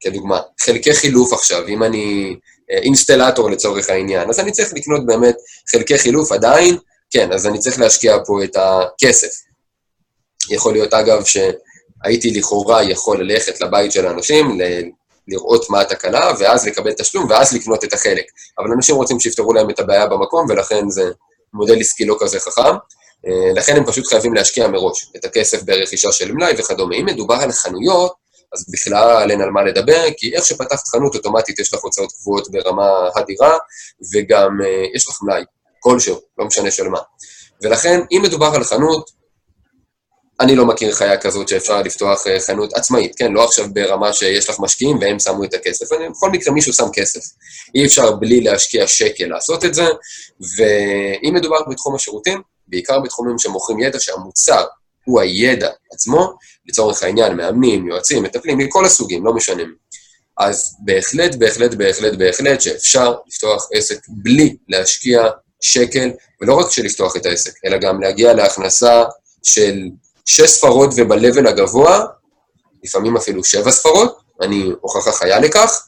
כדוגמה, 0.00 0.40
חלקי 0.60 0.94
חילוף 0.94 1.32
עכשיו, 1.32 1.68
אם 1.68 1.82
אני 1.82 2.36
אה, 2.70 2.78
אינסטלטור 2.78 3.50
לצורך 3.50 3.90
העניין, 3.90 4.28
אז 4.28 4.40
אני 4.40 4.52
צריך 4.52 4.74
לקנות 4.74 5.06
באמת 5.06 5.36
חלקי 5.70 5.98
חילוף 5.98 6.32
עדיין, 6.32 6.78
כן, 7.10 7.32
אז 7.32 7.46
אני 7.46 7.58
צריך 7.58 7.80
להשקיע 7.80 8.16
פה 8.26 8.44
את 8.44 8.56
הכסף. 8.56 9.28
יכול 10.50 10.72
להיות, 10.72 10.94
אגב, 10.94 11.24
שהייתי 12.04 12.30
לכאורה 12.30 12.82
יכול 12.82 13.22
ללכת 13.22 13.60
לבית 13.60 13.92
של 13.92 14.06
האנשים, 14.06 14.60
ל- 14.60 14.90
לראות 15.28 15.70
מה 15.70 15.80
התקלה, 15.80 16.32
ואז 16.38 16.66
לקבל 16.66 16.92
תשלום, 16.92 17.26
ואז 17.30 17.52
לקנות 17.52 17.84
את 17.84 17.92
החלק. 17.92 18.24
אבל 18.58 18.72
אנשים 18.72 18.96
רוצים 18.96 19.20
שיפתרו 19.20 19.52
להם 19.52 19.70
את 19.70 19.80
הבעיה 19.80 20.06
במקום, 20.06 20.46
ולכן 20.48 20.90
זה 20.90 21.10
מודל 21.54 21.80
עסקי 21.80 22.04
לא 22.04 22.16
כזה 22.20 22.40
חכם. 22.40 22.74
אה, 23.26 23.52
לכן 23.54 23.76
הם 23.76 23.86
פשוט 23.86 24.06
חייבים 24.06 24.34
להשקיע 24.34 24.68
מראש 24.68 25.10
את 25.16 25.24
הכסף 25.24 25.62
ברכישה 25.62 26.12
של 26.12 26.32
מלאי 26.32 26.54
וכדומה. 26.58 26.96
אם 26.96 27.06
מדובר 27.06 27.34
על 27.34 27.52
חנויות, 27.52 28.12
אז 28.54 28.64
בכלל 28.70 29.30
אין 29.30 29.40
על 29.40 29.50
מה 29.50 29.62
לדבר, 29.62 30.04
כי 30.16 30.34
איך 30.34 30.46
שפתחת 30.46 30.88
חנות, 30.88 31.14
אוטומטית 31.14 31.58
יש 31.58 31.74
לך 31.74 31.80
הוצאות 31.82 32.12
קבועות 32.12 32.50
ברמה 32.50 33.08
אדירה, 33.14 33.58
וגם 34.14 34.58
אה, 34.64 34.84
יש 34.94 35.08
לך 35.08 35.18
מלאי 35.22 35.42
כלשהו, 35.80 36.20
לא 36.38 36.46
משנה 36.46 36.70
של 36.70 36.88
מה. 36.88 36.98
ולכן, 37.62 38.00
אם 38.12 38.20
מדובר 38.24 38.50
על 38.54 38.64
חנות, 38.64 39.10
אני 40.40 40.56
לא 40.56 40.66
מכיר 40.66 40.92
חיה 40.92 41.16
כזאת 41.16 41.48
שאפשר 41.48 41.82
לפתוח 41.82 42.26
אה, 42.26 42.40
חנות 42.40 42.74
עצמאית, 42.74 43.12
כן? 43.16 43.32
לא 43.32 43.44
עכשיו 43.44 43.66
ברמה 43.72 44.12
שיש 44.12 44.50
לך 44.50 44.60
משקיעים 44.60 44.98
והם 44.98 45.18
שמו 45.18 45.44
את 45.44 45.54
הכסף. 45.54 45.92
אני, 45.92 46.08
בכל 46.08 46.30
מקרה, 46.30 46.54
מישהו 46.54 46.72
שם 46.72 46.86
כסף. 46.92 47.20
אי 47.74 47.86
אפשר 47.86 48.12
בלי 48.12 48.40
להשקיע 48.40 48.86
שקל 48.86 49.26
לעשות 49.26 49.64
את 49.64 49.74
זה, 49.74 49.86
ואם 50.58 51.34
מדובר 51.34 51.56
בתחום 51.70 51.94
השירותים, 51.94 52.42
בעיקר 52.66 53.00
בתחומים 53.00 53.38
שמוכרים 53.38 53.80
ידע 53.80 54.00
שהמוצר 54.00 54.64
הוא 55.04 55.20
הידע 55.20 55.70
עצמו, 55.92 56.32
לצורך 56.66 57.02
העניין, 57.02 57.36
מאמנים, 57.36 57.88
יועצים, 57.88 58.22
מטפלים, 58.22 58.58
מכל 58.58 58.84
הסוגים, 58.84 59.24
לא 59.24 59.34
משנה. 59.34 59.62
אז 60.38 60.76
בהחלט, 60.84 61.34
בהחלט, 61.34 61.74
בהחלט, 61.74 62.18
בהחלט 62.18 62.60
שאפשר 62.60 63.14
לפתוח 63.26 63.68
עסק 63.72 63.98
בלי 64.08 64.56
להשקיע 64.68 65.28
שקל, 65.60 66.10
ולא 66.40 66.54
רק 66.54 66.70
של 66.70 66.82
לפתוח 66.84 67.16
את 67.16 67.26
העסק, 67.26 67.52
אלא 67.64 67.76
גם 67.76 68.00
להגיע 68.00 68.34
להכנסה 68.34 69.04
של 69.42 69.88
שש 70.30 70.50
ספרות 70.50 70.90
וב-level 70.96 71.48
הגבוה, 71.48 72.04
לפעמים 72.84 73.16
אפילו 73.16 73.44
שבע 73.44 73.70
ספרות, 73.70 74.18
אני 74.40 74.72
הוכחה 74.80 75.12
חיה 75.12 75.40
לכך, 75.40 75.86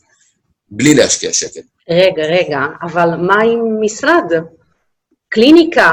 בלי 0.71 0.95
להשקיע 0.95 1.33
שקל. 1.33 1.61
רגע, 1.91 2.23
רגע, 2.23 2.59
אבל 2.83 3.09
מה 3.17 3.43
עם 3.43 3.81
משרד? 3.81 4.25
קליניקה, 5.29 5.91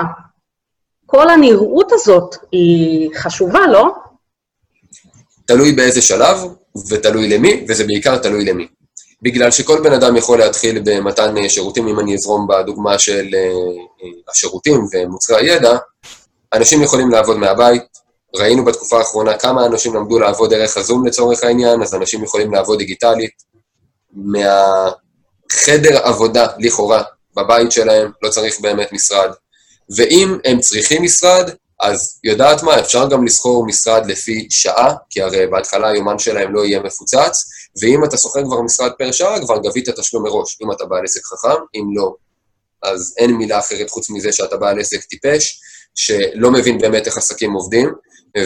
כל 1.06 1.30
הנראות 1.30 1.92
הזאת 1.92 2.36
היא 2.52 3.10
חשובה, 3.16 3.68
לא? 3.72 3.86
תלוי 5.48 5.72
באיזה 5.72 6.02
שלב, 6.02 6.38
ותלוי 6.90 7.30
למי, 7.30 7.66
וזה 7.70 7.84
בעיקר 7.84 8.18
תלוי 8.18 8.46
למי. 8.46 8.68
בגלל 9.22 9.52
שכל 9.52 9.82
בן 9.84 9.94
אדם 9.94 10.16
יכול 10.16 10.40
להתחיל 10.40 10.82
במתן 10.86 11.50
שירותים, 11.50 11.88
אם 11.88 12.00
אני 12.00 12.14
אזרום 12.14 12.48
בדוגמה 12.48 13.00
של 13.00 13.28
אה, 13.34 13.40
אה, 13.40 14.32
השירותים 14.32 14.86
ומוצרי 14.94 15.38
הידע, 15.38 15.78
אנשים 16.54 16.84
יכולים 16.84 17.10
לעבוד 17.10 17.38
מהבית. 17.38 18.07
ראינו 18.36 18.66
בתקופה 18.66 18.98
האחרונה 18.98 19.38
כמה 19.38 19.66
אנשים 19.66 19.96
למדו 19.96 20.20
לעבוד 20.20 20.50
דרך 20.50 20.78
הזום 20.78 21.08
לצורך 21.08 21.44
העניין, 21.44 21.82
אז 21.82 21.96
אנשים 21.96 22.24
יכולים 22.24 22.54
לעבוד 22.54 22.78
דיגיטלית. 22.78 23.32
מהחדר 24.14 25.98
עבודה, 25.98 26.48
לכאורה, 26.60 27.04
בבית 27.36 27.72
שלהם, 27.72 28.12
לא 28.22 28.30
צריך 28.30 28.60
באמת 28.60 28.94
משרד. 28.94 29.32
ואם 29.98 30.38
הם 30.46 30.60
צריכים 30.60 31.04
משרד, 31.04 31.50
אז 31.80 32.20
יודעת 32.24 32.64
מה, 32.64 32.80
אפשר 32.80 33.10
גם 33.10 33.26
לשכור 33.26 33.66
משרד 33.66 34.06
לפי 34.06 34.48
שעה, 34.50 34.94
כי 35.10 35.22
הרי 35.22 35.48
בהתחלה 35.48 35.90
היומן 35.90 36.20
שלהם 36.20 36.54
לא 36.54 36.66
יהיה 36.66 36.80
מפוצץ, 36.80 37.46
ואם 37.82 38.04
אתה 38.04 38.18
שוכר 38.18 38.44
כבר 38.44 38.62
משרד 38.62 38.92
פר 38.98 39.12
שעה, 39.12 39.42
כבר 39.42 39.58
גבית 39.58 39.90
תשלום 39.90 40.24
מראש, 40.24 40.58
אם 40.62 40.72
אתה 40.72 40.86
בעל 40.86 41.04
עסק 41.04 41.22
חכם, 41.26 41.62
אם 41.76 41.86
לא, 41.96 42.16
אז 42.84 43.16
אין 43.18 43.32
מילה 43.32 43.60
אחרת 43.60 43.90
חוץ 43.90 44.10
מזה 44.10 44.32
שאתה 44.32 44.58
בעל 44.58 44.80
עסק 44.80 45.04
טיפש, 45.04 45.60
שלא 45.96 46.52
מבין 46.52 46.78
באמת 46.78 47.08
איך 47.08 47.18
עסקים 47.18 47.54
עובדים, 47.54 47.94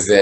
ו, 0.08 0.14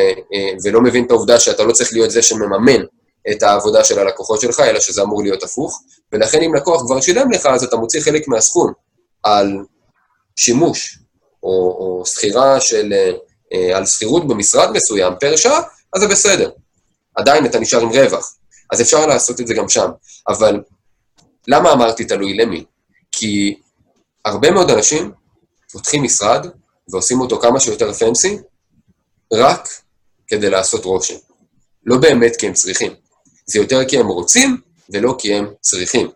ולא 0.64 0.82
מבין 0.82 1.06
את 1.06 1.12
העובדה 1.12 1.40
שאתה 1.40 1.64
לא 1.64 1.72
צריך 1.72 1.94
להיות 1.94 2.12
זה 2.12 2.22
שמממן 2.22 2.84
את 3.32 3.44
העבודה 3.44 3.84
של 3.84 4.00
הלקוחות 4.00 4.42
שלך, 4.42 4.60
אלא 4.60 4.80
שזה 4.80 5.02
אמור 5.02 5.24
להיות 5.24 5.44
הפוך, 5.44 5.82
ולכן 6.12 6.42
אם 6.42 6.56
לקוח 6.56 6.82
כבר 6.82 7.02
שילם 7.02 7.32
לך, 7.32 7.46
אז 7.46 7.64
אתה 7.64 7.78
מוציא 7.78 8.02
חלק 8.02 8.28
מהסכום 8.28 8.74
על 9.24 9.58
שימוש 10.36 11.00
או, 11.44 11.50
או 11.50 12.06
שכירה 12.06 12.62
של, 12.62 12.94
אה, 13.54 13.78
על 13.78 13.86
שכירות 13.86 14.28
במשרד 14.28 14.72
מסוים 14.72 15.14
פר 15.20 15.36
שעה, 15.36 15.62
אז 15.96 16.02
זה 16.02 16.08
בסדר. 16.08 16.52
עדיין 17.16 17.46
אתה 17.46 17.60
נשאר 17.60 17.82
עם 17.82 17.90
רווח. 17.90 18.36
אז 18.72 18.82
אפשר 18.82 19.06
לעשות 19.06 19.42
את 19.42 19.48
זה 19.48 19.54
גם 19.54 19.70
שם. 19.70 19.90
אבל 20.28 20.62
למה 21.48 21.72
אמרתי 21.72 22.06
תלוי 22.06 22.34
למי? 22.34 22.66
כי 23.12 23.60
הרבה 24.26 24.52
מאוד 24.52 24.72
אנשים 24.72 25.12
פותחים 25.72 26.04
משרד 26.04 26.48
ועושים 26.92 27.22
אותו 27.22 27.40
כמה 27.40 27.60
שיותר 27.60 27.94
פנסי, 27.94 28.38
רק 29.34 29.70
כדי 30.28 30.50
לעשות 30.50 30.86
רושם. 30.86 31.16
לא 31.86 31.98
באמת 31.98 32.36
כי 32.36 32.48
הם 32.48 32.54
צריכים. 32.54 32.94
זה 33.46 33.60
יותר 33.60 33.86
כי 33.88 33.98
הם 33.98 34.08
רוצים 34.08 34.58
ולא 34.90 35.16
כי 35.20 35.34
הם 35.34 35.48
צריכים. 35.62 36.10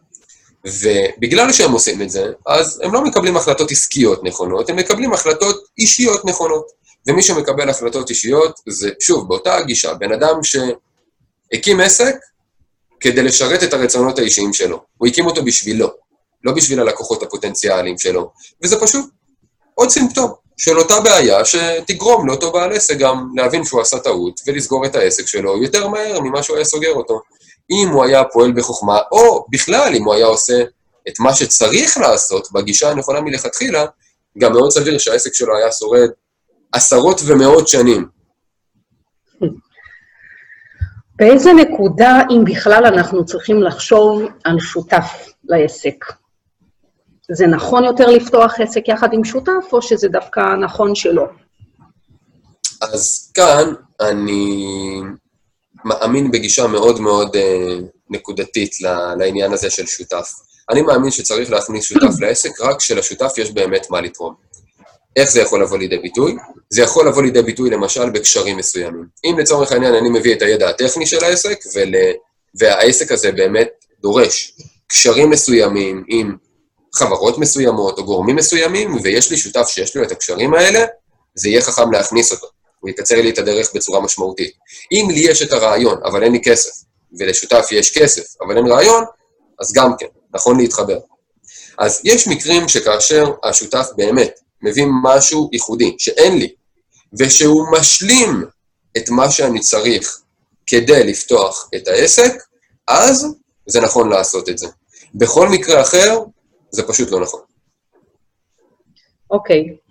ובגלל 0.66 1.52
שהם 1.52 1.72
עושים 1.72 2.02
את 2.02 2.10
זה, 2.10 2.32
אז 2.48 2.82
הם 2.84 2.94
לא 2.94 3.04
מקבלים 3.04 3.38
החלטות 3.38 3.72
עסקיות 3.72 4.24
נכונות, 4.24 4.70
הם 4.70 4.76
מקבלים 4.76 5.14
החלטות 5.14 5.64
אישיות 5.78 6.26
נכונות. 6.26 6.66
ומי 7.08 7.22
שמקבל 7.22 7.70
החלטות 7.70 8.10
אישיות 8.10 8.60
זה, 8.70 8.90
שוב, 9.00 9.28
באותה 9.28 9.56
הגישה, 9.56 9.94
בן 9.94 10.12
אדם 10.12 10.36
שהקים 10.44 11.80
עסק 11.80 12.16
כדי 13.00 13.24
לשרת 13.24 13.64
את 13.64 13.74
הרצונות 13.74 14.20
האישיים 14.20 14.54
שלו. 14.54 14.84
הוא 14.98 15.08
הקים 15.08 15.26
אותו 15.26 15.44
בשבילו, 15.44 15.88
לא 16.44 16.52
בשביל 16.52 16.80
הלקוחות 16.80 17.24
הפוטנציאליים 17.24 17.98
שלו. 17.98 18.32
וזה 18.64 18.80
פשוט 18.80 19.10
עוד 19.76 19.90
סימפטום 19.90 20.34
של 20.58 20.80
אותה 20.80 21.00
בעיה 21.04 21.46
שתגרום 21.46 22.28
לאותו 22.28 22.52
בעל 22.52 22.72
עסק 22.72 22.98
גם 22.98 23.30
להבין 23.36 23.66
שהוא 23.66 23.82
עשה 23.82 24.00
טעות 24.00 24.40
ולסגור 24.48 24.86
את 24.86 24.96
העסק 24.96 25.28
שלו 25.28 25.64
יותר 25.64 25.88
מהר 25.88 26.20
ממה 26.20 26.44
שהוא 26.44 26.56
היה 26.56 26.66
סוגר 26.66 26.94
אותו. 26.94 27.22
אם 27.72 27.90
הוא 27.90 28.04
היה 28.04 28.24
פועל 28.24 28.52
בחוכמה, 28.52 29.00
או 29.12 29.46
בכלל 29.50 29.94
אם 29.96 30.04
הוא 30.04 30.14
היה 30.14 30.26
עושה 30.26 30.64
את 31.08 31.20
מה 31.20 31.34
שצריך 31.34 31.98
לעשות 31.98 32.52
בגישה 32.52 32.92
הנכונה 32.92 33.22
מלכתחילה, 33.22 33.86
גם 34.38 34.52
מאוד 34.54 34.72
סביר 34.72 34.98
שהעסק 34.98 35.34
שלו 35.34 35.58
היה 35.58 35.72
שורד 35.72 36.10
עשרות 36.72 37.22
ומאות 37.26 37.68
שנים. 37.68 38.06
באיזה 41.16 41.54
נקודה, 41.54 42.22
אם 42.30 42.44
בכלל, 42.46 42.86
אנחנו 42.86 43.26
צריכים 43.26 43.64
לחשוב 43.64 44.22
על 44.44 44.60
שותף 44.60 45.30
לעסק? 45.44 46.06
זה 47.32 47.48
נכון 47.48 47.84
יותר 47.84 48.06
לפתוח 48.08 48.60
עסק 48.60 48.88
יחד 48.88 49.14
עם 49.14 49.24
שותף, 49.24 49.74
או 49.74 49.82
שזה 49.82 50.08
דווקא 50.08 50.40
נכון 50.40 50.96
שלא? 50.96 51.26
אז 52.82 53.32
כאן 53.34 53.74
אני 54.02 54.66
מאמין 55.86 56.32
בגישה 56.32 56.68
מאוד 56.68 57.00
מאוד 57.00 57.36
אה, 57.36 57.78
נקודתית 58.10 58.72
לעניין 59.18 59.54
הזה 59.54 59.70
של 59.70 59.86
שותף. 59.86 60.30
אני 60.70 60.82
מאמין 60.82 61.12
שצריך 61.12 61.52
להכניס 61.52 61.86
שותף 61.86 62.20
לעסק 62.20 62.62
רק 62.62 62.78
כשלשותף 62.78 63.34
יש 63.38 63.52
באמת 63.52 63.90
מה 63.90 64.02
לתרום. 64.02 64.34
איך 65.16 65.30
זה 65.30 65.42
יכול 65.42 65.64
לבוא 65.64 65.78
לידי 65.78 65.98
ביטוי? 65.98 66.36
זה 66.70 66.82
יכול 66.82 67.08
לבוא 67.08 67.24
לידי 67.24 67.42
ביטוי 67.42 67.70
למשל 67.70 68.10
בקשרים 68.10 68.58
מסוימים. 68.58 69.06
אם 69.26 69.40
לצורך 69.40 69.72
העניין 69.72 69.96
אני 69.96 70.10
מביא 70.10 70.34
את 70.36 70.42
הידע 70.42 70.70
הטכני 70.70 71.06
של 71.06 71.24
העסק, 71.24 71.60
ול... 71.76 71.96
והעסק 72.60 73.12
הזה 73.12 73.32
באמת 73.32 73.70
דורש 74.02 74.54
קשרים 74.88 75.30
מסוימים 75.30 76.04
עם 76.08 76.36
חברות 76.94 77.38
מסוימות 77.38 77.98
או 77.98 78.06
גורמים 78.06 78.36
מסוימים, 78.36 78.98
ויש 79.04 79.32
לי 79.32 79.38
שותף 79.38 79.68
שיש 79.68 79.96
לו 79.96 80.04
את 80.04 80.12
הקשרים 80.12 80.54
האלה, 80.54 80.86
זה 81.36 81.50
יהיה 81.50 81.62
חכם 81.62 81.92
להכניס 81.92 82.32
אותו. 82.32 82.48
הוא 82.80 82.90
יקצר 82.90 83.22
לי 83.22 83.30
את 83.30 83.38
הדרך 83.38 83.70
בצורה 83.76 84.00
משמעותית. 84.00 84.52
אם 84.92 85.08
לי 85.12 85.20
יש 85.20 85.42
את 85.42 85.52
הרעיון, 85.52 85.98
אבל 86.06 86.24
אין 86.24 86.32
לי 86.32 86.42
כסף, 86.44 86.72
ולשותף 87.20 87.68
יש 87.72 87.98
כסף, 87.98 88.24
אבל 88.42 88.58
אין 88.58 88.68
רעיון, 88.68 89.04
אז 89.60 89.74
גם 89.74 89.98
כן, 90.00 90.08
נכון 90.34 90.60
להתחבר. 90.60 91.00
אז 91.78 92.02
יש 92.04 92.28
מקרים 92.28 92.68
שכאשר 92.68 93.32
השותף 93.44 93.88
באמת 93.98 94.40
מביא 94.62 94.86
משהו 95.04 95.50
ייחודי, 95.54 95.96
שאין 95.98 96.38
לי, 96.38 96.54
ושהוא 97.20 97.68
משלים 97.72 98.46
את 98.98 99.10
מה 99.10 99.32
שאני 99.32 99.60
צריך 99.60 100.20
כדי 100.68 101.04
לפתוח 101.04 101.70
את 101.76 101.88
העסק, 101.88 102.34
אז 102.88 103.28
זה 103.68 103.82
נכון 103.82 104.10
לעשות 104.10 104.50
את 104.50 104.58
זה. 104.58 104.68
בכל 105.16 105.50
מקרה 105.50 105.82
אחר, 105.82 106.20
זה 106.76 106.88
פשוט 106.88 107.12
לא 107.12 107.22
נכון. 107.22 107.42
אוקיי. 109.32 109.66
Okay. 109.70 109.84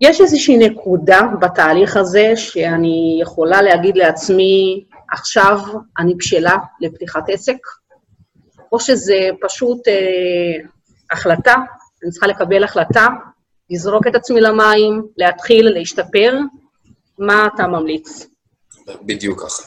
יש 0.00 0.20
איזושהי 0.20 0.56
נקודה 0.56 1.20
בתהליך 1.40 1.96
הזה 1.96 2.32
שאני 2.36 3.18
יכולה 3.22 3.62
להגיד 3.62 3.96
לעצמי, 3.96 4.84
עכשיו 5.12 5.58
אני 5.98 6.14
בשלה 6.14 6.56
לפתיחת 6.80 7.28
עסק, 7.28 7.56
או 8.72 8.80
שזה 8.80 9.28
פשוט 9.40 9.88
אה, 9.88 10.68
החלטה, 11.10 11.54
אני 12.02 12.10
צריכה 12.10 12.26
לקבל 12.26 12.64
החלטה, 12.64 13.06
לזרוק 13.70 14.06
את 14.06 14.14
עצמי 14.14 14.40
למים, 14.40 15.02
להתחיל 15.16 15.68
להשתפר, 15.68 16.38
מה 17.18 17.48
אתה 17.54 17.66
ממליץ? 17.66 18.26
בדיוק 19.02 19.42
ככה. 19.42 19.62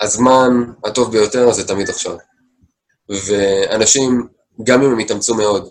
הזמן 0.00 0.50
הטוב 0.84 1.12
ביותר 1.12 1.52
זה 1.52 1.68
תמיד 1.68 1.88
עכשיו. 1.88 2.16
ואנשים, 3.08 4.26
גם 4.64 4.82
אם 4.82 4.90
הם 4.90 5.00
יתאמצו 5.00 5.34
מאוד, 5.34 5.70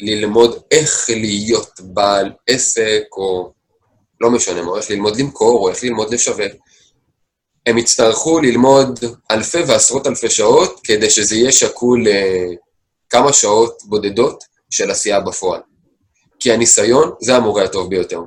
ללמוד 0.00 0.62
איך 0.70 1.06
להיות 1.10 1.80
בעל 1.80 2.32
עסק, 2.46 3.02
או 3.12 3.52
לא 4.20 4.30
משנה 4.30 4.62
מה, 4.62 4.76
איך 4.76 4.90
ללמוד 4.90 5.16
למכור, 5.16 5.58
או 5.58 5.68
איך 5.68 5.84
ללמוד 5.84 6.14
לשווק, 6.14 6.52
הם 7.66 7.78
יצטרכו 7.78 8.40
ללמוד 8.40 9.04
אלפי 9.30 9.62
ועשרות 9.62 10.06
אלפי 10.06 10.30
שעות 10.30 10.80
כדי 10.84 11.10
שזה 11.10 11.36
יהיה 11.36 11.52
שקול 11.52 12.06
לכמה 13.08 13.32
שעות 13.32 13.82
בודדות 13.84 14.44
של 14.70 14.90
עשייה 14.90 15.20
בפועל. 15.20 15.60
כי 16.38 16.52
הניסיון 16.52 17.12
זה 17.20 17.36
המורה 17.36 17.64
הטוב 17.64 17.90
ביותר. 17.90 18.20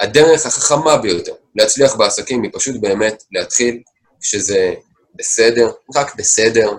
והדרך 0.00 0.46
החכמה 0.46 0.96
ביותר 0.96 1.34
להצליח 1.54 1.96
בעסקים 1.96 2.42
היא 2.42 2.50
פשוט 2.54 2.76
באמת 2.80 3.22
להתחיל 3.32 3.82
כשזה 4.20 4.74
בסדר, 5.14 5.70
רק 5.96 6.14
בסדר, 6.14 6.76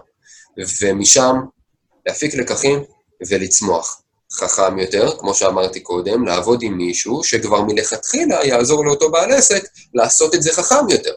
ומשם 0.81 1.35
להפיק 2.05 2.33
לקחים 2.33 2.83
ולצמוח. 3.29 4.01
חכם 4.33 4.79
יותר, 4.79 5.17
כמו 5.19 5.33
שאמרתי 5.33 5.79
קודם, 5.79 6.25
לעבוד 6.25 6.61
עם 6.61 6.77
מישהו 6.77 7.23
שכבר 7.23 7.61
מלכתחילה 7.61 8.45
יעזור 8.45 8.85
לאותו 8.85 9.11
בעל 9.11 9.31
עסק 9.31 9.63
לעשות 9.93 10.35
את 10.35 10.41
זה 10.41 10.53
חכם 10.53 10.89
יותר, 10.89 11.13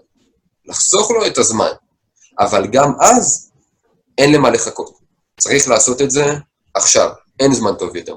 לחסוך 0.66 1.10
לו 1.10 1.26
את 1.26 1.38
הזמן. 1.38 1.70
אבל 2.38 2.66
גם 2.66 2.92
אז 3.00 3.50
אין 4.18 4.32
למה 4.32 4.50
לחכות. 4.50 4.98
צריך 5.40 5.68
לעשות 5.68 6.02
את 6.02 6.10
זה 6.10 6.24
עכשיו, 6.74 7.10
אין 7.40 7.52
זמן 7.52 7.74
טוב 7.78 7.96
יותר. 7.96 8.16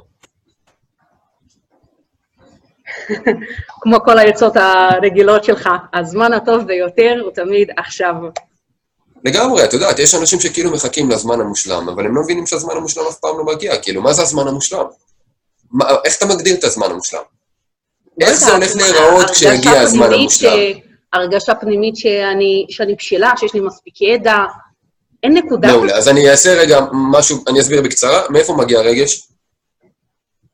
כמו 3.81 3.99
כל 4.05 4.17
העצות 4.17 4.53
הרגילות 4.55 5.43
שלך, 5.43 5.69
הזמן 5.93 6.33
הטוב 6.33 6.67
ביותר 6.67 7.21
הוא 7.23 7.31
תמיד 7.31 7.69
עכשיו. 7.77 8.13
לגמרי, 9.27 9.63
את 9.63 9.73
יודעת, 9.73 9.99
יש 9.99 10.15
אנשים 10.15 10.39
שכאילו 10.39 10.71
מחכים 10.71 11.09
לזמן 11.09 11.41
המושלם, 11.41 11.89
אבל 11.89 12.05
הם 12.05 12.15
לא 12.15 12.21
מבינים 12.21 12.45
שהזמן 12.45 12.77
המושלם 12.77 13.03
אף 13.09 13.15
פעם 13.19 13.37
לא 13.37 13.45
מגיע. 13.45 13.77
כאילו, 13.77 14.01
מה 14.01 14.13
זה 14.13 14.21
הזמן 14.21 14.47
המושלם? 14.47 14.85
מה, 15.71 15.85
איך 16.05 16.17
אתה 16.17 16.25
מגדיר 16.25 16.55
את 16.55 16.63
הזמן 16.63 16.91
המושלם? 16.91 17.21
איך 18.21 18.33
זה 18.33 18.51
הולך 18.51 18.75
להיראות 18.75 19.29
כשיגיע 19.29 19.81
הזמן 19.81 20.13
המושלם? 20.13 20.59
הרגשה 21.13 21.55
פנימית 21.55 21.97
שאני, 21.97 22.65
שאני 22.69 22.95
בשלה, 22.95 23.31
שיש 23.37 23.53
לי 23.53 23.59
מספיק 23.59 24.01
ידע, 24.01 24.35
אין 25.23 25.33
נקודה. 25.33 25.67
מעולה, 25.67 25.97
אז 25.97 26.07
אני 26.07 26.29
אעשה 26.29 26.53
רגע 26.53 26.79
משהו, 27.11 27.43
אני 27.47 27.59
אסביר 27.59 27.81
בקצרה, 27.81 28.21
מאיפה 28.29 28.53
מגיע 28.53 28.79
הרגש? 28.79 29.27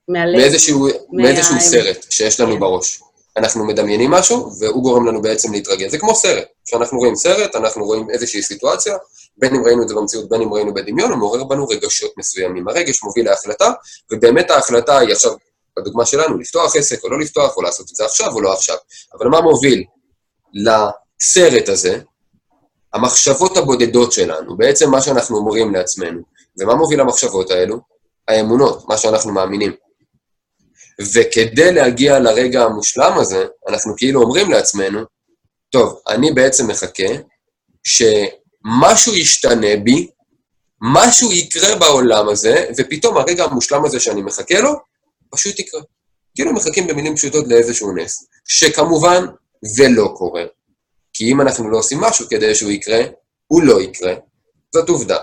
מהלב. 0.08 0.40
מאיזשהו, 0.40 0.88
מה... 1.12 1.24
מאיזשהו 1.24 1.60
סרט 1.60 2.06
שיש 2.10 2.40
לנו. 2.40 2.60
בראש. 2.60 3.03
אנחנו 3.38 3.66
מדמיינים 3.66 4.12
משהו, 4.12 4.52
והוא 4.60 4.84
גורם 4.84 5.06
לנו 5.06 5.22
בעצם 5.22 5.54
להתרגל. 5.54 5.90
זה 5.90 5.98
כמו 5.98 6.16
סרט. 6.16 6.48
כשאנחנו 6.66 6.98
רואים 6.98 7.16
סרט, 7.16 7.56
אנחנו 7.56 7.86
רואים 7.86 8.10
איזושהי 8.10 8.42
סיטואציה, 8.42 8.98
בין 9.38 9.56
אם 9.56 9.66
ראינו 9.66 9.84
את 9.84 9.90
זה 9.90 9.96
במציאות, 9.96 10.30
בין 10.30 10.42
אם 10.42 10.54
ראינו 10.54 10.74
בדמיון, 10.74 11.12
הוא 11.12 11.20
מעורר 11.20 11.44
בנו 11.44 11.68
רגשות 11.68 12.12
מסוימים. 12.18 12.68
הרגש 12.68 13.04
מוביל 13.04 13.26
להחלטה, 13.26 13.72
ובאמת 14.12 14.52
ההחלטה 14.52 14.98
היא 14.98 15.12
עכשיו, 15.12 15.32
בדוגמה 15.78 16.06
שלנו, 16.06 16.38
לפתוח 16.38 16.76
עסק 16.76 17.04
או 17.04 17.10
לא 17.10 17.20
לפתוח, 17.20 17.58
או 17.58 17.62
לעשות 17.62 17.92
את 17.92 17.96
זה 17.96 18.06
עכשיו 18.06 18.34
או 18.34 18.42
לא 18.42 18.54
עכשיו. 18.54 18.78
אבל 19.14 19.28
מה 19.28 19.42
מוביל 19.42 19.84
לסרט 20.54 21.70
הזה? 21.70 22.00
המחשבות 22.94 23.58
הבודדות 23.58 24.12
שלנו, 24.12 24.58
בעצם 24.58 24.92
מה 24.92 25.02
שאנחנו 25.02 25.38
אומרים 25.38 25.74
לעצמנו. 25.74 26.22
ומה 26.60 26.76
מוביל 26.76 27.00
למחשבות 27.00 27.52
האלו? 27.52 27.78
האמונות, 28.28 28.88
מה 28.88 28.98
שאנחנו 28.98 29.32
מאמינים. 29.32 29.72
וכדי 31.02 31.72
להגיע 31.72 32.20
לרגע 32.20 32.64
המושלם 32.64 33.20
הזה, 33.20 33.46
אנחנו 33.70 33.94
כאילו 33.98 34.22
אומרים 34.22 34.52
לעצמנו, 34.52 35.00
טוב, 35.70 36.02
אני 36.08 36.32
בעצם 36.32 36.68
מחכה 36.68 37.10
שמשהו 37.84 39.16
ישתנה 39.16 39.78
בי, 39.84 40.08
משהו 40.82 41.32
יקרה 41.32 41.76
בעולם 41.76 42.30
הזה, 42.30 42.66
ופתאום 42.78 43.18
הרגע 43.18 43.44
המושלם 43.44 43.86
הזה 43.86 44.00
שאני 44.00 44.22
מחכה 44.22 44.60
לו, 44.60 44.74
פשוט 45.30 45.60
יקרה. 45.60 45.82
כאילו 46.36 46.54
מחכים 46.54 46.88
במילים 46.88 47.16
פשוטות 47.16 47.46
לאיזשהו 47.48 47.96
נס, 47.96 48.28
שכמובן 48.48 49.26
ולא 49.78 50.14
קורה. 50.18 50.44
כי 51.14 51.32
אם 51.32 51.42
אנחנו 51.42 51.70
לא 51.70 51.78
עושים 51.78 52.00
משהו 52.00 52.26
כדי 52.30 52.56
שהוא 52.56 52.72
יקרה, 52.72 53.02
הוא 53.48 53.64
לא 53.64 53.82
יקרה. 53.82 54.14
זאת 54.74 54.90
עובדה. 54.90 55.18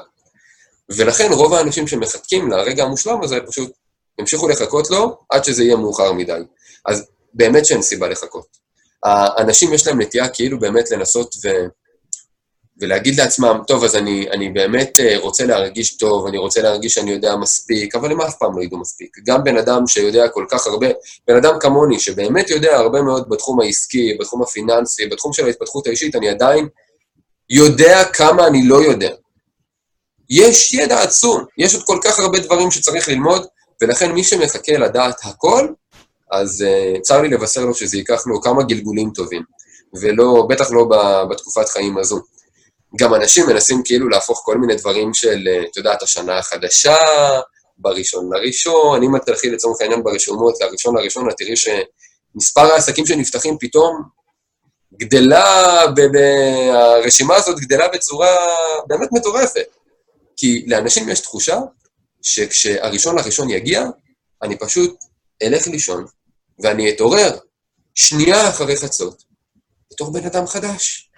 ולכן 0.91 1.33
רוב 1.33 1.55
האנשים 1.55 1.87
שמחכים 1.87 2.51
לרגע 2.51 2.85
המושלם 2.85 3.23
הזה 3.23 3.39
פשוט 3.47 3.73
ימשיכו 4.21 4.49
לחכות 4.49 4.91
לו 4.91 5.19
עד 5.31 5.45
שזה 5.45 5.65
יהיה 5.65 5.77
מאוחר 5.77 6.13
מדי. 6.13 6.41
אז 6.87 7.07
באמת 7.35 7.67
שאין 7.67 7.83
סיבה 7.83 8.09
לחכות. 8.09 8.47
האנשים 9.05 9.73
יש 9.73 9.87
להם 9.87 10.01
נטייה 10.01 10.29
כאילו 10.29 10.59
באמת 10.61 10.91
לנסות 10.91 11.35
ו... 11.45 11.49
ולהגיד 12.81 13.21
לעצמם, 13.21 13.61
טוב, 13.67 13.85
אז 13.85 13.97
אני, 13.97 14.31
אני 14.31 14.49
באמת 14.49 15.01
אה, 15.01 15.19
רוצה 15.19 15.45
להרגיש 15.45 15.97
טוב, 15.97 16.27
אני 16.27 16.39
רוצה 16.39 16.63
להרגיש 16.63 16.95
שאני 16.95 17.11
יודע 17.11 17.37
מספיק, 17.37 17.95
אבל 17.95 18.13
הם 18.13 18.21
אף 18.21 18.35
פעם 18.39 18.59
לא 18.59 18.63
ידעו 18.63 18.79
מספיק. 18.79 19.17
גם 19.27 19.45
בן 19.45 19.57
אדם 19.57 19.87
שיודע 19.87 20.29
כל 20.29 20.45
כך 20.51 20.67
הרבה, 20.67 20.87
בן 21.29 21.37
אדם 21.37 21.55
כמוני, 21.61 21.99
שבאמת 21.99 22.51
יודע 22.51 22.77
הרבה 22.77 23.03
מאוד 23.03 23.29
בתחום 23.29 23.61
העסקי, 23.61 24.17
בתחום 24.21 24.43
הפיננסי, 24.43 25.07
בתחום 25.07 25.33
של 25.33 25.47
ההתפתחות 25.47 25.87
האישית, 25.87 26.17
אני 26.17 26.29
עדיין 26.29 26.69
יודע 27.51 28.05
כמה 28.05 28.47
אני 28.47 28.69
לא 28.69 28.83
יודע. 28.83 29.11
יש 30.31 30.75
ידע 30.75 31.03
עצום, 31.03 31.45
יש 31.59 31.75
עוד 31.75 31.85
כל 31.85 31.99
כך 32.05 32.19
הרבה 32.19 32.39
דברים 32.39 32.71
שצריך 32.71 33.09
ללמוד, 33.09 33.47
ולכן 33.81 34.13
מי 34.13 34.25
שמחכה 34.25 34.73
לדעת 34.73 35.21
הכל, 35.25 35.69
אז 36.33 36.65
uh, 36.65 37.01
צר 37.01 37.23
לי 37.23 37.29
לבשר 37.29 37.65
לו 37.65 37.75
שזה 37.75 37.97
ייקח 37.97 38.27
לו 38.27 38.41
כמה 38.41 38.63
גלגולים 38.63 39.11
טובים, 39.15 39.43
ולא, 40.01 40.47
בטח 40.49 40.71
לא 40.71 40.85
בתקופת 41.31 41.69
חיים 41.69 41.99
הזו. 41.99 42.21
גם 42.99 43.15
אנשים 43.15 43.47
מנסים 43.47 43.83
כאילו 43.85 44.09
להפוך 44.09 44.43
כל 44.45 44.59
מיני 44.59 44.75
דברים 44.75 45.15
של, 45.15 45.49
אה, 45.49 45.63
את 45.63 45.77
יודעת, 45.77 46.03
השנה 46.03 46.39
החדשה, 46.39 46.97
בראשון 47.79 48.33
לראשון, 48.33 49.03
אם 49.03 49.17
את 49.17 49.23
תלכי 49.27 49.51
לצורך 49.51 49.81
העניין 49.81 50.03
ברשומות 50.03 50.55
לראשון 50.61 50.97
לראשון, 50.97 51.31
את 51.31 51.35
תראי 51.39 51.55
שמספר 51.57 52.61
העסקים 52.61 53.07
שנפתחים 53.07 53.57
פתאום 53.61 54.03
גדלה, 54.95 55.85
הרשימה 56.73 57.37
הזאת 57.37 57.61
גדלה 57.61 57.89
בצורה 57.89 58.37
באמת 58.87 59.09
מטורפת. 59.13 59.67
כי 60.37 60.65
לאנשים 60.67 61.09
יש 61.09 61.21
תחושה 61.21 61.59
שכשהראשון 62.23 63.19
לראשון 63.19 63.51
יגיע, 63.51 63.85
אני 64.43 64.59
פשוט 64.59 65.05
אלך 65.43 65.67
לישון, 65.67 66.05
ואני 66.63 66.91
אתעורר 66.91 67.39
שנייה 67.95 68.49
אחרי 68.49 68.77
חצות, 68.77 69.23
בתור 69.93 70.13
בן 70.13 70.27
אדם 70.27 70.47
חדש. 70.47 71.11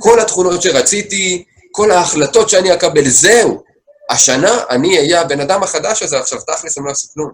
כל 0.00 0.20
התכונות 0.20 0.62
שרציתי, 0.62 1.44
כל 1.72 1.90
ההחלטות 1.90 2.48
שאני 2.48 2.74
אקבל, 2.74 3.08
זהו. 3.08 3.62
השנה 4.10 4.64
אני 4.70 4.98
אהיה 4.98 5.20
הבן 5.20 5.40
אדם 5.40 5.62
החדש 5.62 6.02
הזה, 6.02 6.18
עכשיו 6.18 6.38
תכלס 6.40 6.78
הם 6.78 6.86
לא 6.86 6.90
עשו 6.90 7.08
כלום. 7.12 7.30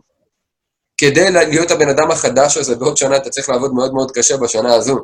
כדי 0.97 1.31
להיות 1.31 1.71
הבן 1.71 1.89
אדם 1.89 2.11
החדש 2.11 2.57
הזה 2.57 2.77
בעוד 2.77 2.97
שנה, 2.97 3.17
אתה 3.17 3.31
צריך 3.31 3.49
לעבוד 3.49 3.75
מאוד 3.75 3.95
מאוד 3.95 4.11
קשה 4.11 4.37
בשנה 4.37 4.75
הזו. 4.75 4.99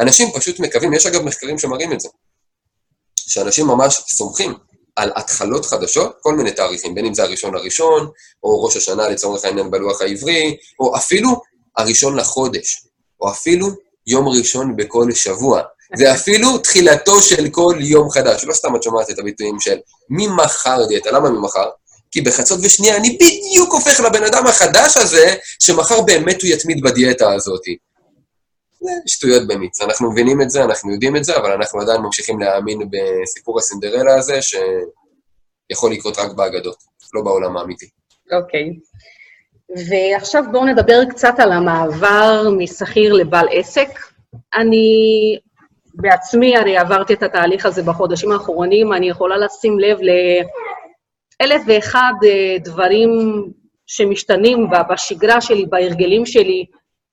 אנשים 0.00 0.28
פשוט 0.34 0.60
מקווים, 0.60 0.92
יש 0.94 1.06
אגב 1.06 1.22
מחקרים 1.22 1.58
שמראים 1.58 1.92
את 1.92 2.00
זה, 2.00 2.08
שאנשים 3.16 3.66
ממש 3.66 4.02
סומכים 4.08 4.54
על 5.00 5.12
התחלות 5.16 5.66
חדשות, 5.66 6.16
כל 6.20 6.34
מיני 6.34 6.52
תאריכים, 6.52 6.94
בין 6.94 7.06
אם 7.06 7.14
זה 7.14 7.22
הראשון 7.22 7.54
לראשון, 7.54 8.08
או 8.42 8.64
ראש 8.64 8.76
השנה 8.76 9.08
לצורך 9.08 9.44
העניין 9.44 9.70
בלוח 9.70 10.02
העברי, 10.02 10.56
או 10.80 10.96
אפילו 10.96 11.40
הראשון 11.76 12.16
לחודש, 12.16 12.84
או 13.20 13.30
אפילו 13.30 13.68
יום 14.06 14.28
ראשון 14.28 14.76
בכל 14.76 15.12
שבוע, 15.12 15.62
ואפילו 15.98 16.58
תחילתו 16.58 17.22
של 17.22 17.48
כל 17.50 17.76
יום 17.80 18.10
חדש. 18.10 18.44
לא 18.44 18.54
סתם 18.54 18.76
את 18.76 18.82
שומעת 18.82 19.10
את 19.10 19.18
הביטויים 19.18 19.60
של 19.60 19.76
ממחר 20.10 20.86
דיאטה. 20.88 21.10
למה 21.10 21.30
ממחר? 21.30 21.68
כי 22.10 22.20
בחצות 22.20 22.60
ושנייה 22.62 22.96
אני 22.96 23.10
בדיוק 23.20 23.72
הופך 23.72 24.00
לבן 24.00 24.24
אדם 24.24 24.46
החדש 24.46 24.96
הזה, 24.96 25.34
שמחר 25.58 26.00
באמת 26.00 26.42
הוא 26.42 26.50
יתמיד 26.50 26.82
בדיאטה 26.82 27.32
הזאת. 27.32 27.62
שטויות 29.06 29.48
במיץ. 29.48 29.80
אנחנו 29.80 30.10
מבינים 30.10 30.42
את 30.42 30.50
זה, 30.50 30.64
אנחנו 30.64 30.92
יודעים 30.92 31.16
את 31.16 31.24
זה, 31.24 31.36
אבל 31.36 31.52
אנחנו 31.52 31.80
עדיין 31.80 32.00
ממשיכים 32.00 32.40
להאמין 32.40 32.78
בסיפור 32.90 33.58
הסינדרלה 33.58 34.14
הזה, 34.14 34.38
שיכול 34.42 35.92
לקרות 35.92 36.18
רק 36.18 36.32
באגדות, 36.32 36.76
לא 37.14 37.22
בעולם 37.22 37.56
האמיתי. 37.56 37.86
אוקיי. 38.32 38.70
ועכשיו 39.90 40.44
בואו 40.52 40.64
נדבר 40.64 41.04
קצת 41.10 41.34
על 41.38 41.52
המעבר 41.52 42.50
משכיר 42.58 43.12
לבעל 43.12 43.48
עסק. 43.50 43.88
אני 44.54 45.38
בעצמי 45.94 46.56
הרי 46.56 46.76
עברתי 46.76 47.14
את 47.14 47.22
התהליך 47.22 47.66
הזה 47.66 47.82
בחודשים 47.82 48.32
האחרונים, 48.32 48.92
אני 48.92 49.08
יכולה 49.08 49.36
לשים 49.38 49.78
לב 49.78 49.98
לאלף 50.00 51.62
ואחד 51.66 52.12
אה, 52.24 52.56
דברים 52.64 53.10
שמשתנים 53.86 54.66
בשגרה 54.90 55.40
שלי, 55.40 55.66
בהרגלים 55.66 56.26
שלי. 56.26 56.66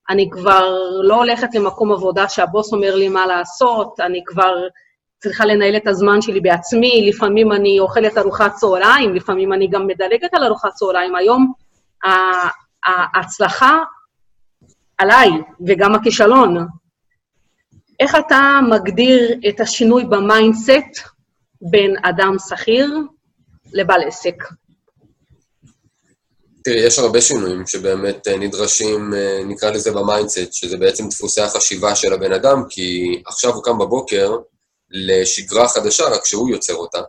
אני 0.09 0.29
כבר 0.29 0.75
לא 1.03 1.15
הולכת 1.15 1.55
למקום 1.55 1.91
עבודה 1.91 2.29
שהבוס 2.29 2.73
אומר 2.73 2.95
לי 2.95 3.09
מה 3.09 3.25
לעשות, 3.25 3.99
אני 3.99 4.23
כבר 4.25 4.67
צריכה 5.19 5.45
לנהל 5.45 5.77
את 5.77 5.87
הזמן 5.87 6.21
שלי 6.21 6.39
בעצמי, 6.39 7.09
לפעמים 7.09 7.51
אני 7.51 7.79
אוכלת 7.79 8.17
ארוחת 8.17 8.53
צהריים, 8.53 9.15
לפעמים 9.15 9.53
אני 9.53 9.67
גם 9.67 9.87
מדלגת 9.87 10.33
על 10.33 10.43
ארוחת 10.43 10.69
צהריים. 10.73 11.15
היום 11.15 11.53
ההצלחה 12.85 13.79
עליי, 14.97 15.29
וגם 15.67 15.95
הכישלון. 15.95 16.67
איך 17.99 18.15
אתה 18.15 18.59
מגדיר 18.69 19.39
את 19.49 19.59
השינוי 19.59 20.05
ב 20.05 20.18
mindset 20.18 21.09
בין 21.61 21.95
אדם 22.03 22.35
שכיר 22.49 22.97
לבעל 23.73 24.03
עסק? 24.03 24.43
תראי, 26.69 26.79
יש 26.79 26.99
הרבה 26.99 27.21
שינויים 27.21 27.67
שבאמת 27.67 28.27
אה, 28.27 28.37
נדרשים, 28.37 29.13
אה, 29.13 29.39
נקרא 29.45 29.71
לזה 29.71 29.91
ב 29.91 29.98
mindset, 29.98 30.53
שזה 30.53 30.77
בעצם 30.77 31.09
דפוסי 31.09 31.41
החשיבה 31.41 31.95
של 31.95 32.13
הבן 32.13 32.33
אדם, 32.33 32.63
כי 32.69 33.21
עכשיו 33.25 33.53
הוא 33.53 33.63
קם 33.63 33.77
בבוקר 33.77 34.37
לשגרה 34.91 35.67
חדשה, 35.67 36.03
רק 36.03 36.25
שהוא 36.25 36.49
יוצר 36.49 36.75
אותה. 36.75 37.01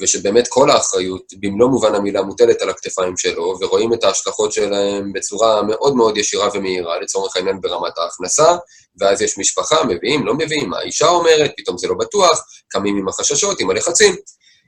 ושבאמת 0.00 0.48
כל 0.48 0.70
האחריות, 0.70 1.22
במלוא 1.40 1.68
מובן 1.68 1.94
המילה, 1.94 2.22
מוטלת 2.22 2.62
על 2.62 2.70
הכתפיים 2.70 3.16
שלו, 3.16 3.54
ורואים 3.60 3.94
את 3.94 4.04
ההשלכות 4.04 4.52
שלהם 4.52 5.12
בצורה 5.12 5.62
מאוד 5.62 5.96
מאוד 5.96 6.16
ישירה 6.16 6.48
ומהירה, 6.54 7.00
לצורך 7.00 7.36
העניין 7.36 7.60
ברמת 7.60 7.98
ההכנסה, 7.98 8.56
ואז 9.00 9.22
יש 9.22 9.38
משפחה, 9.38 9.84
מביאים, 9.84 10.26
לא 10.26 10.34
מביאים, 10.34 10.70
מה 10.70 10.78
האישה 10.78 11.08
אומרת, 11.08 11.50
פתאום 11.56 11.78
זה 11.78 11.88
לא 11.88 11.94
בטוח, 11.94 12.44
קמים 12.68 12.96
עם 12.96 13.08
החששות, 13.08 13.60
עם 13.60 13.70
הלחצים. 13.70 14.14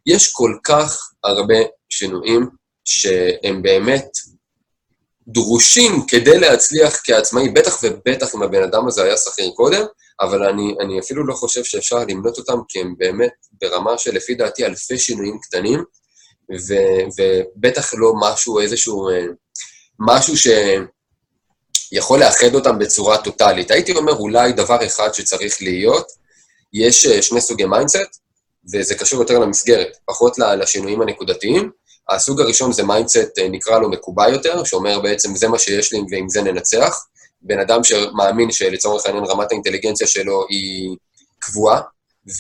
יש 0.07 0.33
כל 0.33 0.53
כך 0.65 1.11
הרבה 1.25 1.57
שינויים 1.89 2.66
שהם 2.87 3.63
באמת 3.63 4.09
דרושים 5.29 6.07
כדי 6.09 6.39
להצליח 6.39 7.01
כעצמאי, 7.05 7.49
בטח 7.49 7.79
ובטח 7.83 8.35
אם 8.35 8.43
הבן 8.43 8.63
אדם 8.63 8.87
הזה 8.87 9.03
היה 9.03 9.17
שכיר 9.17 9.51
קודם, 9.57 9.85
אבל 10.21 10.45
אני, 10.45 10.75
אני 10.81 11.01
אפילו 11.01 11.27
לא 11.27 11.35
חושב 11.35 11.65
שאפשר 11.65 12.05
למנות 12.09 12.39
אותם, 12.39 12.59
כי 12.69 12.81
הם 12.81 12.95
באמת 12.99 13.33
ברמה 13.61 13.99
של, 13.99 14.15
לפי 14.15 14.35
דעתי, 14.35 14.67
אלפי 14.67 14.99
שינויים 14.99 15.39
קטנים, 15.43 15.85
ו, 16.69 16.75
ובטח 17.19 17.95
לא 17.95 18.13
משהו, 18.21 18.61
איזשהו... 18.61 19.11
אה, 19.11 19.27
משהו 20.01 20.35
שיכול 21.93 22.21
לאחד 22.21 22.55
אותם 22.55 22.79
בצורה 22.79 23.19
טוטאלית. 23.19 23.71
הייתי 23.71 23.93
אומר, 23.93 24.13
אולי 24.13 24.53
דבר 24.53 24.87
אחד 24.87 25.15
שצריך 25.15 25.63
להיות, 25.63 26.07
יש 26.73 27.07
אה, 27.07 27.23
שני 27.23 27.41
סוגי 27.41 27.65
mindset, 27.65 28.21
וזה 28.73 28.95
קשור 28.95 29.21
יותר 29.21 29.39
למסגרת, 29.39 29.97
פחות 30.05 30.39
לשינויים 30.39 31.03
הנקודתיים. 31.03 31.71
הסוג 32.09 32.41
הראשון 32.41 32.73
זה 32.73 32.83
mindset, 32.83 33.39
אה, 33.39 33.49
נקרא 33.49 33.79
לו 33.79 33.91
מקובע 33.91 34.29
יותר, 34.29 34.65
שאומר 34.65 35.01
בעצם 35.01 35.37
זה 35.37 35.49
מה 35.49 35.59
שיש 35.59 35.93
לי 35.93 36.01
ועם 36.11 36.29
זה 36.29 36.43
ננצח. 36.43 37.05
בן 37.43 37.61
אדם 37.61 37.85
שמאמין 37.85 38.51
שלצורך 38.51 39.07
העניין 39.07 39.25
רמת 39.25 39.53
האינטליגנציה 39.53 40.07
שלו 40.07 40.47
היא 40.49 40.97
קבועה, 41.39 41.81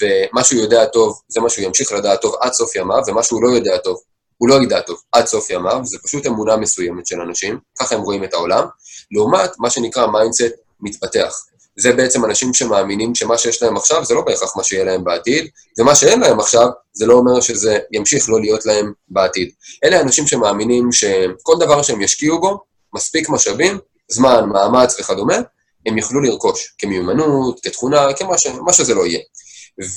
ומה 0.00 0.44
שהוא 0.44 0.60
יודע 0.60 0.86
טוב, 0.86 1.20
זה 1.28 1.40
מה 1.40 1.50
שהוא 1.50 1.64
ימשיך 1.64 1.92
לדעת 1.92 2.20
טוב 2.20 2.34
עד 2.40 2.52
סוף 2.52 2.76
ימיו, 2.76 3.02
ומה 3.06 3.22
שהוא 3.22 3.42
לא 3.42 3.56
יודע 3.56 3.78
טוב, 3.78 4.00
הוא 4.38 4.48
לא 4.48 4.54
ידע 4.62 4.80
טוב 4.80 4.96
עד 5.12 5.26
סוף 5.26 5.50
ימיו, 5.50 5.80
זה 5.84 5.98
פשוט 6.04 6.26
אמונה 6.26 6.56
מסוימת 6.56 7.06
של 7.06 7.20
אנשים, 7.20 7.58
ככה 7.78 7.94
הם 7.94 8.00
רואים 8.00 8.24
את 8.24 8.34
העולם, 8.34 8.66
לעומת 9.10 9.50
מה 9.58 9.70
שנקרא 9.70 10.06
mindset 10.06 10.54
מתפתח. 10.80 11.34
זה 11.78 11.92
בעצם 11.92 12.24
אנשים 12.24 12.54
שמאמינים 12.54 13.14
שמה 13.14 13.38
שיש 13.38 13.62
להם 13.62 13.76
עכשיו 13.76 14.04
זה 14.04 14.14
לא 14.14 14.20
בהכרח 14.20 14.56
מה 14.56 14.64
שיהיה 14.64 14.84
להם 14.84 15.04
בעתיד, 15.04 15.48
ומה 15.78 15.94
שאין 15.94 16.20
להם 16.20 16.40
עכשיו 16.40 16.68
זה 16.92 17.06
לא 17.06 17.14
אומר 17.14 17.40
שזה 17.40 17.78
ימשיך 17.92 18.28
לא 18.28 18.40
להיות 18.40 18.66
להם 18.66 18.92
בעתיד. 19.08 19.50
אלה 19.84 20.00
אנשים 20.00 20.26
שמאמינים 20.26 20.92
שכל 20.92 21.54
דבר 21.60 21.82
שהם 21.82 22.00
ישקיעו 22.02 22.40
בו, 22.40 22.58
מספיק 22.94 23.28
משאבים, 23.28 23.78
זמן, 24.08 24.44
מאמץ 24.52 25.00
וכדומה, 25.00 25.36
הם 25.86 25.98
יוכלו 25.98 26.20
לרכוש 26.20 26.74
כמיומנות, 26.78 27.60
כתכונה, 27.60 28.12
כמה 28.12 28.38
ש... 28.38 28.46
שזה 28.72 28.94
לא 28.94 29.06
יהיה. 29.06 29.20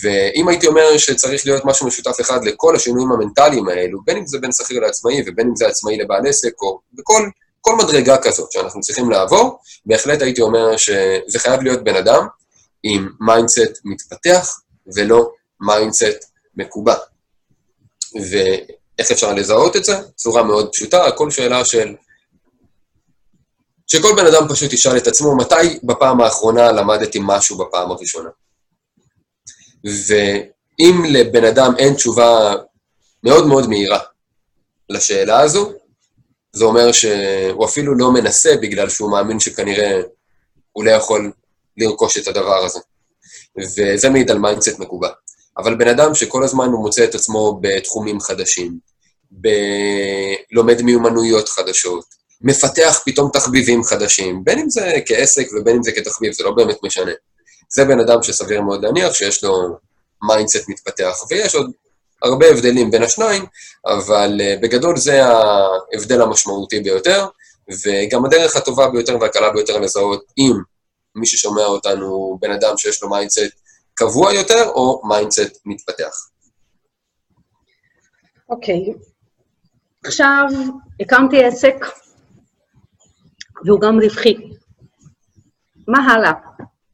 ואם 0.02 0.48
הייתי 0.48 0.68
אומר 0.68 0.98
שצריך 0.98 1.46
להיות 1.46 1.66
משהו 1.66 1.88
משותף 1.88 2.22
אחד 2.22 2.46
לכל 2.46 2.76
השינויים 2.76 3.12
המנטליים 3.12 3.70
האלו, 3.70 4.00
בין 4.06 4.18
אם 4.18 4.28
זה 4.28 4.40
בין 4.40 4.52
שכיר 4.52 4.80
לעצמאי 4.80 5.24
ובין 5.26 5.48
אם 5.48 5.56
זה 5.56 5.68
עצמאי 5.68 5.98
לבעל 5.98 6.28
עסק, 6.28 6.62
או 6.62 6.80
בכל 6.94 7.30
כל 7.62 7.76
מדרגה 7.76 8.18
כזאת 8.18 8.52
שאנחנו 8.52 8.82
צריכים 8.82 9.10
לעבור, 9.10 9.60
בהחלט 9.86 10.22
הייתי 10.22 10.42
אומר 10.42 10.78
שזה 10.78 11.40
חייב 11.40 11.62
להיות 11.62 11.84
בן 11.84 11.96
אדם 11.96 12.28
עם 12.84 13.10
mindset 13.20 13.80
מתפתח 13.84 14.60
ולא 14.96 15.32
mindset 15.62 16.32
מקובע. 16.56 16.96
ואיך 18.16 19.12
אפשר 19.12 19.34
לזהות 19.34 19.76
את 19.76 19.84
זה? 19.84 19.94
צורה 20.16 20.44
מאוד 20.44 20.70
פשוטה, 20.72 21.06
הכל 21.06 21.32
שאלה 21.32 21.66
של 21.66 21.96
שכל 23.88 24.16
בן 24.18 24.26
אדם 24.26 24.48
פשוט 24.50 24.74
ישאל 24.74 24.98
את 24.98 25.08
עצמו, 25.08 25.38
מתי 25.38 25.80
בפעם 25.84 26.22
האחרונה 26.22 26.72
למדתי 26.72 27.20
משהו 27.22 27.58
בפעם 27.58 27.92
הראשונה? 27.92 28.30
ואם 29.84 31.04
לבן 31.10 31.44
אדם 31.44 31.74
אין 31.78 31.94
תשובה 31.94 32.56
מאוד 33.24 33.48
מאוד 33.48 33.70
מהירה 33.70 34.00
לשאלה 34.90 35.40
הזו, 35.40 35.74
זה 36.54 36.66
אומר 36.66 36.92
שהוא 36.92 37.66
אפילו 37.66 37.96
לא 37.96 38.12
מנסה 38.12 38.56
בגלל 38.62 38.90
שהוא 38.90 39.12
מאמין 39.12 39.40
שכנראה 39.40 40.02
הוא 40.72 40.86
לא 40.86 40.92
יכול 40.92 41.32
לרכוש 41.78 42.18
את 42.18 42.28
הדבר 42.28 42.66
הזה. 42.66 42.80
וזה 43.58 44.10
מעיד 44.10 44.32
על 44.32 44.40
mindset 44.40 44.80
מקובע. 44.80 45.10
אבל 45.58 45.76
בן 45.76 45.88
אדם 45.88 46.16
שכל 46.16 46.44
הזמן 46.44 46.70
הוא 46.70 46.82
מוצא 46.82 47.04
את 47.04 47.16
עצמו 47.16 47.60
בתחומים 47.62 48.20
חדשים, 48.20 48.80
ב... 49.42 49.48
לומד 50.52 50.82
מיומנויות 50.82 51.50
חדשות, 51.50 52.06
מפתח 52.42 53.02
פתאום 53.06 53.30
תחביבים 53.34 53.84
חדשים, 53.84 54.44
בין 54.44 54.60
אם 54.60 54.70
זה 54.70 54.92
כעסק 55.06 55.48
ובין 55.54 55.76
אם 55.76 55.84
זה 55.84 55.92
כתחביב, 55.92 56.34
זה 56.34 56.44
לא 56.44 56.52
באמת 56.52 56.78
משנה. 56.84 57.12
זה 57.70 57.86
בן 57.86 58.00
אדם 58.00 58.24
שסביר 58.24 58.62
מאוד 58.62 58.84
להניח 58.84 59.14
שיש 59.14 59.44
לו 59.44 59.78
mindset 60.28 60.70
מתפתח, 60.70 61.16
ויש 61.30 61.56
עוד 61.56 61.72
הרבה 62.24 62.46
הבדלים 62.48 62.92
בין 62.92 63.04
השניים, 63.04 63.46
אבל 63.86 64.42
אה, 64.42 64.62
בגדול 64.62 64.98
זה 64.98 65.26
ההבדל 65.26 66.22
המשמעותי 66.22 66.80
ביותר, 66.80 67.28
וגם 67.84 68.26
הדרך 68.26 68.56
הטובה 68.56 68.90
ביותר 68.90 69.18
והקלה 69.22 69.50
ביותר 69.52 69.78
לזהות 69.78 70.24
אם 70.38 70.54
מי 71.16 71.26
ששומע 71.26 71.66
אותנו 71.66 72.38
בן 72.42 72.52
אדם 72.52 72.78
שיש 72.78 73.04
לו 73.04 73.10
mindset 73.10 73.62
קבוע 73.94 74.34
יותר, 74.34 74.68
או 74.68 75.02
mindset 75.08 75.62
מתפתח. 75.66 76.30
אוקיי. 78.50 78.76
Okay. 78.76 79.10
עכשיו, 80.06 80.46
הקמתי 81.00 81.44
עסק 81.44 81.76
והוא 83.66 83.82
גם 83.82 84.00
רווחי. 84.00 84.36
מה 85.88 86.14
הלאה? 86.14 86.32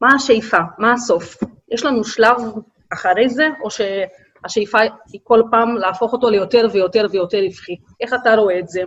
מה 0.00 0.08
השאיפה? 0.14 0.58
מה 0.78 0.92
הסוף? 0.92 1.36
יש 1.72 1.84
לנו 1.84 2.04
שלב 2.04 2.36
אחרי 2.92 3.28
זה, 3.28 3.46
או 3.62 3.70
שהשאיפה 4.42 4.78
היא 5.12 5.20
כל 5.24 5.42
פעם 5.50 5.76
להפוך 5.76 6.12
אותו 6.12 6.30
ליותר 6.30 6.66
ויותר 6.72 7.06
ויותר 7.12 7.38
רווחי? 7.38 7.76
איך 8.00 8.14
אתה 8.22 8.34
רואה 8.34 8.58
את 8.58 8.68
זה? 8.68 8.80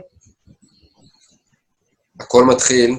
הכל 2.19 2.43
מתחיל 2.43 2.95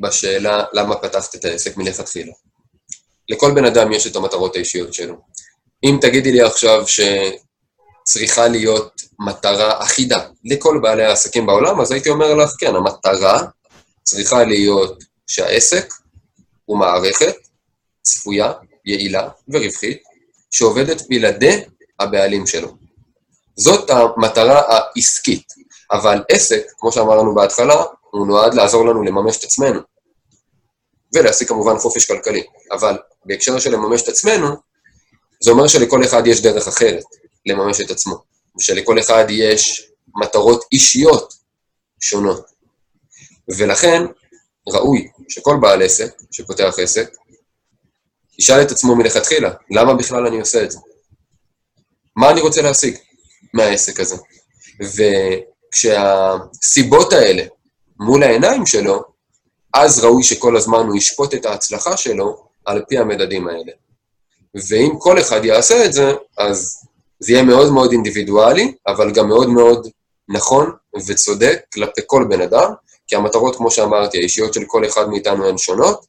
בשאלה 0.00 0.64
למה 0.72 0.96
פתחת 0.96 1.34
את 1.34 1.44
העסק 1.44 1.76
מלכתחילה. 1.76 2.32
לכל 3.28 3.52
בן 3.54 3.64
אדם 3.64 3.92
יש 3.92 4.06
את 4.06 4.16
המטרות 4.16 4.56
האישיות 4.56 4.94
שלו. 4.94 5.14
אם 5.84 5.98
תגידי 6.00 6.32
לי 6.32 6.42
עכשיו 6.42 6.84
שצריכה 6.86 8.48
להיות 8.48 9.02
מטרה 9.18 9.82
אחידה 9.82 10.28
לכל 10.44 10.78
בעלי 10.82 11.04
העסקים 11.04 11.46
בעולם, 11.46 11.80
אז 11.80 11.92
הייתי 11.92 12.08
אומר 12.08 12.34
לך, 12.34 12.50
כן, 12.58 12.74
המטרה 12.74 13.42
צריכה 14.02 14.44
להיות 14.44 14.98
שהעסק 15.26 15.92
הוא 16.64 16.78
מערכת 16.78 17.34
צפויה, 18.02 18.52
יעילה 18.84 19.28
ורווחית, 19.48 20.02
שעובדת 20.50 21.02
בלעדי 21.08 21.64
הבעלים 22.00 22.46
שלו. 22.46 22.76
זאת 23.56 23.90
המטרה 23.90 24.62
העסקית. 24.68 25.52
אבל 25.92 26.22
עסק, 26.28 26.62
כמו 26.78 26.92
שאמרנו 26.92 27.34
בהתחלה, 27.34 27.84
הוא 28.10 28.26
נועד 28.26 28.54
לעזור 28.54 28.86
לנו 28.86 29.02
לממש 29.02 29.38
את 29.38 29.44
עצמנו. 29.44 29.80
ולהשיג 31.14 31.48
כמובן 31.48 31.78
חופש 31.78 32.04
כלכלי. 32.04 32.42
אבל 32.72 32.98
בהקשר 33.24 33.58
של 33.58 33.72
לממש 33.72 34.02
את 34.02 34.08
עצמנו, 34.08 34.48
זה 35.40 35.50
אומר 35.50 35.68
שלכל 35.68 36.04
אחד 36.04 36.26
יש 36.26 36.42
דרך 36.42 36.68
אחרת 36.68 37.04
לממש 37.46 37.80
את 37.80 37.90
עצמו. 37.90 38.22
ושלכל 38.58 38.98
אחד 38.98 39.24
יש 39.28 39.90
מטרות 40.16 40.64
אישיות 40.72 41.34
שונות. 42.00 42.46
ולכן 43.48 44.02
ראוי 44.68 45.08
שכל 45.28 45.56
בעל 45.60 45.82
עסק 45.82 46.14
שפותח 46.30 46.74
עסק 46.82 47.10
ישאל 48.40 48.62
את 48.62 48.70
עצמו 48.70 48.96
מלכתחילה, 48.96 49.50
למה 49.70 49.94
בכלל 49.94 50.26
אני 50.26 50.40
עושה 50.40 50.64
את 50.64 50.70
זה? 50.70 50.78
מה 52.16 52.30
אני 52.30 52.40
רוצה 52.40 52.62
להשיג 52.62 52.96
מהעסק 53.54 54.00
הזה? 54.00 54.16
וכשהסיבות 55.74 57.12
האלה 57.12 57.42
מול 58.00 58.22
העיניים 58.22 58.66
שלו, 58.66 59.02
אז 59.74 60.04
ראוי 60.04 60.22
שכל 60.22 60.56
הזמן 60.56 60.86
הוא 60.86 60.96
ישפוט 60.96 61.34
את 61.34 61.46
ההצלחה 61.46 61.96
שלו 61.96 62.44
על 62.64 62.82
פי 62.88 62.98
המדדים 62.98 63.48
האלה. 63.48 63.72
ואם 64.68 64.92
כל 64.98 65.20
אחד 65.20 65.44
יעשה 65.44 65.84
את 65.84 65.92
זה, 65.92 66.12
אז 66.38 66.86
זה 67.18 67.32
יהיה 67.32 67.42
מאוד 67.42 67.72
מאוד 67.72 67.92
אינדיבידואלי, 67.92 68.74
אבל 68.86 69.10
גם 69.10 69.28
מאוד 69.28 69.48
מאוד 69.48 69.88
נכון 70.28 70.72
וצודק 71.06 71.60
כלפי 71.72 72.00
כל 72.06 72.26
בן 72.28 72.40
אדם, 72.40 72.72
כי 73.06 73.16
המטרות, 73.16 73.56
כמו 73.56 73.70
שאמרתי, 73.70 74.18
האישיות 74.18 74.54
של 74.54 74.64
כל 74.66 74.86
אחד 74.86 75.08
מאיתנו 75.08 75.48
הן 75.48 75.58
שונות. 75.58 76.06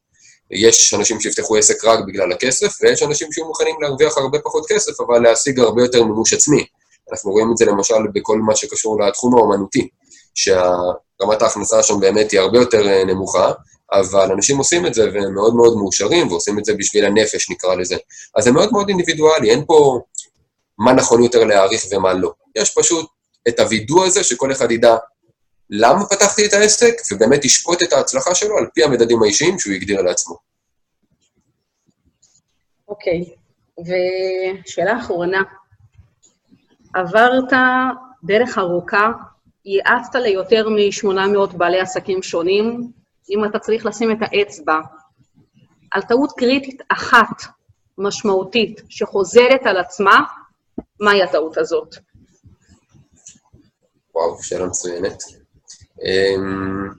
יש 0.52 0.94
אנשים 0.94 1.22
שיפתחו 1.22 1.58
עסק 1.58 1.86
רק 1.86 2.00
בגלל 2.08 2.32
הכסף, 2.32 2.78
ויש 2.82 3.04
אנשים 3.04 3.32
שיהיו 3.32 3.48
מוכנים 3.48 3.76
להרוויח 3.82 4.18
הרבה 4.18 4.40
פחות 4.40 4.66
כסף, 4.68 5.02
אבל 5.02 5.20
להשיג 5.20 5.60
הרבה 5.60 5.82
יותר 5.82 6.04
מימוש 6.04 6.34
עצמי. 6.34 6.66
אנחנו 7.12 7.32
רואים 7.32 7.52
את 7.52 7.58
זה 7.58 7.66
למשל 7.66 8.08
בכל 8.14 8.38
מה 8.38 8.56
שקשור 8.56 9.02
לתחום 9.02 9.36
האומנותי, 9.36 9.88
שרמת 10.36 11.42
ההכנסה 11.42 11.84
שם 11.84 12.00
באמת 12.00 12.32
היא 12.32 12.40
הרבה 12.40 12.58
יותר 12.60 12.88
אה, 12.88 13.04
נמוכה, 13.04 13.52
אבל 13.94 14.32
אנשים 14.32 14.58
עושים 14.58 14.86
את 14.86 14.94
זה 14.94 15.10
והם 15.14 15.34
מאוד 15.34 15.56
מאוד 15.56 15.78
מאושרים, 15.78 16.28
ועושים 16.28 16.60
את 16.60 16.66
זה 16.66 16.74
בשביל 16.74 17.06
הנפש, 17.06 17.50
נקרא 17.50 17.76
לזה. 17.76 17.96
אז 18.36 18.44
זה 18.44 18.52
מאוד 18.52 18.72
מאוד 18.72 18.90
אינדיבידואלי, 18.90 19.50
אין 19.50 19.64
פה 19.68 20.00
מה 20.78 20.94
נכון 20.94 21.24
יותר 21.24 21.44
להעריך 21.44 21.84
ומה 21.92 22.14
לא. 22.14 22.32
יש 22.56 22.70
פשוט 22.70 23.06
את 23.48 23.60
הווידוא 23.60 24.06
הזה 24.06 24.24
שכל 24.24 24.52
אחד 24.52 24.72
ידע 24.72 24.96
למה 25.72 26.06
פתחתי 26.06 26.46
את 26.46 26.54
העסק, 26.54 26.94
ובאמת 27.12 27.46
ישפוט 27.46 27.84
את 27.84 27.94
ההצלחה 27.94 28.36
שלו 28.36 28.58
על 28.58 28.66
פי 28.74 28.84
המדדים 28.84 29.24
האישיים 29.24 29.60
שהוא 29.60 29.74
הגדיר 29.74 30.02
לעצמו. 30.02 30.38
אוקיי, 32.88 33.22
okay. 33.22 33.84
ושאלה 34.66 35.00
אחרונה, 35.00 35.42
עברת 36.94 37.54
דרך 38.24 38.58
ארוכה, 38.58 39.12
ייעצת 39.66 40.16
ליותר 40.16 40.70
מ-800 40.70 41.58
בעלי 41.58 41.80
עסקים 41.80 42.24
שונים, 42.24 42.92
אם 43.30 43.46
אתה 43.46 43.60
צריך 43.60 43.86
לשים 43.86 44.12
את 44.12 44.18
האצבע 44.22 44.80
על 45.92 46.02
טעות 46.02 46.32
קריטית 46.38 46.82
אחת, 46.90 47.42
משמעותית, 47.98 48.82
שחוזרת 48.90 49.62
על 49.66 49.78
עצמה, 49.78 50.22
מהי 51.00 51.24
הטעות 51.24 51.58
הזאת? 51.58 51.96
וואו, 54.16 54.44
שאלה 54.44 54.66
מצוינת. 54.66 55.41
אמ, 56.06 56.90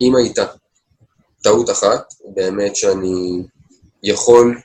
אם 0.00 0.16
הייתה 0.16 0.44
טעות 1.42 1.70
אחת, 1.70 2.14
באמת 2.34 2.76
שאני 2.76 3.42
יכול 4.02 4.60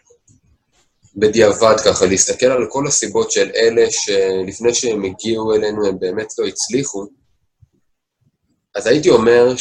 בדיעבד 1.15 1.75
ככה 1.85 2.05
להסתכל 2.05 2.45
על 2.45 2.67
כל 2.69 2.87
הסיבות 2.87 3.31
של 3.31 3.51
אלה 3.55 3.85
שלפני 3.91 4.73
שהם 4.73 5.03
הגיעו 5.03 5.55
אלינו 5.55 5.87
הם 5.87 5.99
באמת 5.99 6.33
לא 6.39 6.45
הצליחו, 6.45 7.07
אז 8.75 8.87
הייתי 8.87 9.09
אומר 9.09 9.53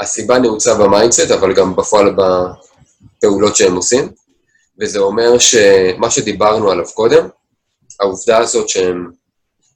שהסיבה 0.00 0.38
נעוצה 0.38 0.74
ב 0.74 0.80
mindset, 0.80 1.30
אבל 1.30 1.54
גם 1.54 1.76
בפועל 1.76 2.16
בפעולות 2.16 3.56
שהם 3.56 3.76
עושים. 3.76 4.19
וזה 4.80 4.98
אומר 4.98 5.38
שמה 5.38 6.10
שדיברנו 6.10 6.70
עליו 6.70 6.86
קודם, 6.94 7.28
העובדה 8.00 8.38
הזאת 8.38 8.68
שהם 8.68 9.10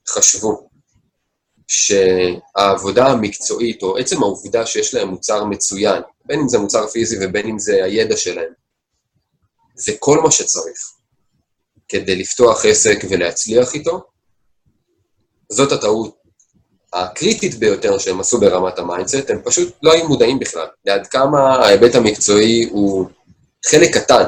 חשבו 0.09 0.69
שהעבודה 1.67 3.07
המקצועית, 3.07 3.83
או 3.83 3.97
עצם 3.97 4.23
העובדה 4.23 4.65
שיש 4.65 4.93
להם 4.93 5.07
מוצר 5.07 5.43
מצוין, 5.43 6.01
בין 6.25 6.39
אם 6.39 6.49
זה 6.49 6.57
מוצר 6.57 6.87
פיזי 6.87 7.17
ובין 7.21 7.47
אם 7.47 7.59
זה 7.59 7.83
הידע 7.83 8.17
שלהם, 8.17 8.53
זה 9.75 9.91
כל 9.99 10.21
מה 10.21 10.31
שצריך 10.31 10.77
כדי 11.87 12.15
לפתוח 12.15 12.65
עסק 12.65 12.97
ולהצליח 13.09 13.73
איתו, 13.73 14.03
זאת 15.49 15.71
הטעות 15.71 16.15
הקריטית 16.93 17.55
ביותר 17.55 17.97
שהם 17.97 18.19
עשו 18.19 18.39
ברמת 18.39 18.79
ה 18.79 18.85
mindset, 18.85 19.29
הם 19.29 19.41
פשוט 19.43 19.73
לא 19.83 19.93
היו 19.93 20.07
מודעים 20.07 20.39
בכלל 20.39 20.67
לעד 20.85 21.07
כמה 21.07 21.55
ההיבט 21.55 21.95
המקצועי 21.95 22.63
הוא 22.71 23.09
חלק 23.65 23.97
קטן 23.97 24.23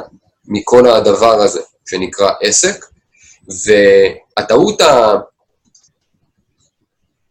מכל 0.48 0.88
הדבר 0.88 1.42
הזה 1.42 1.62
שנקרא 1.86 2.32
עסק, 2.42 2.86
והטעות 3.48 4.82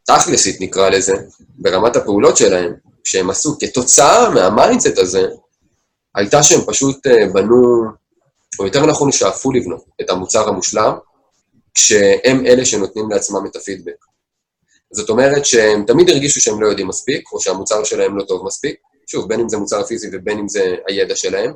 התכלסית 0.09 0.61
נקרא 0.61 0.89
לזה, 0.89 1.15
ברמת 1.59 1.97
הפעולות 1.97 2.37
שלהם, 2.37 2.75
שהם 3.05 3.31
עשו 3.31 3.57
כתוצאה 3.61 4.31
מה 4.31 4.46
mindset 4.46 4.99
הזה, 4.99 5.29
הייתה 6.15 6.43
שהם 6.43 6.61
פשוט 6.67 7.07
אה, 7.07 7.29
בנו, 7.33 7.85
או 8.59 8.65
יותר 8.65 8.87
נכון 8.87 9.13
שאפו 9.13 9.53
לבנות 9.53 9.85
את 10.01 10.11
המוצר 10.11 10.49
המושלם, 10.49 10.93
כשהם 11.75 12.47
אלה 12.47 12.65
שנותנים 12.65 13.11
לעצמם 13.11 13.47
את 13.47 13.57
הפידבק. 13.57 14.05
זאת 14.93 15.11
אומרת 15.11 15.47
שהם 15.47 15.85
תמיד 15.87 16.11
הרגישו 16.11 16.41
שהם 16.41 16.63
לא 16.63 16.67
יודעים 16.67 16.89
מספיק, 16.89 17.33
או 17.33 17.41
שהמוצר 17.41 17.85
שלהם 17.85 18.19
לא 18.19 18.23
טוב 18.23 18.47
מספיק, 18.47 18.77
שוב, 19.07 19.29
בין 19.29 19.41
אם 19.41 19.49
זה 19.49 19.57
מוצר 19.57 19.85
פיזי 19.85 20.09
ובין 20.13 20.39
אם 20.39 20.49
זה 20.49 20.75
הידע 20.89 21.17
שלהם, 21.17 21.53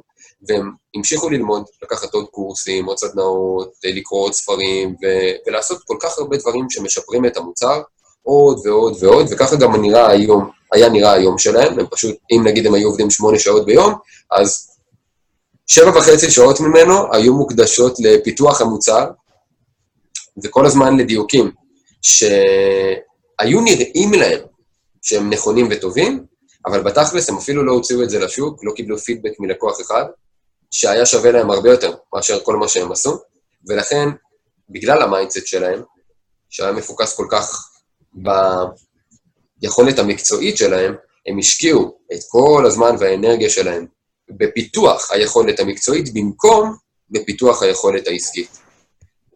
והם 0.48 0.72
המשיכו 0.94 1.30
ללמוד, 1.30 1.62
לקחת 1.82 2.14
עוד 2.14 2.26
קורסים, 2.30 2.84
עוד 2.84 2.98
סדנאות, 2.98 3.72
לקרוא 3.84 4.20
עוד 4.24 4.32
ספרים, 4.32 4.90
ו- 4.90 5.32
ולעשות 5.46 5.82
כל 5.86 5.96
כך 6.00 6.18
הרבה 6.18 6.36
דברים 6.36 6.70
שמשפרים 6.70 7.26
את 7.26 7.36
המוצר, 7.36 7.82
עוד 8.22 8.66
ועוד 8.66 8.96
ועוד, 9.00 9.26
וככה 9.30 9.56
גם 9.56 9.82
נראה 9.82 10.10
היום, 10.10 10.50
היה 10.72 10.88
נראה 10.88 11.12
היום 11.12 11.38
שלהם, 11.38 11.78
הם 11.78 11.86
פשוט, 11.90 12.16
אם 12.30 12.42
נגיד 12.46 12.66
הם 12.66 12.74
היו 12.74 12.88
עובדים 12.88 13.10
שמונה 13.10 13.38
שעות 13.38 13.66
ביום, 13.66 13.94
אז 14.30 14.70
שבע 15.66 15.98
וחצי 15.98 16.30
שעות 16.30 16.60
ממנו 16.60 17.14
היו 17.14 17.34
מוקדשות 17.34 17.94
לפיתוח 18.00 18.60
המוצר, 18.60 19.06
וכל 20.44 20.66
הזמן 20.66 20.96
לדיוקים, 20.96 21.50
שהיו 22.02 23.60
נראים 23.60 24.12
להם 24.12 24.40
שהם 25.02 25.30
נכונים 25.30 25.68
וטובים, 25.70 26.24
אבל 26.66 26.82
בתכלס 26.82 27.28
הם 27.28 27.36
אפילו 27.36 27.64
לא 27.64 27.72
הוציאו 27.72 28.02
את 28.02 28.10
זה 28.10 28.18
לשוק, 28.18 28.64
לא 28.64 28.72
קיבלו 28.72 28.98
פידבק 28.98 29.32
מלקוח 29.38 29.80
אחד, 29.80 30.04
שהיה 30.70 31.06
שווה 31.06 31.32
להם 31.32 31.50
הרבה 31.50 31.70
יותר 31.70 31.94
מאשר 32.14 32.40
כל 32.44 32.56
מה 32.56 32.68
שהם 32.68 32.92
עשו, 32.92 33.18
ולכן, 33.68 34.08
בגלל 34.68 35.02
ה 35.02 35.08
mindset 35.08 35.46
שלהם, 35.46 35.82
שהיה 36.48 36.72
מפוקס 36.72 37.16
כל 37.16 37.26
כך 37.30 37.70
ביכולת 39.60 39.98
המקצועית 39.98 40.56
שלהם, 40.56 40.94
הם 41.26 41.38
השקיעו 41.38 41.98
את 42.12 42.18
כל 42.28 42.64
הזמן 42.66 42.96
והאנרגיה 42.98 43.50
שלהם 43.50 43.86
בפיתוח 44.30 45.10
היכולת 45.10 45.60
המקצועית 45.60 46.14
במקום 46.14 46.76
בפיתוח 47.10 47.62
היכולת 47.62 48.06
העסקית. 48.06 48.58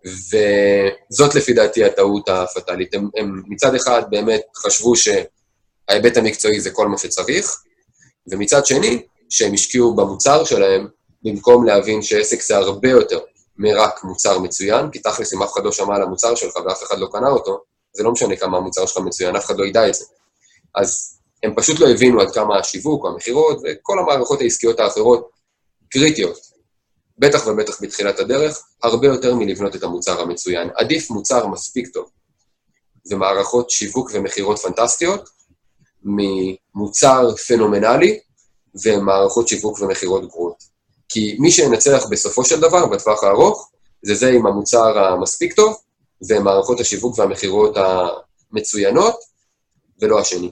וזאת 0.04 1.34
לפי 1.34 1.52
דעתי 1.52 1.84
הטעות 1.84 2.28
הפטאלית. 2.28 2.94
הם, 2.94 3.08
הם 3.16 3.42
מצד 3.46 3.74
אחד 3.74 4.02
באמת 4.10 4.42
חשבו 4.56 4.92
שההיבט 4.96 6.16
המקצועי 6.16 6.60
זה 6.60 6.70
כל 6.70 6.88
מה 6.88 6.98
שצריך, 6.98 7.62
ומצד 8.30 8.66
שני, 8.66 9.02
שהם 9.28 9.54
השקיעו 9.54 9.94
במוצר 9.94 10.44
שלהם 10.44 10.88
במקום 11.24 11.64
להבין 11.64 12.02
שעסק 12.02 12.42
זה 12.42 12.56
הרבה 12.56 12.90
יותר 12.90 13.20
מרק 13.56 14.04
מוצר 14.04 14.38
מצוין, 14.38 14.90
כי 14.90 14.98
תכלס 14.98 15.34
אם 15.34 15.42
אף 15.42 15.52
אחד 15.52 15.64
לא 15.64 15.72
שמע 15.72 15.96
על 15.96 16.02
המוצר 16.02 16.34
שלך 16.34 16.56
ואף 16.56 16.82
אחד 16.82 16.98
לא 16.98 17.06
קנה 17.12 17.28
אותו, 17.28 17.62
זה 17.92 18.02
לא 18.02 18.12
משנה 18.12 18.36
כמה 18.36 18.56
המוצר 18.56 18.86
שלך 18.86 18.98
מצוין, 19.04 19.36
אף 19.36 19.44
אחד 19.44 19.58
לא 19.58 19.64
ידע 19.64 19.88
את 19.88 19.94
זה. 19.94 20.04
אז 20.74 21.18
הם 21.42 21.54
פשוט 21.56 21.80
לא 21.80 21.88
הבינו 21.88 22.20
עד 22.20 22.30
כמה 22.30 22.58
השיווק, 22.58 23.06
המכירות 23.06 23.58
וכל 23.64 23.98
המערכות 23.98 24.40
העסקיות 24.40 24.80
האחרות 24.80 25.30
קריטיות, 25.88 26.38
בטח 27.18 27.46
ובטח 27.46 27.82
בתחילת 27.82 28.18
הדרך, 28.18 28.62
הרבה 28.82 29.06
יותר 29.06 29.34
מלבנות 29.34 29.76
את 29.76 29.82
המוצר 29.82 30.20
המצוין. 30.20 30.68
עדיף 30.76 31.10
מוצר 31.10 31.46
מספיק 31.46 31.88
טוב 31.88 32.10
ומערכות 33.10 33.70
שיווק 33.70 34.10
ומכירות 34.14 34.58
פנטסטיות 34.58 35.28
ממוצר 36.02 37.34
פנומנלי 37.36 38.20
ומערכות 38.84 39.48
שיווק 39.48 39.80
ומכירות 39.80 40.28
גרועות. 40.28 40.73
כי 41.14 41.36
מי 41.38 41.50
שינצח 41.50 42.06
בסופו 42.10 42.44
של 42.44 42.60
דבר, 42.60 42.86
בטווח 42.86 43.24
הארוך, 43.24 43.70
זה 44.02 44.14
זה 44.14 44.30
עם 44.30 44.46
המוצר 44.46 44.98
המספיק 44.98 45.52
טוב, 45.52 45.76
ומערכות 46.28 46.80
השיווק 46.80 47.18
והמכירות 47.18 47.76
המצוינות, 47.76 49.14
ולא 50.00 50.20
השני. 50.20 50.50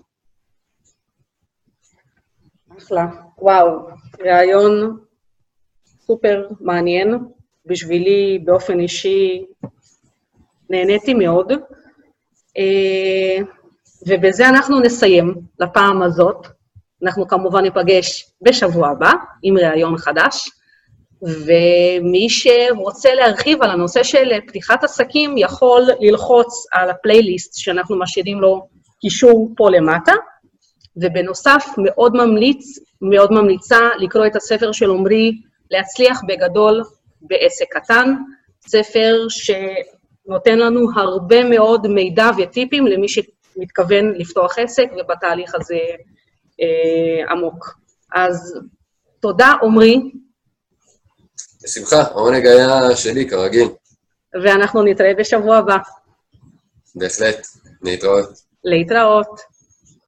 אחלה. 2.79 3.07
וואו, 3.39 3.69
רעיון 4.25 4.99
סופר 6.07 6.49
מעניין. 6.61 7.19
בשבילי, 7.67 8.39
באופן 8.45 8.81
אישי, 8.81 9.45
נהניתי 10.71 11.15
מאוד. 11.15 11.53
אה, 12.59 13.39
ובזה 14.09 14.49
אנחנו 14.49 14.81
נסיים 14.81 15.35
לפעם 15.61 16.03
הזאת. 16.03 16.47
אנחנו 17.03 17.29
כמובן 17.29 17.63
ניפגש 17.63 18.31
בשבוע 18.43 18.89
הבא 18.89 19.13
עם 19.43 19.59
ראיון 19.59 19.99
חדש, 19.99 20.49
ומי 21.23 22.27
שרוצה 22.31 23.15
להרחיב 23.15 23.63
על 23.63 23.71
הנושא 23.71 24.03
של 24.03 24.29
פתיחת 24.47 24.85
עסקים 24.85 25.35
יכול 25.39 25.83
ללחוץ 26.01 26.67
על 26.73 26.91
הפלייליסט 26.91 27.59
שאנחנו 27.59 27.99
משאירים 27.99 28.41
לו 28.41 28.67
קישור 29.01 29.51
פה 29.57 29.71
למטה, 29.71 30.13
ובנוסף, 30.97 31.65
מאוד 31.79 32.17
ממליץ, 32.17 32.65
מאוד 33.03 33.33
ממליצה 33.33 33.79
לקרוא 33.99 34.27
את 34.27 34.37
הספר 34.37 34.73
של 34.73 34.91
עמרי, 34.91 35.33
להצליח 35.71 36.21
בגדול 36.29 36.83
בעסק 37.23 37.67
קטן, 37.71 38.15
ספר 38.67 39.27
שנותן 39.29 40.59
לנו 40.59 40.81
הרבה 40.97 41.45
מאוד 41.45 41.87
מידע 41.87 42.31
וטיפים 42.39 42.87
למי 42.87 43.07
שמתכוון 43.09 44.15
לפתוח 44.15 44.59
עסק 44.59 44.87
ובתהליך 45.01 45.55
הזה 45.55 45.79
אה, 46.63 47.31
עמוק. 47.33 47.79
אז 48.15 48.59
תודה, 49.21 49.53
עמרי. 49.63 50.13
בשמחה, 51.65 52.01
העונג 52.03 52.47
היה 52.47 52.97
שלי, 52.97 53.29
כרגיל. 53.29 53.69
ואנחנו 54.45 54.83
נתראה 54.83 55.13
בשבוע 55.19 55.57
הבא. 55.57 55.77
בהחלט, 56.95 57.47
להתראות. 57.83 58.29
להתראות. 58.65 59.52